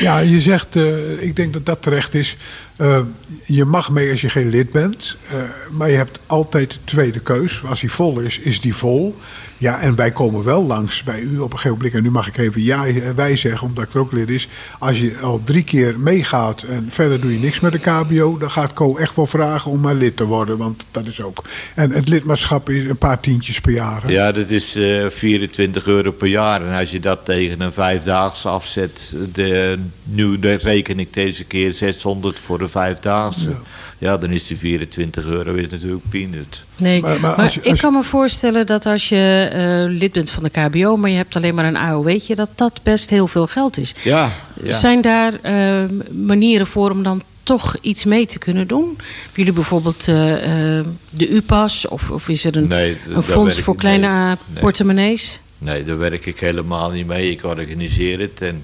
ja, 0.01 0.19
je 0.19 0.41
zegt, 0.41 0.77
eh, 0.77 0.85
ik 1.23 1.37
denk 1.37 1.53
dat 1.53 1.67
dat 1.67 1.83
terecht 1.83 2.15
is. 2.15 2.37
Eh, 2.77 2.99
je 3.45 3.65
mag 3.65 3.91
mee 3.91 4.11
als 4.11 4.21
je 4.21 4.29
geen 4.29 4.49
lid 4.49 4.71
bent. 4.71 5.17
eh, 5.29 5.37
maar 5.71 5.91
je 5.91 5.97
hebt 5.97 6.21
altijd 6.27 6.73
de 6.73 6.79
tweede 6.85 7.21
keus. 7.21 7.63
Als 7.65 7.81
die 7.81 7.91
vol 7.91 8.21
is, 8.21 8.39
is 8.39 8.61
die 8.61 8.75
vol. 8.75 9.17
Ja, 9.59 9.81
en 9.81 9.95
wij 9.97 10.11
komen 10.11 10.45
wel 10.45 10.65
langs 10.65 11.03
bij 11.03 11.21
u 11.21 11.39
op 11.39 11.53
een 11.53 11.59
gegeven 11.59 11.77
moment. 11.77 11.95
En 11.95 12.03
nu 12.03 12.11
mag 12.11 12.29
ik 12.29 12.37
even 12.37 12.63
ja, 12.63 12.87
eh, 12.87 12.95
wij 13.15 13.37
zeggen, 13.37 13.67
omdat 13.67 13.85
ik 13.85 13.95
er 13.95 14.01
ook 14.01 14.13
lid 14.13 14.29
is. 14.29 14.49
Als 14.79 15.01
je 15.01 15.17
al 15.23 15.41
drie 15.45 15.65
keer 15.65 16.01
meegaat 16.01 16.63
en 16.63 16.87
verder 16.89 17.21
doe 17.21 17.33
je 17.33 17.39
niks 17.39 17.61
met 17.61 17.73
de 17.73 17.79
KBO... 17.79 18.39
dan 18.39 18.51
gaat 18.51 18.73
Co 18.73 18.97
echt 18.97 19.17
wel 19.17 19.27
vragen 19.27 19.71
om 19.71 19.81
maar 19.81 19.95
lid 19.95 20.17
te 20.17 20.25
worden. 20.25 20.57
Want 20.57 20.87
dat 20.91 21.07
is 21.07 21.23
ook. 21.23 21.45
En 21.75 21.91
het 21.91 22.09
lidmaatschap 22.09 22.71
is 22.71 22.85
een 22.85 22.97
paar 22.97 23.21
tientjes 23.21 23.61
per 23.61 23.73
jaar. 23.73 24.11
Ja, 24.11 24.33
dat 24.33 24.51
is 24.51 24.75
eh 24.75 25.07
24 25.09 25.87
euro 25.87 26.11
per 26.11 26.29
jaar. 26.29 26.67
En 26.67 26.79
als 26.79 26.91
je 26.91 27.01
dat 27.01 27.25
tegen 27.25 27.61
een 27.61 27.73
vijfdaagse 27.73 28.49
afzet, 28.49 29.17
de, 29.33 29.79
nu 30.03 30.39
de 30.39 30.55
reken 30.55 30.99
ik 30.99 31.13
deze 31.13 31.45
keer 31.45 31.73
600 31.73 32.39
voor 32.39 32.61
een 32.67 32.73
vijfdaagse. 32.73 33.51
Ja. 33.99 34.17
dan 34.17 34.31
is 34.31 34.47
die 34.47 34.57
24 34.57 35.25
euro 35.25 35.55
is 35.55 35.69
natuurlijk 35.69 36.03
peanut. 36.09 36.65
Nee, 36.77 37.01
Maar- 37.01 37.11
maar, 37.11 37.21
maar 37.21 37.35
als 37.45 37.55
je- 37.55 37.61
ik 37.61 37.79
kan 37.79 37.93
me 37.93 38.03
voorstellen 38.03 38.67
dat 38.67 38.87
als 38.87 39.09
je 39.09 39.49
eh, 39.53 39.99
lid 39.99 40.13
bent 40.13 40.31
van 40.31 40.43
de 40.43 40.51
KBO... 40.51 40.97
maar 40.97 41.11
je 41.11 41.17
hebt 41.17 41.37
alleen 41.37 41.55
maar 41.55 41.65
een 41.65 41.77
AOW'tje... 41.77 42.35
dat 42.35 42.49
dat 42.55 42.81
best 42.83 43.11
heel 43.11 43.27
veel 43.27 43.47
geld 43.47 43.79
is. 43.79 43.95
Ja, 44.05 44.31
ja. 44.63 44.73
Zijn 44.73 45.01
daar 45.01 45.33
eh, 45.43 45.85
manieren 46.11 46.67
voor 46.67 46.91
om 46.91 47.03
dan 47.03 47.23
toch 47.43 47.77
iets 47.81 48.05
mee 48.05 48.27
te 48.27 48.39
kunnen 48.39 48.67
doen? 48.67 48.85
Hebben 48.97 49.33
jullie 49.35 49.53
bijvoorbeeld 49.53 49.99
eh, 50.09 50.15
de 51.11 51.29
U-pas? 51.29 51.89
Of, 51.89 52.11
of 52.11 52.29
is 52.29 52.45
er 52.45 52.57
een, 52.57 52.69
Nee, 52.69 52.97
een 53.15 53.23
fonds 53.23 53.61
voor 53.61 53.75
ik- 53.75 53.81
kleine 53.81 54.09
nee, 54.27 54.37
nee. 54.53 54.61
portemonnees? 54.63 55.41
Nee, 55.59 55.85
daar 55.85 55.99
werk 55.99 56.27
ik 56.27 56.41
helemaal 56.41 56.91
niet 56.91 57.07
mee. 57.07 57.31
Ik 57.31 57.45
organiseer 57.45 58.21
het 58.21 58.41
en 58.43 58.63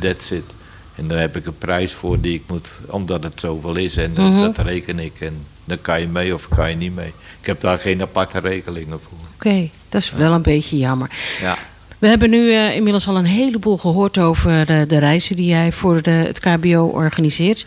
that's 0.00 0.30
it. 0.30 0.56
En 1.02 1.08
daar 1.08 1.18
heb 1.18 1.36
ik 1.36 1.46
een 1.46 1.58
prijs 1.58 1.92
voor 1.92 2.20
die 2.20 2.34
ik 2.34 2.42
moet, 2.46 2.70
omdat 2.86 3.22
het 3.22 3.40
zoveel 3.40 3.76
is. 3.76 3.96
En 3.96 4.12
Mhm. 4.12 4.38
dat 4.40 4.58
reken 4.58 4.98
ik. 4.98 5.12
En 5.20 5.34
dan 5.64 5.80
kan 5.80 6.00
je 6.00 6.06
mee 6.06 6.34
of 6.34 6.48
kan 6.48 6.70
je 6.70 6.76
niet 6.76 6.94
mee. 6.94 7.12
Ik 7.40 7.46
heb 7.46 7.60
daar 7.60 7.78
geen 7.78 8.02
aparte 8.02 8.38
regelingen 8.38 9.00
voor. 9.00 9.18
Oké, 9.34 9.68
dat 9.88 10.00
is 10.02 10.10
wel 10.12 10.32
een 10.32 10.42
beetje 10.42 10.78
jammer. 10.78 11.10
Ja. 11.40 11.58
We 11.98 12.08
hebben 12.08 12.30
nu 12.30 12.52
eh, 12.52 12.74
inmiddels 12.76 13.08
al 13.08 13.16
een 13.16 13.24
heleboel 13.24 13.76
gehoord 13.78 14.18
over 14.18 14.66
de, 14.66 14.84
de 14.88 14.98
reizen 14.98 15.36
die 15.36 15.46
jij 15.46 15.72
voor 15.72 16.02
de, 16.02 16.10
het 16.10 16.40
KBO 16.40 16.84
organiseert. 16.94 17.66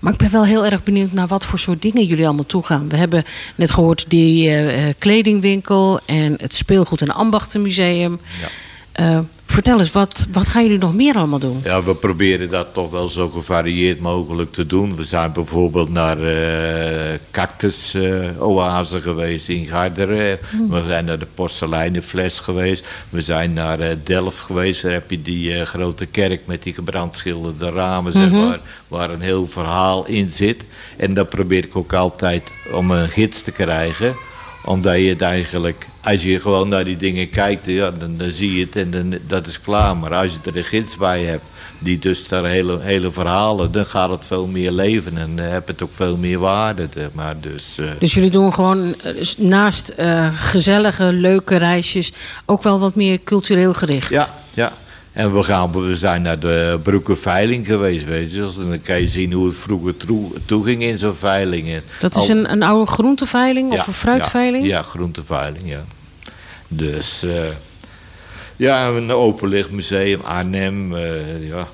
Maar 0.00 0.12
ik 0.12 0.18
ben 0.18 0.30
wel 0.30 0.44
heel 0.44 0.64
erg 0.66 0.82
benieuwd 0.82 1.12
naar 1.12 1.26
wat 1.26 1.44
voor 1.44 1.58
soort 1.58 1.82
dingen 1.82 2.04
jullie 2.04 2.24
allemaal 2.26 2.46
toegaan. 2.46 2.88
We 2.88 2.96
hebben 2.96 3.24
net 3.54 3.70
gehoord 3.70 4.04
die 4.08 4.48
eh, 4.48 4.88
eh, 4.88 4.94
kledingwinkel 4.98 6.00
en 6.06 6.34
het 6.40 6.54
speelgoed- 6.54 7.02
en 7.02 7.10
ambachtenmuseum. 7.10 8.20
Ja. 8.40 8.48
Eh, 8.92 9.18
vertel 9.46 9.78
eens, 9.78 9.92
wat, 9.92 10.26
wat 10.32 10.48
gaan 10.48 10.62
jullie 10.62 10.78
nog 10.78 10.94
meer 10.94 11.14
allemaal 11.14 11.38
doen? 11.38 11.60
Ja, 11.64 11.82
we 11.82 11.94
proberen 11.94 12.50
dat 12.50 12.66
toch 12.72 12.90
wel 12.90 13.08
zo 13.08 13.28
gevarieerd 13.28 14.00
mogelijk 14.00 14.52
te 14.52 14.66
doen. 14.66 14.96
We 14.96 15.04
zijn 15.04 15.32
bijvoorbeeld 15.32 15.90
naar 15.90 16.18
eh 16.22 17.18
Cactus 17.30 17.94
eh, 17.94 19.02
geweest 19.02 19.48
in 19.48 19.66
Garderen. 19.66 20.38
We 20.68 20.82
zijn 20.86 21.04
naar 21.04 21.18
de 21.18 21.26
porseleinen 21.34 22.02
fles 22.02 22.40
geweest. 22.40 22.84
We 23.08 23.20
zijn 23.20 23.52
naar 23.52 23.80
eh, 23.80 23.96
Delft 24.04 24.38
geweest. 24.38 24.82
Daar 24.82 24.92
heb 24.92 25.10
je 25.10 25.22
die 25.22 25.64
grote 25.64 26.06
kerk 26.06 26.46
met 26.46 26.62
die 26.62 26.74
gebrandschilderde 26.74 27.70
ramen, 27.70 28.12
zeg 28.12 28.30
maar, 28.30 28.60
waar 28.88 29.10
een 29.10 29.20
heel 29.20 29.46
verhaal 29.46 30.06
in 30.06 30.30
zit. 30.30 30.66
En 30.96 31.14
dan 31.14 31.28
probeer 31.28 31.64
ik 31.64 31.76
ook 31.76 31.92
altijd 31.92 32.42
om 32.72 32.90
een 32.90 33.08
gids 33.08 33.42
te 33.42 33.52
krijgen 33.52 34.14
Omdat 34.64 34.96
je 34.96 35.08
het 35.08 35.22
eigenlijk, 35.22 35.86
als 36.00 36.22
je 36.22 36.40
gewoon 36.40 36.68
naar 36.68 36.84
die 36.84 36.96
dingen 36.96 37.30
kijkt, 37.30 37.66
ja, 37.66 37.90
dan, 37.90 38.16
dan 38.16 38.30
zie 38.30 38.58
je 38.58 38.64
het 38.64 38.76
en 38.76 38.90
dan, 38.90 39.18
dat 39.26 39.46
is 39.46 39.60
klaar. 39.60 39.96
Maar 39.96 40.14
als 40.14 40.32
je 40.32 40.50
er 40.50 40.56
een 40.56 40.64
gids 40.64 40.96
bij 40.96 41.22
hebt, 41.22 41.44
die 41.78 41.98
dus 41.98 42.28
daar 42.28 42.44
hele, 42.44 42.78
hele 42.80 43.10
verhalen, 43.10 43.72
dan 43.72 43.86
gaat 43.86 44.10
het 44.10 44.26
veel 44.26 44.46
meer 44.46 44.70
leven 44.70 45.18
en 45.18 45.36
dan 45.36 45.46
heb 45.46 45.66
het 45.66 45.82
ook 45.82 45.92
veel 45.92 46.16
meer 46.16 46.38
waarde. 46.38 46.88
zeg 46.90 47.08
Maar 47.12 47.40
dus, 47.40 47.78
eh, 47.78 47.86
Dus 47.98 48.14
jullie 48.14 48.30
doen 48.30 48.54
gewoon 48.54 48.94
eh, 49.02 49.12
naast 49.36 49.88
eh, 49.88 50.28
gezellige, 50.34 51.04
leuke 51.04 51.56
reisjes 51.56 52.12
ook 52.46 52.62
wel 52.62 52.78
wat 52.78 52.94
meer 52.94 53.18
cultureel 53.24 53.74
gericht. 53.74 54.10
Ja, 54.10 54.34
ja. 54.54 54.72
En 55.14 55.34
we, 55.34 55.42
gaan, 55.42 55.72
we 55.86 55.94
zijn 55.96 56.22
naar 56.22 56.38
de 56.38 56.78
Broekenveiling 56.82 57.66
geweest, 57.66 58.04
weet 58.04 58.34
je. 58.34 58.40
Dus 58.40 58.54
dan 58.54 58.82
kan 58.82 59.00
je 59.00 59.08
zien 59.08 59.32
hoe 59.32 59.46
het 59.46 59.56
vroeger 59.56 59.96
toe, 59.96 60.30
toeging 60.44 60.82
in 60.82 60.98
zo'n 60.98 61.14
veiling. 61.14 61.68
En 61.68 61.82
Dat 62.00 62.16
is 62.16 62.28
een, 62.28 62.50
een 62.50 62.62
oude 62.62 62.90
groenteveiling 62.90 63.72
of 63.72 63.86
een 63.86 63.92
fruitveiling? 63.92 64.66
Ja, 64.66 64.70
ja 64.70 64.82
groenteveiling, 64.82 65.68
ja. 65.68 65.84
Dus 66.68 67.22
eh, 67.22 67.32
ja, 68.56 68.88
een 68.88 69.12
openlichtmuseum, 69.12 70.20
Arnhem, 70.20 70.96
eh, 70.96 71.48
ja. 71.48 71.68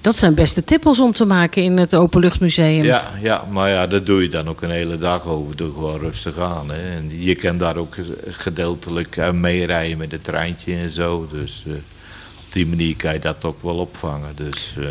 Dat 0.00 0.16
zijn 0.16 0.34
beste 0.34 0.64
tippels 0.64 1.00
om 1.00 1.12
te 1.12 1.24
maken 1.24 1.62
in 1.62 1.76
het 1.78 1.96
Openluchtmuseum. 1.96 2.84
ja. 2.84 3.10
Ja, 3.22 3.44
maar 3.50 3.70
ja, 3.70 3.86
dat 3.86 4.06
doe 4.06 4.22
je 4.22 4.28
dan 4.28 4.48
ook 4.48 4.62
een 4.62 4.70
hele 4.70 4.96
dag 4.96 5.26
over. 5.26 5.56
Doe 5.56 5.72
gewoon 5.72 5.98
rustig 5.98 6.38
aan. 6.38 6.70
Hè. 6.70 6.96
En 6.96 7.22
je 7.22 7.34
kan 7.34 7.58
daar 7.58 7.76
ook 7.76 7.94
gedeeltelijk 8.28 9.16
eh, 9.16 9.30
meerijden 9.30 9.98
met 9.98 10.12
het 10.12 10.24
treintje 10.24 10.74
en 10.76 10.90
zo. 10.90 11.28
Dus 11.32 11.64
die 12.58 12.66
manier 12.66 12.96
kan 12.96 13.12
je 13.12 13.18
dat 13.18 13.44
ook 13.44 13.62
wel 13.62 13.76
opvangen. 13.76 14.32
Dus 14.34 14.74
eh, 14.78 14.84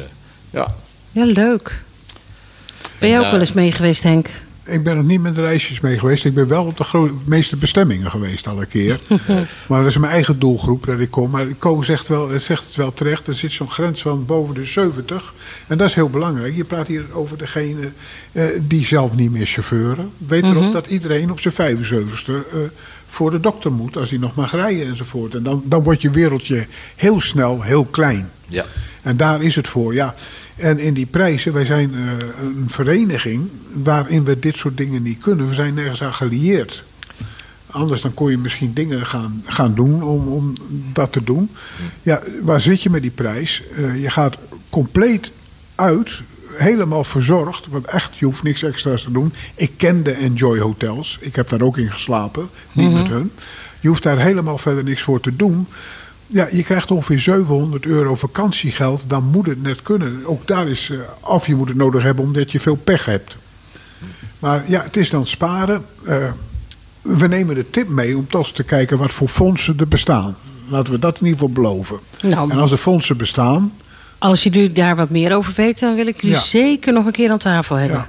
ja. 0.49 0.75
Ja, 1.11 1.25
leuk. 1.25 1.81
Ben 2.99 3.09
jij 3.09 3.19
ook 3.19 3.31
wel 3.31 3.39
eens 3.39 3.53
mee 3.53 3.71
geweest, 3.71 4.03
Henk? 4.03 4.29
Ik 4.67 4.83
ben 4.83 4.97
er 4.97 5.03
niet 5.03 5.21
met 5.21 5.37
reisjes 5.37 5.79
mee 5.79 5.99
geweest. 5.99 6.25
Ik 6.25 6.33
ben 6.33 6.47
wel 6.47 6.65
op 6.65 6.77
de 6.77 7.11
meeste 7.25 7.55
bestemmingen 7.55 8.11
geweest 8.11 8.47
al 8.47 8.61
een 8.61 8.67
keer. 8.67 8.99
maar 9.67 9.79
dat 9.81 9.89
is 9.89 9.97
mijn 9.97 10.11
eigen 10.11 10.39
doelgroep 10.39 10.85
dat 10.85 10.99
ik 10.99 11.11
kom. 11.11 11.29
Maar 11.29 11.45
Co 11.59 11.81
zegt, 11.81 12.07
wel, 12.07 12.31
eh, 12.31 12.39
zegt 12.39 12.65
het 12.65 12.75
wel 12.75 12.93
terecht. 12.93 13.27
Er 13.27 13.33
zit 13.33 13.51
zo'n 13.51 13.69
grens 13.69 14.01
van 14.01 14.25
boven 14.25 14.55
de 14.55 14.65
70. 14.65 15.33
En 15.67 15.77
dat 15.77 15.87
is 15.87 15.95
heel 15.95 16.09
belangrijk. 16.09 16.55
Je 16.55 16.63
praat 16.63 16.87
hier 16.87 17.03
over 17.13 17.37
degene 17.37 17.91
eh, 18.31 18.45
die 18.61 18.85
zelf 18.85 19.15
niet 19.15 19.31
meer 19.31 19.45
chauffeuren. 19.45 20.11
Weet 20.17 20.43
erop 20.43 20.71
dat 20.71 20.87
iedereen 20.87 21.31
op 21.31 21.39
zijn 21.39 21.77
75ste 21.77 22.31
eh, 22.31 22.59
voor 23.17 23.31
de 23.31 23.39
dokter 23.39 23.71
moet. 23.71 23.97
Als 23.97 24.09
hij 24.09 24.19
nog 24.19 24.35
mag 24.35 24.51
rijden 24.51 24.87
enzovoort. 24.87 25.35
En 25.35 25.43
dan, 25.43 25.61
dan 25.65 25.83
wordt 25.83 26.01
je 26.01 26.09
wereldje 26.09 26.65
heel 26.95 27.21
snel 27.21 27.61
heel 27.61 27.85
klein. 27.85 28.29
Ja. 28.47 28.65
En 29.01 29.17
daar 29.17 29.41
is 29.41 29.55
het 29.55 29.67
voor, 29.67 29.93
ja. 29.93 30.15
En 30.55 30.79
in 30.79 30.93
die 30.93 31.05
prijzen, 31.05 31.53
wij 31.53 31.65
zijn 31.65 31.93
eh, 31.93 31.99
een 32.41 32.69
vereniging 32.69 33.49
waarin 33.83 34.23
we 34.23 34.39
dit 34.39 34.55
soort 34.55 34.77
dingen 34.77 35.01
niet 35.01 35.19
kunnen. 35.19 35.47
We 35.47 35.53
zijn 35.53 35.73
nergens 35.73 36.03
aan 36.03 36.13
gelieerd. 36.13 36.83
Anders 37.71 38.01
dan 38.01 38.13
kon 38.13 38.31
je 38.31 38.37
misschien 38.37 38.73
dingen 38.73 39.05
gaan, 39.05 39.43
gaan 39.45 39.75
doen 39.75 40.03
om, 40.03 40.27
om 40.27 40.53
dat 40.93 41.11
te 41.11 41.23
doen. 41.23 41.49
Ja, 42.01 42.21
waar 42.41 42.61
zit 42.61 42.83
je 42.83 42.89
met 42.89 43.01
die 43.01 43.11
prijs? 43.11 43.63
Eh, 43.75 44.01
je 44.01 44.09
gaat 44.09 44.37
compleet 44.69 45.31
uit, 45.75 46.21
helemaal 46.57 47.03
verzorgd. 47.03 47.67
Want 47.69 47.85
echt, 47.85 48.17
je 48.17 48.25
hoeft 48.25 48.43
niks 48.43 48.63
extra's 48.63 49.03
te 49.03 49.11
doen. 49.11 49.33
Ik 49.55 49.71
ken 49.77 50.03
de 50.03 50.11
Enjoy 50.11 50.59
Hotels. 50.59 51.17
Ik 51.21 51.35
heb 51.35 51.49
daar 51.49 51.61
ook 51.61 51.77
in 51.77 51.91
geslapen, 51.91 52.49
niet 52.71 52.93
met 52.93 53.07
hun. 53.07 53.31
Je 53.79 53.87
hoeft 53.87 54.03
daar 54.03 54.19
helemaal 54.19 54.57
verder 54.57 54.83
niks 54.83 55.01
voor 55.01 55.19
te 55.19 55.35
doen. 55.35 55.67
Ja, 56.27 56.47
je 56.51 56.63
krijgt 56.63 56.91
ongeveer 56.91 57.19
700 57.19 57.85
euro 57.85 58.15
vakantiegeld. 58.15 59.03
Dan 59.07 59.23
moet 59.23 59.45
het 59.45 59.61
net 59.63 59.81
kunnen. 59.81 60.21
Ook 60.25 60.47
daar 60.47 60.67
is, 60.67 60.89
eh, 60.89 60.97
of 61.21 61.47
je 61.47 61.55
moet 61.55 61.67
het 61.67 61.77
nodig 61.77 62.03
hebben 62.03 62.23
omdat 62.23 62.51
je 62.51 62.59
veel 62.59 62.75
pech 62.75 63.05
hebt. 63.05 63.35
Maar 64.39 64.63
ja, 64.67 64.83
het 64.83 64.97
is 64.97 65.09
dan 65.09 65.27
sparen. 65.27 65.85
Eh, 66.05 66.31
we 67.01 67.27
nemen 67.27 67.55
de 67.55 67.69
tip 67.69 67.87
mee 67.87 68.17
om 68.17 68.27
toch 68.27 68.51
te 68.51 68.63
kijken 68.63 68.97
wat 68.97 69.13
voor 69.13 69.27
fondsen 69.27 69.79
er 69.79 69.87
bestaan. 69.87 70.35
Laten 70.67 70.93
we 70.93 70.99
dat 70.99 71.19
in 71.19 71.25
ieder 71.25 71.39
geval 71.39 71.53
beloven. 71.53 71.99
Nou, 72.21 72.51
En 72.51 72.57
als 72.57 72.71
er 72.71 72.77
fondsen 72.77 73.17
bestaan, 73.17 73.71
als 74.17 74.43
jullie 74.43 74.71
daar 74.71 74.95
wat 74.95 75.09
meer 75.09 75.35
over 75.35 75.53
weten, 75.55 75.87
dan 75.87 75.95
wil 75.95 76.07
ik 76.07 76.21
jullie 76.21 76.35
Ja. 76.35 76.41
zeker 76.41 76.93
nog 76.93 77.05
een 77.05 77.11
keer 77.11 77.31
aan 77.31 77.37
tafel 77.37 77.75
hebben. 77.75 77.97
ja. 77.97 78.07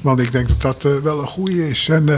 Want 0.00 0.18
ik 0.18 0.32
denk 0.32 0.48
dat 0.48 0.60
dat 0.62 0.84
eh, 0.84 1.02
wel 1.02 1.20
een 1.20 1.26
goede 1.26 1.68
is. 1.68 1.88
En, 1.88 2.08
eh, 2.08 2.14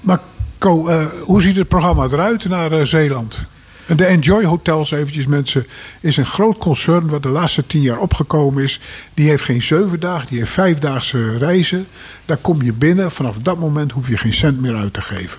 maar 0.00 0.18
Co, 0.58 0.86
eh, 0.88 1.06
hoe 1.22 1.42
ziet 1.42 1.56
het 1.56 1.68
programma 1.68 2.04
eruit 2.04 2.44
naar 2.48 2.86
Zeeland? 2.86 3.40
En 3.86 3.96
De 3.96 4.04
Enjoy 4.04 4.44
Hotels, 4.44 4.90
eventjes 4.90 5.26
mensen, 5.26 5.66
is 6.00 6.16
een 6.16 6.26
groot 6.26 6.58
concern 6.58 7.08
wat 7.08 7.22
de 7.22 7.28
laatste 7.28 7.66
tien 7.66 7.80
jaar 7.80 7.98
opgekomen 7.98 8.62
is. 8.62 8.80
Die 9.14 9.28
heeft 9.28 9.42
geen 9.42 9.62
zeven 9.62 10.00
dagen, 10.00 10.26
die 10.28 10.38
heeft 10.38 10.52
vijfdaagse 10.52 11.38
reizen. 11.38 11.86
Daar 12.24 12.36
kom 12.36 12.62
je 12.62 12.72
binnen. 12.72 13.10
Vanaf 13.10 13.36
dat 13.38 13.58
moment 13.58 13.92
hoef 13.92 14.08
je 14.08 14.16
geen 14.16 14.32
cent 14.32 14.60
meer 14.60 14.76
uit 14.76 14.92
te 14.92 15.00
geven. 15.00 15.38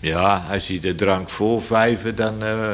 Ja, 0.00 0.44
als 0.52 0.66
je 0.66 0.80
de 0.80 0.94
drank 0.94 1.28
voor 1.28 1.62
vijven, 1.62 2.16
dan. 2.16 2.42
eh, 2.42 2.70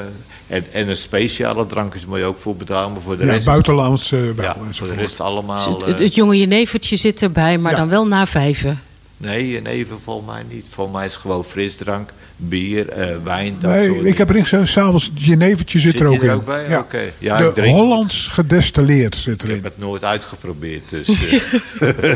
en, 0.47 0.65
en 0.73 0.89
een 0.89 0.97
speciale 0.97 1.67
drank 1.67 1.95
is 1.95 2.07
moet 2.07 2.19
je 2.19 2.25
ook 2.25 2.39
voor 2.39 2.57
betalen. 2.57 2.93
Maar 2.93 3.01
voor 3.01 3.17
de 3.17 3.25
Ja, 3.25 3.31
rest. 3.31 3.47
buitenlands 3.47 4.11
ja, 4.11 4.57
voor 4.71 4.87
de 4.89 4.95
rest 4.95 5.21
allemaal. 5.21 5.79
Dus 5.79 5.87
het, 5.87 5.97
eh, 5.99 6.05
het 6.05 6.15
jonge 6.15 6.39
jenevertje 6.39 6.97
zit 6.97 7.23
erbij, 7.23 7.59
maar 7.59 7.73
Ja. 7.73 7.79
dan 7.79 7.89
wel 7.89 8.07
na 8.07 8.27
vijven. 8.27 8.81
nee, 9.17 9.61
nee, 9.61 9.87
volgens 10.05 10.27
mij 10.27 10.43
niet. 10.51 10.69
Volgens 10.71 10.97
mij 10.97 11.07
is 11.07 11.13
het 11.13 11.21
gewoon 11.21 11.45
frisdrank, 11.45 12.11
bier, 12.37 12.89
eh, 12.89 13.17
wijn. 13.25 13.57
Dat 13.59 13.71
Nee, 13.71 13.87
soort 13.87 14.05
ik 14.05 14.19
heb 14.19 14.29
erin 14.29 14.43
gezegd, 14.43 14.69
s'avonds 14.69 15.11
Genevertje 15.19 15.79
zit, 15.79 15.93
Zit 15.93 16.01
er 16.01 16.07
ook 16.07 16.17
er 16.23 16.25
in. 16.29 16.31
ook 16.35 16.45
bij? 16.45 16.69
Ja. 16.69 16.79
Oké. 16.79 17.03
Ja, 17.19 17.39
de 17.39 17.45
ik 17.45 17.55
drink- 17.55 17.77
Hollands 17.77 18.27
gedestilleerd 18.27 19.17
zit 19.17 19.35
Ik 19.35 19.41
heb 19.41 19.51
erin. 19.51 19.65
het 19.65 19.79
nooit 19.79 20.05
uitgeprobeerd. 20.05 20.91
Dus 20.91 21.09
eh, 21.81 22.13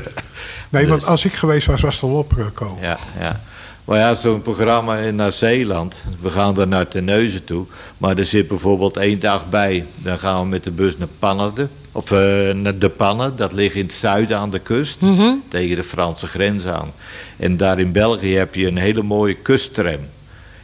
Nee, 0.68 0.86
want 0.86 1.00
dus- 1.00 1.08
als 1.10 1.24
ik 1.24 1.32
geweest 1.32 1.66
was, 1.66 1.80
was 1.80 1.94
het 1.94 2.02
al 2.10 2.16
opgekomen. 2.18 2.82
ja, 2.82 2.98
ja. 3.20 3.40
Maar 3.84 3.98
ja, 3.98 4.14
zo'n 4.14 4.42
programma 4.42 4.96
in 4.96 5.16
naar 5.16 5.32
Zeeland. 5.32 6.02
We 6.20 6.30
gaan 6.30 6.54
daar 6.54 6.68
naar 6.68 6.88
Terneuzen 6.88 7.44
toe. 7.44 7.66
Maar 7.98 8.16
er 8.18 8.24
zit 8.24 8.48
bijvoorbeeld 8.48 8.96
één 8.96 9.20
dag 9.20 9.48
bij. 9.48 9.84
Dan 9.98 10.18
gaan 10.18 10.42
we 10.42 10.48
met 10.48 10.64
de 10.64 10.70
bus 10.70 10.96
naar 10.98 11.08
Pannerden. 11.18 11.70
Of 11.92 12.10
eh, 12.12 12.18
naar 12.54 12.78
De 12.78 12.88
Pannen. 12.88 13.36
Dat 13.36 13.52
ligt 13.52 13.74
in 13.74 13.82
het 13.82 13.92
zuiden 13.92 14.38
aan 14.38 14.50
de 14.50 14.58
kust. 14.58 14.98
Tegen 15.48 15.76
de 15.76 15.84
Franse 15.84 16.26
grens 16.26 16.66
aan. 16.66 16.92
En 17.38 17.56
daar 17.56 17.78
in 17.78 17.92
België 17.92 18.34
heb 18.34 18.54
je 18.54 18.66
een 18.66 18.76
hele 18.76 19.02
mooie 19.02 19.34
kusttram. 19.34 20.00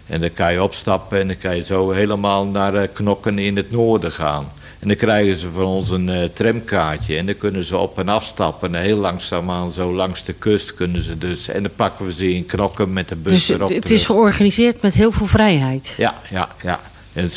En 0.06 0.20
dan 0.20 0.32
kan 0.32 0.52
je 0.52 0.62
opstappen 0.62 1.20
en 1.20 1.26
dan 1.26 1.36
kan 1.36 1.56
je 1.56 1.64
zo 1.64 1.90
helemaal 1.90 2.46
naar 2.46 2.74
eh, 2.74 2.88
Knokken 2.92 3.38
in 3.38 3.56
het 3.56 3.70
noorden 3.70 4.12
gaan. 4.12 4.48
En 4.78 4.88
dan 4.88 4.96
krijgen 4.96 5.36
ze 5.36 5.50
van 5.50 5.64
ons 5.64 5.90
een 5.90 6.08
eh, 6.08 6.24
tramkaartje. 6.32 7.16
En 7.16 7.26
dan 7.26 7.36
kunnen 7.36 7.64
ze 7.64 7.76
op 7.76 7.98
en 7.98 8.08
afstappen. 8.08 8.74
En 8.74 8.82
heel 8.82 8.96
langzaamaan 8.96 9.72
zo 9.72 9.92
langs 9.94 10.24
de 10.24 10.32
kust 10.32 10.74
kunnen 10.74 11.02
ze 11.02 11.18
dus. 11.18 11.48
En 11.48 11.62
dan 11.62 11.72
pakken 11.76 12.06
we 12.06 12.12
ze 12.12 12.34
in 12.34 12.46
Knokken 12.46 12.92
met 12.92 13.08
de 13.08 13.16
bus 13.16 13.32
Dus 13.32 13.48
het, 13.48 13.56
erop 13.56 13.68
het 13.68 13.82
terug. 13.82 13.98
is 13.98 14.06
georganiseerd 14.06 14.82
met 14.82 14.94
heel 14.94 15.12
veel 15.12 15.26
vrijheid. 15.26 15.94
Ja, 15.96 16.14
ja, 16.30 16.48
ja. 16.62 16.80
En, 17.12 17.30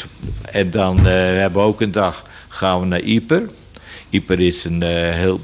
en 0.52 0.72
dan 0.72 0.98
eh, 0.98 1.04
hebben 1.14 1.62
we 1.62 1.68
ook 1.68 1.82
een 1.82 1.92
dag 1.92 2.24
gaan 2.48 2.80
we 2.80 2.86
naar 2.86 3.02
Yper. 3.02 3.44
Is 4.26 4.64
een, 4.64 4.84
eh, 4.84 4.90
heel, 4.90 5.40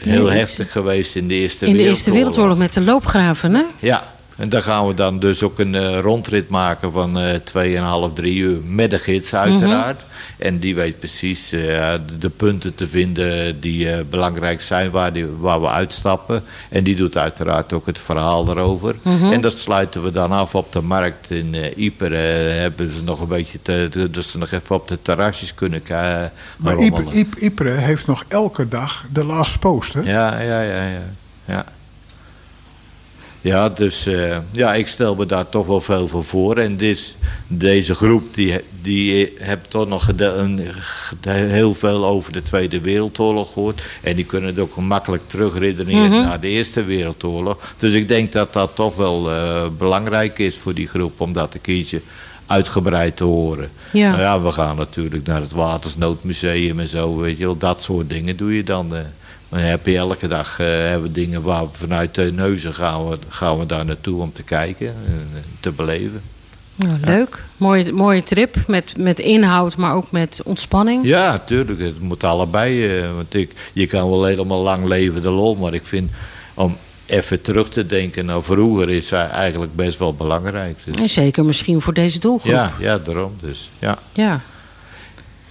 heel 0.00 0.30
heftig 0.30 0.72
geweest 0.72 1.16
in 1.16 1.28
de 1.28 1.34
Eerste 1.34 1.66
In 1.66 1.72
de 1.72 1.78
Wereldoorlog. 1.78 1.96
Eerste 1.96 2.10
Wereldoorlog 2.10 2.58
met 2.58 2.74
de 2.74 2.80
loopgraven, 2.80 3.54
hè? 3.54 3.62
Ja, 3.78 4.13
en 4.36 4.48
daar 4.48 4.62
gaan 4.62 4.86
we 4.86 4.94
dan 4.94 5.18
dus 5.18 5.42
ook 5.42 5.58
een 5.58 5.74
eh, 5.74 5.98
rondrit 5.98 6.48
maken 6.48 6.92
van 6.92 7.18
eh 7.18 8.06
2,5, 8.08 8.12
3 8.14 8.36
uur 8.36 8.58
met 8.66 8.90
de 8.90 8.98
gids 8.98 9.34
uiteraard. 9.34 10.02
En 10.38 10.58
die 10.58 10.74
weet 10.74 10.98
precies 10.98 11.52
eh, 11.52 11.94
de, 12.18 12.28
punten 12.30 12.74
te 12.74 12.88
vinden 12.88 13.60
die 13.60 13.90
eh, 13.90 13.98
belangrijk 14.10 14.60
zijn 14.62 14.90
waar, 14.90 15.12
die, 15.12 15.26
waar 15.26 15.60
we 15.60 15.68
uitstappen. 15.68 16.42
En 16.68 16.84
die 16.84 16.96
doet 16.96 17.16
uiteraard 17.16 17.72
ook 17.72 17.86
het 17.86 17.98
verhaal 18.00 18.48
erover. 18.50 18.94
En 19.32 19.40
dat 19.40 19.56
sluiten 19.56 20.02
we 20.02 20.10
dan 20.10 20.32
af 20.32 20.54
op 20.54 20.72
de 20.72 20.80
markt 20.80 21.30
in 21.30 21.54
Ieper. 21.76 22.12
hebben 22.60 22.92
ze 22.92 23.02
nog 23.02 23.20
een 23.20 23.28
beetje, 23.28 23.58
te, 23.62 23.88
te- 23.90 24.10
dat 24.10 24.24
ze 24.24 24.38
nog 24.38 24.50
even 24.50 24.76
op 24.76 24.88
de 24.88 25.02
terrasjes 25.02 25.54
kunnen 25.54 25.80
eh, 25.86 26.22
Maar 26.56 26.78
Ypres- 26.78 27.24
Ypres 27.38 27.80
heeft 27.80 28.06
nog 28.06 28.24
elke 28.28 28.68
dag 28.68 29.04
de 29.12 29.24
last 29.24 29.58
post. 29.58 29.92
Hè? 29.92 30.00
Ja, 30.00 30.40
ja, 30.40 30.60
ja, 30.60 30.82
ja. 30.82 31.02
Ja, 31.44 31.64
ja 33.44 33.68
dus 33.68 34.06
eh, 34.06 34.36
ja, 34.52 34.74
ik 34.74 34.88
stel 34.88 35.14
me 35.14 35.26
daar 35.26 35.48
toch 35.48 35.66
wel 35.66 35.80
veel 35.80 36.08
voor 36.08 36.24
voor. 36.24 36.56
En 36.56 36.76
dit, 36.76 37.16
deze 37.46 37.94
groep 37.94 38.34
die, 38.34 38.60
die 38.82 39.32
heeft 39.38 39.70
toch 39.70 39.88
nog 39.88 40.08
een, 40.16 40.60
heel 41.26 41.74
veel 41.74 42.04
over 42.06 42.32
de 42.32 42.42
Tweede 42.42 42.80
Wereldoorlog 42.80 43.52
gehoord. 43.52 43.82
En 44.02 44.16
die 44.16 44.24
kunnen 44.24 44.48
het 44.48 44.58
ook 44.58 44.76
makkelijk 44.76 45.22
terugredeneren 45.26 46.10
naar 46.10 46.40
de 46.40 46.48
Eerste 46.48 46.84
Wereldoorlog. 46.84 47.72
Dus 47.76 47.92
ik 47.92 48.08
denk 48.08 48.32
dat 48.32 48.52
dat 48.52 48.70
toch 48.74 48.96
wel 48.96 49.30
eh, 49.30 49.62
belangrijk 49.78 50.38
is 50.38 50.56
voor 50.56 50.74
die 50.74 50.88
groep 50.88 51.20
om 51.20 51.32
dat 51.32 51.54
een 51.54 51.60
keertje 51.60 52.00
uitgebreid 52.46 53.16
te 53.16 53.24
horen. 53.24 53.70
Ja. 53.92 54.08
Nou 54.10 54.20
ja, 54.22 54.42
we 54.42 54.50
gaan 54.50 54.76
natuurlijk 54.76 55.26
naar 55.26 55.40
het 55.40 55.52
Watersnoodmuseum 55.52 56.80
en 56.80 56.88
zo, 56.88 57.16
weet 57.16 57.38
je 57.38 57.44
wel. 57.44 57.56
Dat 57.56 57.82
soort 57.82 58.08
dingen 58.10 58.36
doe 58.36 58.56
je 58.56 58.64
dan. 58.64 58.94
eh. 58.94 59.00
Maar 59.48 59.60
dan 59.60 59.68
heb 59.68 59.86
je 59.86 59.96
elke 59.96 60.28
dag 60.28 60.58
eh, 60.60 60.66
hebben 60.66 61.02
we 61.02 61.12
dingen 61.12 61.42
waar 61.42 61.62
we 61.62 61.68
vanuit 61.72 62.14
de 62.14 62.32
neuzen 62.32 62.74
gaan 62.74 63.08
we, 63.08 63.18
gaan 63.28 63.58
we 63.58 63.66
daar 63.66 63.84
naartoe 63.84 64.22
om 64.22 64.32
te 64.32 64.42
kijken 64.42 64.88
en 64.88 65.28
eh, 65.34 65.40
te 65.60 65.70
beleven. 65.72 66.22
Nou, 66.76 66.98
leuk. 67.04 67.42
Mooie, 67.56 67.92
mooie 67.92 68.22
trip 68.22 68.56
met, 68.66 68.94
met 68.98 69.18
inhoud, 69.18 69.76
maar 69.76 69.94
ook 69.94 70.10
met 70.10 70.40
ontspanning. 70.44 71.04
Ja, 71.04 71.38
tuurlijk. 71.38 71.80
Het 71.80 72.00
moet 72.00 72.24
allebei. 72.24 72.98
eh, 72.98 73.14
want 73.14 73.34
ik, 73.34 73.52
je 73.72 73.86
kan 73.86 74.10
wel 74.10 74.24
helemaal 74.24 74.62
lang 74.62 74.86
leven 74.86 75.22
de 75.22 75.30
lol. 75.30 75.54
Maar 75.54 75.74
ik 75.74 75.84
vind, 75.86 76.10
om, 76.54 76.76
even 77.06 77.40
terug 77.40 77.68
te 77.68 77.86
denken 77.86 78.24
naar 78.24 78.42
vroeger 78.42 78.90
is 78.90 79.12
eigenlijk 79.12 79.74
best 79.76 79.98
wel 79.98 80.14
belangrijk. 80.14 80.76
Dus, 80.84 80.94
En 80.96 81.08
zeker 81.08 81.44
misschien 81.44 81.80
voor 81.80 81.94
deze 81.94 82.18
doelgroep. 82.18 82.52
ja, 82.52 82.72
ja, 82.78 82.98
daarom 82.98 83.36
dus. 83.40 83.70
Ja. 83.78 83.98
Ja. 84.12 84.40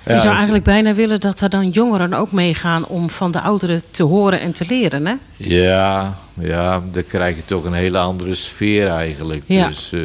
Je 0.05 0.19
zou 0.19 0.33
eigenlijk 0.33 0.63
bijna 0.63 0.93
willen 0.93 1.19
dat 1.19 1.41
er 1.41 1.49
dan 1.49 1.69
jongeren 1.69 2.13
ook 2.13 2.31
meegaan 2.31 2.85
om 2.85 3.09
van 3.09 3.31
de 3.31 3.41
ouderen 3.41 3.81
te 3.91 4.03
horen 4.03 4.39
en 4.39 4.51
te 4.51 4.65
leren, 4.67 5.05
hè? 5.05 5.13
Ja, 5.37 6.13
ja, 6.33 6.83
dan 6.91 7.05
krijg 7.05 7.35
je 7.35 7.45
toch 7.45 7.63
een 7.63 7.73
hele 7.73 7.97
andere 7.97 8.35
sfeer 8.35 8.87
eigenlijk. 8.87 9.43
Ja. 9.45 9.67
Dus 9.67 9.91
eh, 9.93 9.99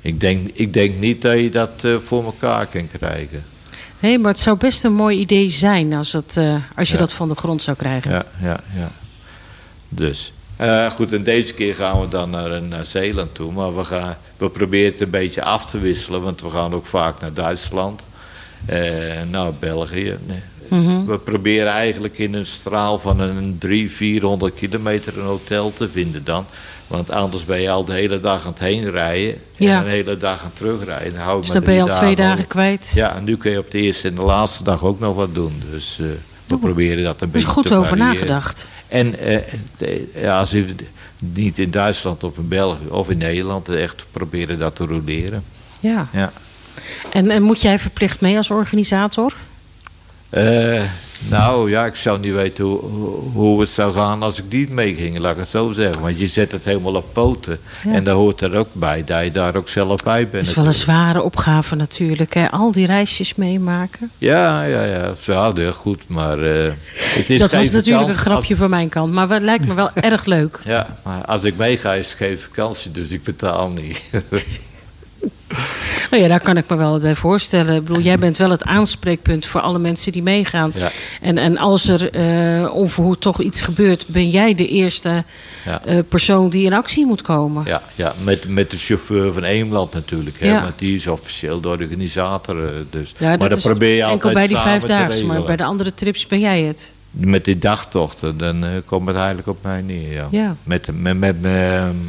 ik, 0.00 0.20
denk, 0.20 0.50
ik 0.52 0.72
denk 0.72 0.94
niet 0.98 1.22
dat 1.22 1.38
je 1.38 1.50
dat 1.50 1.84
eh, 1.84 1.96
voor 1.96 2.24
elkaar 2.24 2.66
kan 2.66 2.88
krijgen. 2.98 3.44
Nee, 3.98 4.18
maar 4.18 4.30
het 4.32 4.40
zou 4.40 4.56
best 4.56 4.84
een 4.84 4.94
mooi 4.94 5.18
idee 5.18 5.48
zijn 5.48 5.92
als, 5.92 6.12
het, 6.12 6.36
eh, 6.36 6.54
als 6.76 6.88
je 6.88 6.94
Ja. 6.94 7.00
dat 7.00 7.12
van 7.12 7.28
de 7.28 7.34
grond 7.34 7.62
zou 7.62 7.76
krijgen. 7.76 8.10
Ja, 8.10 8.24
ja, 8.40 8.60
ja. 8.76 8.90
Dus. 9.88 10.32
goed, 10.94 11.12
en 11.12 11.22
deze 11.24 11.54
keer 11.54 11.74
gaan 11.74 12.00
we 12.00 12.08
dan 12.08 12.30
naar, 12.30 12.62
naar 12.62 12.84
Zeeland 12.84 13.34
toe. 13.34 13.52
Maar 13.52 13.76
we, 13.76 13.84
gaan, 13.84 14.16
we 14.36 14.50
proberen 14.50 14.90
het 14.90 15.00
een 15.00 15.10
beetje 15.10 15.42
af 15.42 15.66
te 15.66 15.78
wisselen. 15.78 16.22
Want 16.22 16.40
we 16.40 16.50
gaan 16.50 16.74
ook 16.74 16.86
vaak 16.86 17.20
naar 17.20 17.32
Duitsland. 17.32 18.06
Eh 18.66 18.78
naar 19.30 19.52
België. 19.58 20.16
Nee. 20.26 20.40
Mhm. 20.68 21.04
We 21.04 21.18
proberen 21.18 21.66
eigenlijk 21.72 22.18
in 22.18 22.34
een 22.34 22.46
straal 22.46 22.98
van 22.98 23.20
een 23.20 23.58
300, 23.58 23.92
400 23.96 24.54
kilometer 24.54 25.18
een 25.18 25.24
hotel 25.24 25.72
te 25.72 25.88
vinden 25.88 26.24
dan. 26.24 26.44
Want 26.86 27.10
anders 27.10 27.44
ben 27.44 27.60
je 27.60 27.70
al 27.70 27.84
de 27.84 27.92
hele 27.92 28.20
dag 28.20 28.44
aan 28.44 28.50
het 28.50 28.58
heen 28.60 28.90
rijden. 28.90 29.32
En 29.34 29.66
Ja. 29.66 29.80
een 29.80 29.86
hele 29.88 30.16
dag 30.16 30.40
aan 30.40 30.46
het 30.46 30.56
terugrijden. 30.56 31.12
Dan 31.12 31.22
hou 31.22 31.40
Dus 31.40 31.50
dan 31.50 31.64
ben 31.64 31.74
je 31.74 31.82
al 31.82 31.88
twee 31.96 32.16
dagen 32.16 32.32
over. 32.32 32.46
kwijt. 32.46 32.92
Ja, 32.94 33.16
en 33.16 33.24
nu 33.24 33.36
kun 33.36 33.50
je 33.50 33.58
op 33.58 33.70
de 33.70 33.78
eerste 33.78 34.08
en 34.08 34.14
de 34.14 34.20
laatste 34.22 34.64
dag 34.64 34.84
ook 34.84 35.00
nog 35.00 35.14
wat 35.14 35.34
doen. 35.34 35.62
Dus 35.70 35.96
eh, 36.00 36.06
we 36.46 36.56
proberen 36.58 37.04
dat 37.04 37.20
een 37.20 37.28
Er 37.28 37.36
is 37.36 37.42
beetje 37.42 37.46
goed 37.54 37.66
te 37.66 37.74
over 37.74 37.88
variëren. 37.88 38.12
nagedacht. 38.14 38.68
En 38.88 39.18
eh, 39.18 39.38
de- 39.76 40.30
als 40.30 40.50
je 40.50 40.64
niet 41.18 41.58
in 41.58 41.70
Duitsland 41.70 42.24
of 42.24 42.36
in 42.38 42.48
België 42.48 42.86
of 42.88 43.10
in 43.10 43.18
Nederland 43.18 43.68
echt 43.68 44.06
proberen 44.10 44.58
dat 44.58 44.76
te 44.76 44.84
roleren. 44.86 45.44
Ja. 45.80 46.08
Ja. 46.12 46.32
En, 47.12 47.30
en 47.30 47.42
moet 47.42 47.62
jij 47.62 47.78
verplicht 47.78 48.20
mee 48.20 48.36
als 48.36 48.50
organisator? 48.50 49.34
Eh, 50.30 50.82
nou 51.28 51.70
ja, 51.70 51.86
ik 51.86 51.94
zou 51.96 52.20
niet 52.20 52.32
weten 52.34 52.64
hoe, 52.64 52.80
hoe- 53.32 53.60
het 53.60 53.70
zou 53.70 53.92
gaan 53.92 54.22
als 54.22 54.38
ik 54.38 54.44
niet 54.48 54.70
meeging, 54.70 55.18
laat 55.18 55.32
ik 55.32 55.38
het 55.38 55.48
zo 55.48 55.72
zeggen. 55.72 56.02
Want 56.02 56.18
je 56.18 56.26
zet 56.26 56.52
het 56.52 56.64
helemaal 56.64 56.94
op 56.94 57.12
poten. 57.12 57.58
Ja. 57.84 57.92
En 57.92 58.04
daar 58.04 58.14
hoort 58.14 58.40
er 58.40 58.54
ook 58.56 58.68
bij 58.72 59.04
dat 59.04 59.24
je 59.24 59.30
daar 59.30 59.56
ook 59.56 59.68
zelf 59.68 60.02
bij 60.02 60.28
bent. 60.28 60.46
is 60.46 60.54
wel 60.54 60.64
een 60.64 60.72
zware 60.72 61.22
opgave 61.22 61.74
natuurlijk. 61.74 62.34
Hè? 62.34 62.50
Al 62.50 62.72
die 62.72 62.86
reisjes 62.86 63.34
meemaken. 63.34 64.10
Ja, 64.18 64.62
ja, 64.62 64.82
ja. 64.84 65.12
Heel 65.54 65.72
goed, 65.72 66.02
maar 66.06 66.38
eh, 66.42 66.72
het 66.94 67.30
is 67.30 67.40
dat 67.40 67.52
was 67.52 67.70
natuurlijk 67.70 68.08
een 68.08 68.14
grapje 68.14 68.56
van 68.56 68.70
mijn 68.70 68.88
kant. 68.88 69.12
Maar 69.12 69.28
het 69.28 69.42
lijkt 69.42 69.66
me 69.66 69.74
wel 69.74 69.90
erg 70.10 70.24
leuk. 70.24 70.60
Ja, 70.64 70.96
maar 71.04 71.24
als 71.24 71.44
ik 71.44 71.56
meega 71.56 71.92
is 71.94 72.08
het 72.08 72.16
geen 72.16 72.38
vakantie, 72.38 72.90
dus 72.90 73.10
ik 73.10 73.22
betaal 73.22 73.68
niet. 73.68 74.02
Nou 76.10 76.22
ja, 76.22 76.28
daar 76.28 76.40
kan 76.40 76.56
ik 76.56 76.68
me 76.68 76.76
wel 76.76 76.98
bij 76.98 77.14
voorstellen. 77.14 77.74
Ik 77.76 77.84
bedoel, 77.84 78.02
jij 78.02 78.16
bent 78.16 78.36
wel 78.36 78.50
het 78.50 78.64
aanspreekpunt 78.64 79.46
voor 79.46 79.60
alle 79.60 79.78
mensen 79.78 80.12
die 80.12 80.22
meegaan. 80.22 80.72
Ja. 80.74 80.90
En, 81.20 81.38
en 81.38 81.58
als 81.58 81.88
er 81.88 82.10
eh 82.10 82.74
onverhoed 82.74 83.20
toch 83.20 83.40
iets 83.40 83.60
gebeurt, 83.60 84.04
ben 84.08 84.30
jij 84.30 84.54
de 84.54 84.68
eerste 84.68 85.24
Ja. 85.64 85.84
eh, 85.84 85.98
persoon 86.08 86.48
die 86.50 86.64
in 86.64 86.72
actie 86.72 87.06
moet 87.06 87.22
komen. 87.22 87.62
Ja, 87.66 87.82
ja 87.94 88.14
met, 88.24 88.48
met 88.48 88.70
de 88.70 88.76
chauffeur 88.76 89.32
van 89.32 89.42
Eemland 89.42 89.92
natuurlijk. 89.92 90.40
Hè, 90.40 90.46
Ja. 90.48 90.62
Want 90.62 90.78
die 90.78 90.94
is 90.94 91.06
officieel 91.06 91.60
de 91.60 91.68
organisator. 91.68 92.64
eh, 92.64 92.70
Dus. 92.90 93.14
Maar 93.20 93.38
dat 93.38 93.60
probeer 93.62 93.94
je 93.94 94.00
enkel 94.02 94.12
altijd 94.12 94.34
bij 94.34 94.46
die 94.46 94.56
vijfdaagse, 94.56 95.24
maar 95.26 95.42
bij 95.42 95.56
de 95.56 95.64
andere 95.64 95.94
trips 95.94 96.26
ben 96.26 96.40
jij 96.40 96.62
het. 96.62 96.92
Met 97.10 97.44
die 97.44 97.58
dagtochten, 97.58 98.38
dan 98.38 98.64
komt 98.86 99.06
het 99.06 99.16
eigenlijk 99.16 99.48
op 99.48 99.58
mij 99.62 99.80
neer. 99.82 100.12
Ja. 100.12 100.26
Ja. 100.30 100.56
Met, 100.62 100.86
met, 101.00 101.18
met 101.18 101.40
mijn 101.40 101.40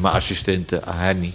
mijn 0.01 0.13
assistente 0.13 0.81
Henny 0.89 1.33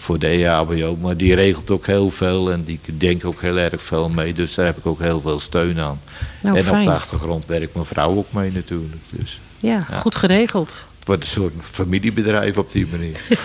voor 0.00 0.18
de 0.18 0.26
EHBO. 0.26 0.96
Maar 1.00 1.16
die 1.16 1.34
regelt 1.34 1.70
ook 1.70 1.86
heel 1.86 2.10
veel 2.10 2.52
en 2.52 2.64
die 2.64 2.80
denkt 2.86 3.24
ook 3.24 3.40
heel 3.40 3.56
erg 3.58 3.82
veel 3.82 4.08
mee. 4.08 4.32
Dus 4.32 4.54
daar 4.54 4.66
heb 4.66 4.76
ik 4.78 4.86
ook 4.86 5.00
heel 5.00 5.20
veel 5.20 5.38
steun 5.38 5.80
aan. 5.80 6.00
Nou, 6.42 6.58
en 6.58 6.70
op 6.70 6.84
de 6.84 6.90
achtergrond 6.90 7.46
werkt 7.46 7.74
mijn 7.74 7.86
vrouw 7.86 8.16
ook 8.16 8.32
mee 8.32 8.52
natuurlijk. 8.52 9.02
Dus 9.10 9.40
Ja, 9.58 9.80
goed 9.80 10.14
geregeld. 10.16 10.86
het 10.98 11.06
wordt 11.08 11.22
een 11.22 11.28
soort 11.28 11.52
familiebedrijf 11.62 12.58
op 12.58 12.72
die 12.72 12.86
manier. 12.90 13.20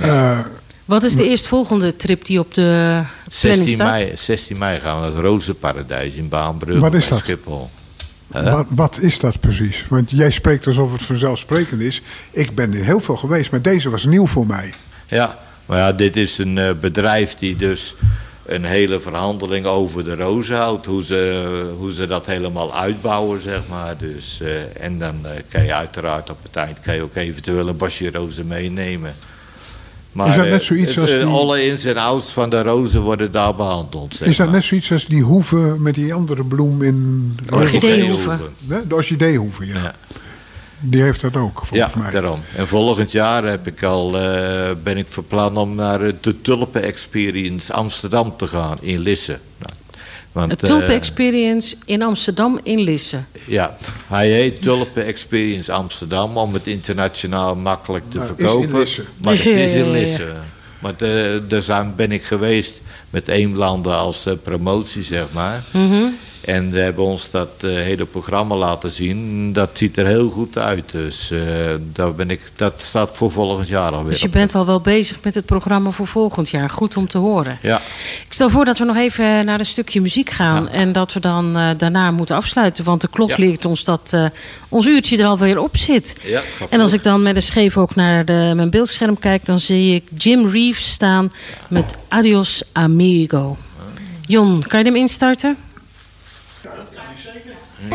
Eh, 0.00 0.40
Wat 0.84 1.02
is 1.02 1.16
de 1.16 1.28
eerstvolgende 1.28 1.96
trip 1.96 2.24
die 2.24 2.38
op 2.38 2.54
de 2.54 2.62
planning 3.40 3.68
16 3.68 3.68
staat? 3.68 3.98
mei, 3.98 4.12
16 4.16 4.58
mei 4.58 4.80
gaan 4.80 4.94
we 4.94 5.00
naar 5.00 5.10
het 5.10 5.20
Rozenparadijs 5.20 6.14
in 6.14 6.28
Baanbrugge 6.28 6.80
Wat 6.80 6.94
is 6.94 7.08
dat? 7.08 7.18
Schiphol. 7.18 7.70
wat, 8.26 8.66
wat 8.68 8.98
is 9.00 9.18
dat 9.18 9.40
precies? 9.40 9.84
Want 9.88 10.10
jij 10.10 10.30
spreekt 10.30 10.66
alsof 10.66 10.92
het 10.92 11.02
vanzelfsprekend 11.02 11.80
is. 11.80 12.02
Ik 12.30 12.54
ben 12.54 12.74
er 12.74 12.84
heel 12.84 13.00
veel 13.00 13.16
geweest, 13.16 13.50
maar 13.50 13.62
deze 13.62 13.90
was 13.90 14.04
nieuw 14.04 14.26
voor 14.26 14.46
mij. 14.46 14.72
Ja, 15.06 15.38
maar 15.66 15.78
ja, 15.78 15.92
dit 15.92 16.16
is 16.16 16.38
een 16.38 16.58
eh, 16.58 16.70
bedrijf 16.80 17.34
die 17.34 17.56
dus 17.56 17.94
een 18.46 18.64
hele 18.64 19.00
verhandeling 19.00 19.66
over 19.66 20.04
de 20.04 20.14
rozen 20.14 20.56
houdt. 20.56 20.86
Hoe 20.86 21.02
ze, 21.02 21.42
hoe 21.78 21.92
ze 21.92 22.06
dat 22.06 22.26
helemaal 22.26 22.74
uitbouwen, 22.74 23.40
zeg 23.40 23.60
maar. 23.70 23.96
Dus, 23.98 24.40
eh, 24.42 24.84
en 24.84 24.98
dan 24.98 25.14
eh, 25.26 25.30
kan 25.50 25.64
je 25.64 25.74
uiteraard 25.74 26.30
op 26.30 26.38
het 26.42 26.56
eind 26.56 26.80
kan 26.80 26.94
je 26.94 27.02
ook 27.02 27.14
eventueel 27.16 27.68
een 27.68 27.76
bosje 27.76 28.10
rozen 28.10 28.46
meenemen. 28.46 29.14
Maar 30.12 30.28
Is 30.28 30.36
dat 30.36 30.48
net 30.48 30.62
zoiets 30.62 30.94
het, 30.94 30.98
als 30.98 31.10
die- 31.10 31.24
alle 31.24 31.64
ins 31.66 31.84
en 31.84 31.96
outs 31.96 32.30
van 32.32 32.50
de 32.50 32.62
rozen 32.62 33.00
worden 33.00 33.30
daar 33.30 33.54
behandeld, 33.54 34.14
zeg 34.14 34.28
is 34.28 34.36
dat 34.36 34.46
maar. 34.46 34.54
net 34.54 34.64
zoiets 34.64 34.92
als 34.92 35.04
die 35.06 35.22
hoeve 35.22 35.56
met 35.56 35.94
die 35.94 36.14
andere 36.14 36.44
bloem 36.44 36.82
in... 36.82 37.34
Orchideehoeve. 37.50 38.38
Nee, 38.58 38.86
de 38.88 38.94
orchideehoeve, 38.94 39.66
ja. 39.66 39.74
Ja. 39.82 39.94
Die 40.88 41.02
heeft 41.02 41.20
dat 41.20 41.36
ook, 41.36 41.62
volgens 41.64 41.92
ja, 41.94 42.00
mij. 42.00 42.10
daarom. 42.10 42.40
En 42.56 42.68
volgend 42.68 43.12
jaar 43.12 43.44
heb 43.44 43.66
ik 43.66 43.82
al, 43.82 44.18
eh, 44.18 44.70
ben 44.82 44.96
ik 44.96 45.06
van 45.08 45.26
plan 45.26 45.56
om 45.56 45.74
naar 45.74 46.00
eh, 46.00 46.12
de 46.20 46.40
Tulpen 46.40 46.82
Experience 46.82 47.72
Amsterdam 47.72 48.36
te 48.36 48.46
gaan 48.46 48.76
in 48.80 48.98
Lisse. 48.98 49.38
Nou, 49.58 49.72
want, 50.32 50.50
Het 50.50 50.60
Tulpen 50.60 50.88
eh, 50.88 50.94
Experience 50.94 51.76
in 51.84 52.02
Amsterdam 52.02 52.60
in 52.62 52.80
Lisse. 52.80 53.18
Ja, 53.46 53.76
hij 54.06 54.30
heet 54.30 54.62
Tulpen 54.62 55.04
Experience 55.04 55.72
Amsterdam 55.72 56.36
om 56.36 56.52
het 56.52 56.66
internationaal 56.66 57.56
makkelijk 57.56 58.10
te 58.10 58.18
Maar 58.18 58.28
het 58.28 58.38
is 58.38 58.44
verkopen. 58.44 58.70
in 58.70 58.78
Lisse. 58.78 59.04
Maar 59.16 59.36
het 59.36 59.46
is 59.46 59.74
in. 59.74 59.90
Lisse. 59.90 60.32
Maar 60.78 60.94
daar 61.48 61.62
zijn, 61.62 61.94
ben 61.96 62.12
ik 62.12 62.24
geweest 62.24 62.82
met 63.10 63.28
Eemlanden 63.28 63.96
als 63.96 64.26
eh, 64.26 64.32
promotie, 64.42 65.02
zeg 65.02 65.24
maar. 65.32 65.62
Mhm. 65.70 66.04
En 66.46 66.70
we 66.70 66.78
hebben 66.78 67.04
ons 67.04 67.30
dat 67.30 67.48
eh, 67.60 67.70
hele 67.70 68.04
programma 68.04 68.56
laten 68.56 68.90
zien. 68.90 69.52
Dat 69.52 69.70
ziet 69.72 69.96
er 69.96 70.06
heel 70.06 70.28
goed 70.28 70.58
uit. 70.58 70.90
Dus 70.90 71.30
eh, 71.30 71.38
daar 71.92 72.14
ben 72.14 72.30
ik, 72.30 72.40
dat 72.56 72.80
staat 72.80 73.16
voor 73.16 73.30
volgend 73.30 73.68
jaar 73.68 73.92
alweer. 73.92 74.12
Dus 74.12 74.20
je 74.20 74.28
bent 74.28 74.54
al 74.54 74.66
wel 74.66 74.80
bezig 74.80 75.16
met 75.22 75.34
het 75.34 75.46
programma 75.46 75.90
voor 75.90 76.06
volgend 76.06 76.48
jaar. 76.50 76.70
Goed 76.70 76.96
om 76.96 77.08
te 77.08 77.18
horen. 77.18 77.58
Ja, 77.62 77.76
Ik 78.26 78.32
stel 78.32 78.50
voor 78.50 78.64
dat 78.64 78.78
we 78.78 78.84
nog 78.84 78.96
even 78.96 79.44
naar 79.44 79.58
een 79.58 79.66
stukje 79.66 80.00
muziek 80.00 80.30
gaan. 80.30 80.64
Ja. 80.64 80.70
En 80.70 80.92
dat 80.92 81.12
we 81.12 81.20
dan 81.20 81.56
eh, 81.56 81.70
daarna 81.76 82.10
moeten 82.10 82.36
afsluiten. 82.36 82.84
Want 82.84 83.00
de 83.00 83.08
klok 83.08 83.28
Ja. 83.28 83.36
leert 83.38 83.64
ons 83.64 83.84
dat 83.84 84.16
ons 84.68 84.86
uurtje 84.86 85.16
er 85.16 85.26
alweer 85.26 85.58
op 85.58 85.76
zit. 85.76 86.16
ja 86.24 86.42
En 86.70 86.80
als 86.80 86.92
ik 86.92 87.02
dan 87.02 87.22
met 87.22 87.36
een 87.36 87.42
scheef 87.42 87.76
ook 87.76 87.94
naar 87.94 88.24
de, 88.24 88.52
mijn 88.56 88.70
beeldscherm 88.70 89.18
kijk... 89.18 89.44
dan 89.44 89.58
zie 89.58 89.94
ik 89.94 90.04
Jim 90.16 90.48
Reeves 90.48 90.90
staan 90.90 91.32
met 91.68 91.94
Adios 92.08 92.62
Amigo. 92.72 93.56
Jon, 94.26 94.62
kan 94.66 94.78
je 94.78 94.84
hem 94.84 94.96
instarten? 94.96 95.56
Adios, 97.78 97.92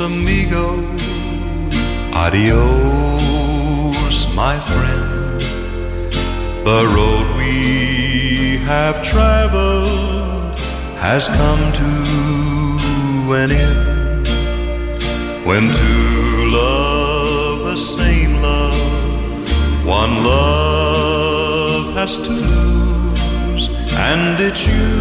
amigo. 0.00 0.82
Adios, 2.12 2.58
my 4.34 4.58
friend. 4.58 5.40
The 6.64 6.86
road 6.86 7.36
we 7.36 8.58
have 8.66 9.00
traveled 9.00 10.58
has 10.98 11.28
come 11.28 11.72
to 11.72 13.32
an 13.34 13.52
end. 13.52 13.99
When 15.50 15.66
two 15.74 16.48
love 16.52 17.64
the 17.64 17.76
same 17.76 18.40
love, 18.40 19.84
one 19.84 20.22
love 20.22 21.94
has 21.94 22.18
to 22.18 22.30
lose, 22.30 23.68
and 24.10 24.40
it's 24.40 24.64
you 24.64 24.94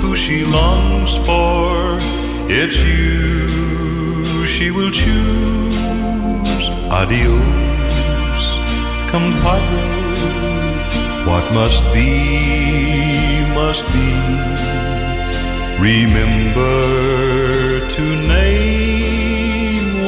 who 0.00 0.16
she 0.16 0.44
longs 0.44 1.16
for. 1.18 1.96
It's 2.60 2.78
you 2.82 4.46
she 4.46 4.72
will 4.72 4.90
choose. 4.90 6.66
Adios, 7.00 8.44
compadre. 9.12 9.86
What 11.24 11.44
must 11.54 11.84
be, 11.94 12.10
must 13.54 13.86
be. 13.92 14.10
Remember 15.78 16.74
to 17.94 18.02
name 18.26 18.83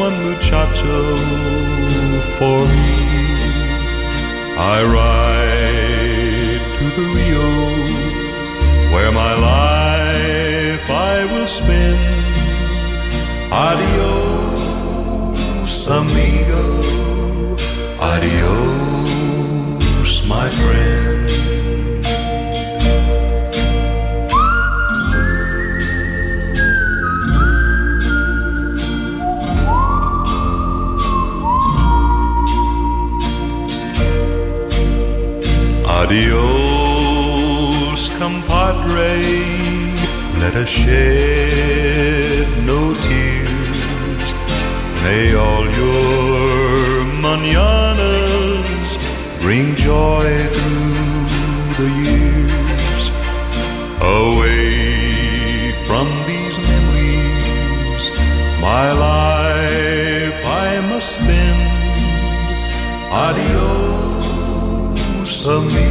one 0.06 0.18
muchacho 0.24 0.98
for 2.38 2.58
me. 2.74 2.96
I 4.74 4.76
ride 4.98 6.64
to 6.78 6.84
the 6.98 7.06
Rio 7.16 7.50
where 8.92 9.12
my 9.12 9.34
life 9.52 10.86
I 10.90 11.16
will 11.32 11.50
spend. 11.60 12.00
Adios, 13.68 14.14
amigo. 15.98 16.66
Adios, 18.12 18.92
my 20.26 20.48
friend. 20.50 21.55
Adios, 36.08 38.02
compadre. 38.10 39.18
Let 40.38 40.54
us 40.54 40.68
shed 40.68 42.46
no 42.64 42.94
tears. 43.06 44.28
May 45.02 45.34
all 45.34 45.66
your 45.82 47.04
mananas 47.26 48.90
bring 49.40 49.74
joy 49.74 50.28
through 50.56 51.26
the 51.80 51.90
years. 52.06 53.02
Away 54.00 55.74
from 55.88 56.06
these 56.30 56.56
memories, 56.70 58.04
my 58.60 58.86
life 58.92 60.38
I 60.66 60.70
must 60.88 61.08
spend. 61.18 61.60
Adios, 63.26 64.26
amigo. 65.46 65.85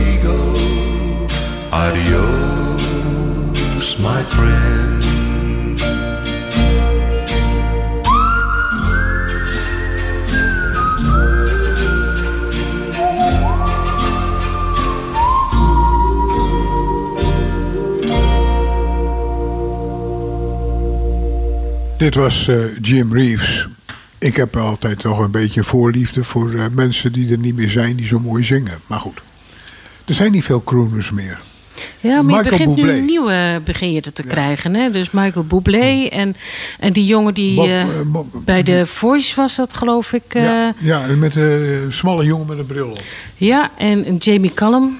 Adios, 1.86 2.86
my 3.98 4.24
friend. 4.24 5.04
Dit 21.98 22.16
was 22.16 22.48
eh, 22.48 22.58
Jim 22.82 23.14
Reeves. 23.14 23.68
Ik 24.18 24.36
heb 24.36 24.56
altijd 24.56 25.04
nog 25.04 25.20
een 25.20 25.32
beetje 25.32 25.64
voorliefde 25.64 26.24
voor 26.24 26.54
eh, 26.54 26.66
mensen 26.72 27.12
die 27.12 27.32
er 27.32 27.38
niet 27.38 27.56
meer 27.56 27.70
zijn, 27.70 27.96
die 27.96 28.08
zo 28.08 28.20
mooi 28.20 28.44
zingen. 28.44 28.80
Maar 28.88 29.00
goed, 29.00 29.22
er 30.06 30.14
zijn 30.14 30.32
niet 30.32 30.44
veel 30.44 30.64
crooners 30.64 31.12
meer. 31.12 31.40
Ja, 32.00 32.22
maar 32.22 32.44
je 32.44 32.50
begint 32.50 32.76
Bublé. 32.76 32.92
nu 32.92 32.98
een 33.00 33.06
nieuwe 33.06 33.62
begin 33.64 33.92
je 33.92 34.02
te 34.02 34.24
krijgen. 34.24 34.76
Hè? 34.76 34.92
Dus 34.92 35.12
Michael 35.12 35.46
Bublé 35.46 36.08
en, 36.08 36.36
en 36.80 36.94
die 36.94 37.06
jongen 37.06 37.34
die 37.34 37.56
Bob, 37.56 37.66
eh, 37.66 37.82
eh, 37.82 37.88
Bob- 38.06 38.28
bij 38.46 38.64
de 38.64 38.86
Voice 38.86 39.36
was 39.36 39.56
dat 39.56 39.74
geloof 39.74 40.14
ik. 40.14 40.24
eh, 40.28 40.44
ja, 40.44 40.74
ja. 40.80 41.06
ja, 41.08 41.16
met 41.16 41.36
een 41.36 41.86
smalle 41.90 42.26
jongen 42.26 42.48
met 42.48 42.58
een 42.58 42.66
bril 42.66 42.90
op. 42.90 43.02
en, 43.78 44.06
en 44.06 44.16
Jamie 44.18 44.54
Cullum. 44.54 44.98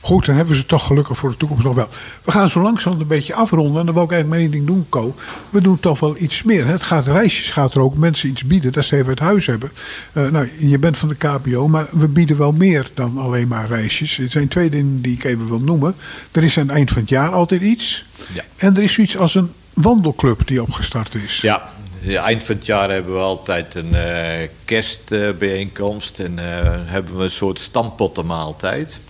Goed, 0.00 0.26
dan 0.26 0.34
hebben 0.34 0.54
we 0.54 0.60
ze 0.60 0.66
toch 0.66 0.86
gelukkig 0.86 1.16
voor 1.16 1.30
de 1.30 1.36
toekomst 1.36 1.64
nog 1.64 1.74
wel. 1.74 1.88
We 2.24 2.30
gaan 2.30 2.48
zo 2.48 2.60
langzaam 2.60 3.00
een 3.00 3.06
beetje 3.06 3.34
afronden. 3.34 3.80
En 3.80 3.86
dan 3.86 3.94
wil 3.94 4.04
ik 4.04 4.10
eigenlijk 4.10 4.28
maar 4.28 4.38
één 4.38 4.50
ding 4.50 4.66
doen, 4.66 4.86
Co. 4.88 5.14
We 5.50 5.60
doen 5.60 5.80
toch 5.80 6.00
wel 6.00 6.16
iets 6.18 6.42
meer. 6.42 6.66
Hè? 6.66 6.72
Het 6.72 6.82
gaat 6.82 7.06
reisjes, 7.06 7.50
gaat 7.50 7.74
er 7.74 7.80
ook 7.80 7.96
mensen 7.96 8.28
iets 8.28 8.44
bieden. 8.44 8.72
Dat 8.72 8.84
ze 8.84 8.96
even 8.96 9.10
het 9.10 9.18
huis 9.18 9.46
hebben. 9.46 9.72
Eh, 10.12 10.28
nou, 10.28 10.48
je 10.58 10.78
bent 10.78 10.98
van 10.98 11.08
de 11.08 11.14
KBO, 11.14 11.68
maar 11.68 11.88
we 11.90 12.08
bieden 12.08 12.38
wel 12.38 12.52
meer 12.52 12.90
dan 12.94 13.18
alleen 13.18 13.48
maar 13.48 13.66
reisjes. 13.66 14.18
Er 14.18 14.28
zijn 14.28 14.48
twee 14.48 14.70
dingen 14.70 15.00
die 15.00 15.16
ik 15.16 15.24
even 15.24 15.48
wil 15.48 15.60
noemen. 15.60 15.94
Er 16.32 16.44
is 16.44 16.58
aan 16.58 16.66
het 16.66 16.76
eind 16.76 16.90
van 16.90 17.00
het 17.00 17.10
jaar 17.10 17.32
altijd 17.32 17.60
iets. 17.60 18.04
Ja. 18.34 18.42
En 18.56 18.76
er 18.76 18.82
is 18.82 18.92
zoiets 18.92 19.16
als 19.16 19.34
een 19.34 19.52
wandelclub 19.74 20.46
die 20.46 20.62
opgestart 20.62 21.14
is. 21.14 21.40
Ja, 21.40 21.68
eind 22.06 22.44
van 22.44 22.54
het 22.54 22.66
jaar 22.66 22.90
hebben 22.90 23.12
we 23.12 23.20
altijd 23.20 23.74
een 23.74 23.94
eh, 23.94 24.48
kerstbijeenkomst. 24.64 26.18
en 26.18 26.38
eh, 26.38 26.44
hebben 26.84 27.16
we 27.16 27.22
een 27.22 27.30
soort 27.30 27.58
stampottenmaaltijd. 27.58 29.00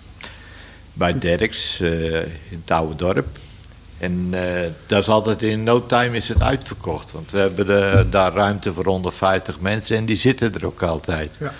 Bij 1.01 1.19
Derks 1.19 1.81
eh, 1.81 2.15
in 2.21 2.61
het 2.63 2.71
oude 2.71 2.95
dorp. 2.95 3.27
En 3.99 4.29
eh, 4.33 4.69
dat 4.87 4.99
is 5.03 5.09
altijd 5.09 5.43
in 5.43 5.63
no 5.63 5.87
time 5.87 6.17
is 6.17 6.29
het 6.29 6.43
uitverkocht. 6.43 7.13
Want 7.13 7.31
we 7.31 7.39
hebben 7.39 7.67
de- 7.67 8.07
daar 8.11 8.33
ruimte 8.33 8.73
voor 8.73 8.87
150 8.87 9.61
mensen 9.61 9.97
en 9.97 10.05
die 10.05 10.17
zitten 10.17 10.55
er 10.55 10.67
ook 10.67 10.83
altijd. 10.83 11.37
Ja. 11.41 11.53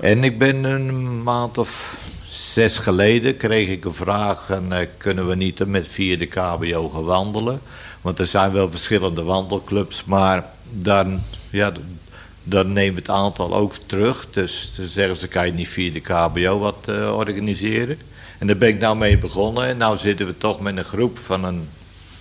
En 0.00 0.24
ik 0.24 0.38
ben 0.38 0.64
een 0.64 1.22
maand 1.22 1.58
of 1.58 1.96
zes 2.28 2.78
geleden 2.78 3.36
kreeg 3.36 3.68
ik 3.68 3.84
een 3.84 3.94
vraag: 3.94 4.50
en, 4.50 4.72
eh, 4.72 4.86
kunnen 4.96 5.28
we 5.28 5.34
niet 5.34 5.66
met 5.66 5.88
via 5.88 6.16
de 6.16 6.26
KBO 6.26 6.88
gaan 6.88 7.04
wandelen? 7.04 7.60
Want 8.00 8.18
er 8.18 8.26
zijn 8.26 8.52
wel 8.52 8.70
verschillende 8.70 9.22
wandelclubs, 9.22 10.04
maar 10.04 10.44
dan, 10.70 11.20
ja, 11.50 11.72
dan 12.42 12.72
neemt 12.72 12.96
het 12.96 13.08
aantal 13.08 13.54
ook 13.54 13.74
terug. 13.86 14.26
Dus 14.30 14.72
dan 14.76 14.86
zeggen 14.86 15.16
ze: 15.16 15.28
kan 15.28 15.46
je 15.46 15.52
niet 15.52 15.68
via 15.68 15.92
de 15.92 16.00
KBO 16.00 16.58
wat 16.58 16.88
organiseren? 17.14 17.98
En 18.40 18.46
daar 18.46 18.56
ben 18.56 18.68
ik 18.68 18.80
nou 18.80 18.96
mee 18.96 19.18
begonnen. 19.18 19.66
En 19.66 19.90
nu 19.90 19.96
zitten 19.96 20.26
we 20.26 20.38
toch 20.38 20.60
met 20.60 20.76
een 20.76 20.84
groep 20.84 21.18
van 21.18 21.44
een, 21.44 21.68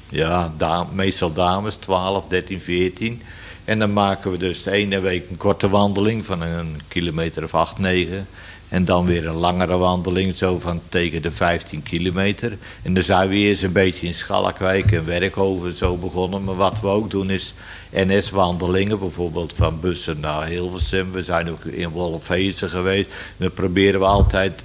ja, 0.09 0.53
meestal 0.93 1.33
dames, 1.33 1.75
12, 1.75 2.25
13, 2.27 2.61
14. 2.61 3.21
En 3.65 3.79
dan 3.79 3.93
maken 3.93 4.31
we 4.31 4.37
dus 4.37 4.63
de 4.63 4.71
ene 4.71 4.99
week 4.99 5.29
een 5.29 5.37
korte 5.37 5.69
wandeling 5.69 6.25
van 6.25 6.41
een 6.41 6.81
kilometer 6.87 7.43
of 7.43 7.53
8, 7.53 7.77
9. 7.77 8.27
En 8.69 8.85
dan 8.85 9.05
weer 9.05 9.27
een 9.27 9.35
langere 9.35 9.77
wandeling, 9.77 10.35
zo 10.35 10.59
van 10.59 10.81
tegen 10.89 11.21
de 11.21 11.31
15 11.31 11.83
kilometer. 11.83 12.57
En 12.81 12.93
dan 12.93 13.03
zijn 13.03 13.29
we 13.29 13.35
eerst 13.35 13.63
een 13.63 13.71
beetje 13.71 14.07
in 14.07 14.13
Schalkwijk 14.13 14.91
en 14.91 15.05
Werkhoven 15.05 15.73
zo 15.73 15.95
begonnen. 15.97 16.43
Maar 16.43 16.55
wat 16.55 16.81
we 16.81 16.87
ook 16.87 17.11
doen 17.11 17.29
is 17.29 17.53
NS-wandelingen, 17.91 18.99
bijvoorbeeld 18.99 19.53
van 19.53 19.79
Bussen 19.79 20.19
naar 20.19 20.47
Hilversum. 20.47 21.11
We 21.11 21.21
zijn 21.21 21.49
ook 21.49 21.63
in 21.63 21.89
Wolfhezen 21.89 22.69
geweest. 22.69 23.09
Dan 23.37 23.53
proberen 23.53 23.99
we 23.99 24.05
altijd 24.05 24.63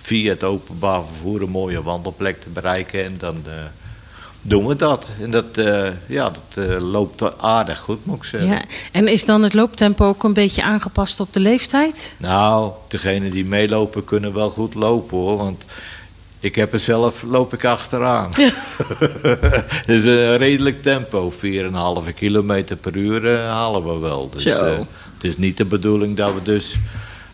via 0.00 0.30
het 0.30 0.44
openbaar 0.44 1.04
vervoer 1.04 1.42
een 1.42 1.50
mooie 1.50 1.82
wandelplek 1.82 2.40
te 2.40 2.48
bereiken. 2.48 3.04
En 3.04 3.14
dan 3.18 3.42
eh, 3.46 3.52
doen 4.42 4.66
we 4.66 4.76
dat. 4.76 5.10
En 5.20 5.30
dat, 5.30 5.56
eh, 5.56 5.88
ja, 6.06 6.30
dat 6.30 6.64
eh, 6.64 6.80
loopt 6.90 7.38
aardig 7.40 7.78
goed, 7.78 8.06
moet 8.06 8.16
ik 8.16 8.24
zeggen. 8.24 8.48
Ja. 8.48 8.62
En 8.92 9.08
is 9.08 9.24
dan 9.24 9.42
het 9.42 9.54
looptempo 9.54 10.06
ook 10.06 10.24
een 10.24 10.32
beetje 10.32 10.62
aangepast 10.62 11.20
op 11.20 11.32
de 11.32 11.40
leeftijd? 11.40 12.14
Nou, 12.18 12.72
degenen 12.88 13.30
die 13.30 13.44
meelopen 13.44 14.04
kunnen 14.04 14.34
wel 14.34 14.50
goed 14.50 14.74
lopen 14.74 15.16
hoor. 15.16 15.36
Want 15.36 15.66
ik 16.40 16.54
heb 16.54 16.72
er 16.72 16.80
zelf, 16.80 17.22
loop 17.22 17.52
ik 17.54 17.64
achteraan. 17.64 18.30
dus 19.86 20.04
een 20.04 20.36
redelijk 20.36 20.82
tempo, 20.82 21.32
4,5 22.06 22.14
kilometer 22.14 22.76
per 22.76 22.96
uur 22.96 23.38
halen 23.38 23.84
we 23.84 23.98
wel. 23.98 24.30
Dus, 24.30 24.42
Zo. 24.42 24.86
het 25.14 25.24
is 25.24 25.36
niet 25.36 25.56
de 25.56 25.64
bedoeling 25.64 26.16
dat 26.16 26.34
we 26.34 26.42
dus 26.42 26.76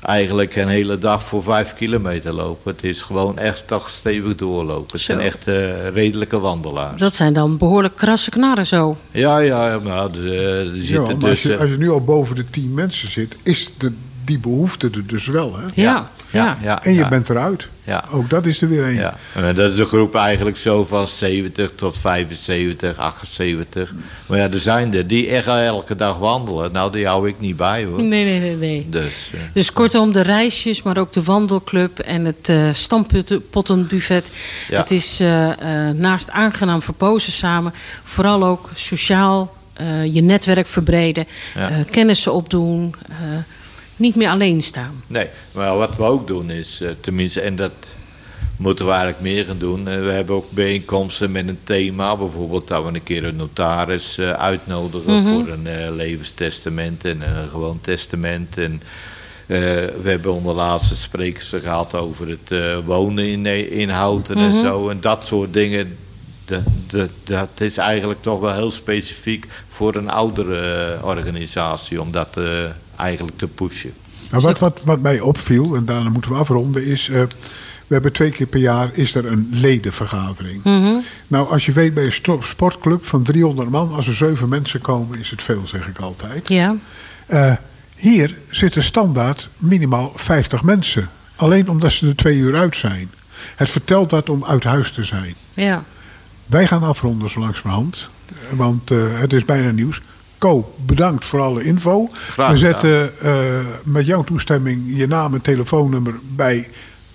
eigenlijk 0.06 0.56
een 0.56 0.68
hele 0.68 0.98
dag 0.98 1.22
voor 1.22 1.42
5 1.42 1.74
kilometer 1.74 2.32
lopen. 2.32 2.72
Het 2.72 2.84
is 2.84 3.02
gewoon 3.02 3.38
echt 3.38 3.68
toch 3.68 3.90
stevig 3.90 4.34
doorlopen. 4.34 4.92
Het 4.92 5.00
Zo. 5.00 5.12
zijn 5.12 5.20
echt 5.20 5.48
eh, 5.48 5.88
redelijke 5.88 6.40
wandelaars. 6.40 7.00
Dat 7.00 7.14
zijn 7.14 7.32
dan 7.32 7.56
behoorlijk 7.56 7.96
krasse 7.96 8.30
knarren 8.30 8.66
zo. 8.66 8.96
Ja, 9.10 9.38
ja, 9.38 9.80
maar 9.84 10.04
er, 10.04 10.32
er 10.32 10.76
Ja, 10.76 10.82
zitten 10.82 11.18
maar 11.18 11.30
als 11.30 11.40
dus... 11.40 11.42
je, 11.42 11.54
eh, 11.54 11.60
als 11.60 11.70
je 11.70 11.76
nu 11.76 11.90
al 11.90 12.04
boven 12.04 12.36
de 12.36 12.44
10 12.50 12.74
mensen 12.74 13.10
zit, 13.10 13.36
is 13.42 13.72
de, 13.78 13.92
die 14.26 14.38
behoefte 14.38 14.90
er 14.94 15.06
dus 15.06 15.26
wel. 15.26 15.56
Hè? 15.56 15.64
Ja, 15.74 16.10
ja. 16.30 16.56
ja, 16.62 16.82
En 16.84 16.92
je 16.92 16.98
ja. 16.98 17.08
bent 17.08 17.30
eruit. 17.30 17.68
Ja. 17.84 18.04
Ook 18.10 18.30
dat 18.30 18.46
is 18.46 18.62
er 18.62 18.68
weer 18.68 18.82
een. 18.84 18.94
Ja, 18.94 19.14
en 19.34 19.54
dat 19.54 19.72
is 19.72 19.78
een 19.78 19.84
groep 19.86 20.14
eigenlijk 20.14 20.56
zo 20.56 20.84
van 20.84 21.08
70 21.08 21.70
tot 21.74 21.96
75, 21.98 22.98
78. 22.98 23.92
Maar 24.26 24.38
ja, 24.38 24.50
er 24.50 24.58
zijn 24.58 24.94
er 24.94 25.06
die 25.06 25.28
echt 25.28 25.46
elke 25.46 25.96
dag 25.96 26.18
wandelen. 26.18 26.72
Nou, 26.72 26.92
die 26.92 27.06
hou 27.06 27.28
ik 27.28 27.34
niet 27.38 27.56
bij 27.56 27.84
hoor. 27.84 28.02
Nee, 28.02 28.24
nee, 28.24 28.40
nee, 28.40 28.56
nee. 28.56 28.86
Dus, 28.90 29.30
eh, 29.34 29.40
Dus 29.52 29.72
kortom, 29.72 30.12
de 30.12 30.20
reisjes, 30.20 30.82
maar 30.82 30.98
ook 30.98 31.12
de 31.12 31.22
wandelclub 31.22 31.98
en 31.98 32.24
het 32.24 32.48
eh 32.48 32.68
stampottenbuffet. 32.72 34.32
Ja. 34.68 34.80
Het 34.80 34.90
is 34.90 35.20
eh, 35.20 35.50
eh, 35.88 35.94
naast 35.96 36.30
aangenaam 36.30 36.82
verpozen 36.82 37.32
samen, 37.32 37.72
vooral 38.04 38.44
ook 38.44 38.70
sociaal 38.74 39.54
eh, 39.72 40.14
je 40.14 40.20
netwerk 40.22 40.66
verbreden, 40.66 41.26
Ja. 41.54 41.70
eh, 41.70 41.76
kennissen 41.90 42.32
opdoen, 42.32 42.94
eh, 43.08 43.14
niet 43.96 44.14
meer 44.14 44.28
alleen 44.28 44.60
staan. 44.60 45.02
nee, 45.08 45.26
maar 45.52 45.76
wat 45.76 45.96
we 45.96 46.02
ook 46.02 46.26
doen 46.26 46.50
is, 46.50 46.80
eh, 46.80 46.90
tenminste, 47.00 47.40
en 47.40 47.56
dat 47.56 47.72
moeten 48.56 48.84
we 48.84 48.90
eigenlijk 48.90 49.20
meer 49.20 49.44
gaan 49.44 49.58
doen. 49.58 49.88
eh, 49.88 50.02
we 50.02 50.10
hebben 50.10 50.34
ook 50.36 50.50
bijeenkomsten 50.50 51.32
met 51.32 51.48
een 51.48 51.58
thema. 51.64 52.16
Bijvoorbeeld 52.16 52.68
dat 52.68 52.82
we 52.84 52.88
een 52.94 53.02
keer 53.02 53.24
een 53.24 53.36
notaris 53.36 54.18
eh, 54.18 54.30
uitnodigen 54.30 55.22
voor 55.24 55.48
een 55.48 55.94
levenstestament 55.94 57.04
en 57.04 57.20
een 57.22 57.48
gewoon 57.48 57.78
testament. 57.80 58.58
En 58.58 58.82
we 59.46 60.02
hebben 60.02 60.32
onder 60.32 60.54
laatste 60.54 60.96
sprekers 60.96 61.52
gehad 61.62 61.94
over 61.94 62.28
het 62.28 62.50
eh, 62.50 62.78
wonen 62.84 63.28
in, 63.28 63.46
in 63.70 63.88
Houten 63.88 64.36
en 64.36 64.54
zo. 64.54 64.88
En 64.88 65.00
dat 65.00 65.24
soort 65.24 65.52
dingen. 65.52 65.96
Dat, 66.46 66.62
dat, 66.86 67.10
dat 67.24 67.60
is 67.60 67.76
eigenlijk 67.76 68.22
toch 68.22 68.40
wel 68.40 68.54
heel 68.54 68.70
specifiek 68.70 69.46
voor 69.68 69.94
een 69.94 70.10
oudere 70.10 70.94
eh, 70.98 71.04
organisatie 71.04 72.00
om 72.00 72.10
dat 72.10 72.36
eh, 72.36 72.44
eigenlijk 72.96 73.38
te 73.38 73.46
pushen. 73.46 73.92
Nou, 74.30 74.42
wat, 74.42 74.58
wat, 74.58 74.80
wat 74.84 75.00
mij 75.00 75.20
opviel, 75.20 75.74
en 75.74 75.84
daarna 75.84 76.08
moeten 76.08 76.32
we 76.32 76.38
afronden, 76.38 76.84
is... 76.84 77.08
eh, 77.08 77.22
we 77.86 77.94
hebben 77.94 78.12
twee 78.12 78.30
keer 78.30 78.46
per 78.46 78.60
jaar 78.60 78.90
is 78.92 79.14
er 79.14 79.26
een 79.26 79.48
ledenvergadering. 79.52 80.60
Nou, 81.26 81.50
als 81.50 81.66
je 81.66 81.72
weet 81.72 81.94
bij 81.94 82.04
een 82.04 82.42
sportclub 82.42 83.04
van 83.04 83.22
300 83.22 83.70
man... 83.70 83.92
als 83.94 84.08
er 84.08 84.14
zeven 84.14 84.48
mensen 84.48 84.80
komen, 84.80 85.18
is 85.18 85.30
het 85.30 85.42
veel, 85.42 85.62
zeg 85.66 85.86
ik 85.88 85.98
altijd. 85.98 86.48
Ja. 86.48 86.76
Eh, 87.26 87.52
hier 87.96 88.36
zitten 88.50 88.82
standaard 88.82 89.48
minimaal 89.56 90.12
50 90.14 90.62
mensen. 90.62 91.10
Alleen 91.36 91.68
omdat 91.68 91.92
ze 91.92 92.08
er 92.08 92.16
twee 92.16 92.36
uur 92.36 92.56
uit 92.56 92.76
zijn. 92.76 93.10
Het 93.56 93.70
vertelt 93.70 94.10
dat 94.10 94.28
om 94.28 94.44
uit 94.44 94.64
huis 94.64 94.90
te 94.90 95.04
zijn. 95.04 95.34
Ja. 95.54 95.84
Wij 96.46 96.66
gaan 96.66 96.82
afronden 96.82 97.30
zo 97.30 97.40
langzamerhand. 97.40 98.08
Want 98.50 98.90
eh, 98.90 98.98
het 99.18 99.32
is 99.32 99.44
bijna 99.44 99.70
nieuws. 99.70 100.00
Co, 100.38 100.74
bedankt 100.76 101.24
voor 101.24 101.40
alle 101.40 101.64
info. 101.64 102.08
Graag 102.12 102.50
We 102.50 102.56
zetten 102.56 103.20
eh, 103.20 103.32
met 103.84 104.06
jouw 104.06 104.24
toestemming 104.24 104.82
je 104.96 105.06
naam 105.06 105.34
en 105.34 105.40
telefoonnummer 105.40 106.14
bij 106.22 106.68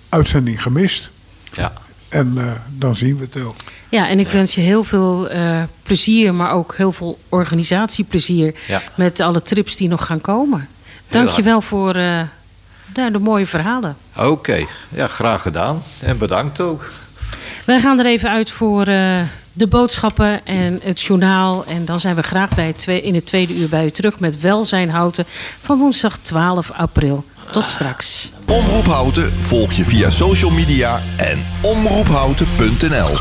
uitzending 0.08 0.62
gemist. 0.62 1.10
Ja. 1.54 1.72
En 2.08 2.32
eh, 2.36 2.44
dan 2.68 2.94
zien 2.94 3.16
we 3.16 3.22
het 3.24 3.34
wel. 3.34 3.54
Ja, 3.88 4.08
en 4.08 4.18
ik 4.18 4.28
wens 4.28 4.54
je 4.54 4.60
heel 4.60 4.84
veel 4.84 5.28
eh, 5.28 5.62
plezier, 5.82 6.34
maar 6.34 6.52
ook 6.52 6.74
heel 6.76 6.92
veel 6.92 7.18
organisatieplezier 7.28 8.54
Ja. 8.66 8.82
met 8.94 9.20
alle 9.20 9.42
trips 9.42 9.76
die 9.76 9.88
nog 9.88 10.06
gaan 10.06 10.20
komen. 10.20 10.68
Dank 11.08 11.28
je 11.28 11.42
wel 11.42 11.60
voor 11.60 11.92
de 11.92 13.18
mooie 13.20 13.46
verhalen. 13.46 13.96
Oké, 14.16 14.66
ja, 14.88 15.06
graag 15.06 15.42
gedaan. 15.42 15.82
En 16.00 16.18
bedankt 16.18 16.60
ook. 16.60 16.90
Wij 17.64 17.80
gaan 17.80 17.98
er 17.98 18.06
even 18.06 18.30
uit 18.30 18.50
voor 18.50 18.86
eh, 18.86 19.20
de 19.52 19.66
boodschappen 19.66 20.46
en 20.46 20.80
het 20.82 21.00
journaal. 21.00 21.64
En 21.66 21.84
dan 21.84 22.00
zijn 22.00 22.14
we 22.14 22.22
graag 22.22 22.54
bij 22.54 22.74
in 22.84 23.14
het 23.14 23.26
tweede 23.26 23.54
uur 23.54 23.68
bij 23.68 23.84
u 23.84 23.90
terug 23.90 24.20
met 24.20 24.40
Welzijn 24.40 24.90
Houten 24.90 25.24
van 25.60 25.78
woensdag 25.78 26.18
12 26.18 26.70
april. 26.70 27.24
Tot 27.50 27.68
straks. 27.68 28.30
Omroep 28.46 28.86
Houten 28.86 29.32
volg 29.44 29.72
je 29.72 29.84
via 29.84 30.10
social 30.10 30.50
media 30.50 31.02
en 31.16 31.44
omroephouten.nl. 31.62 33.10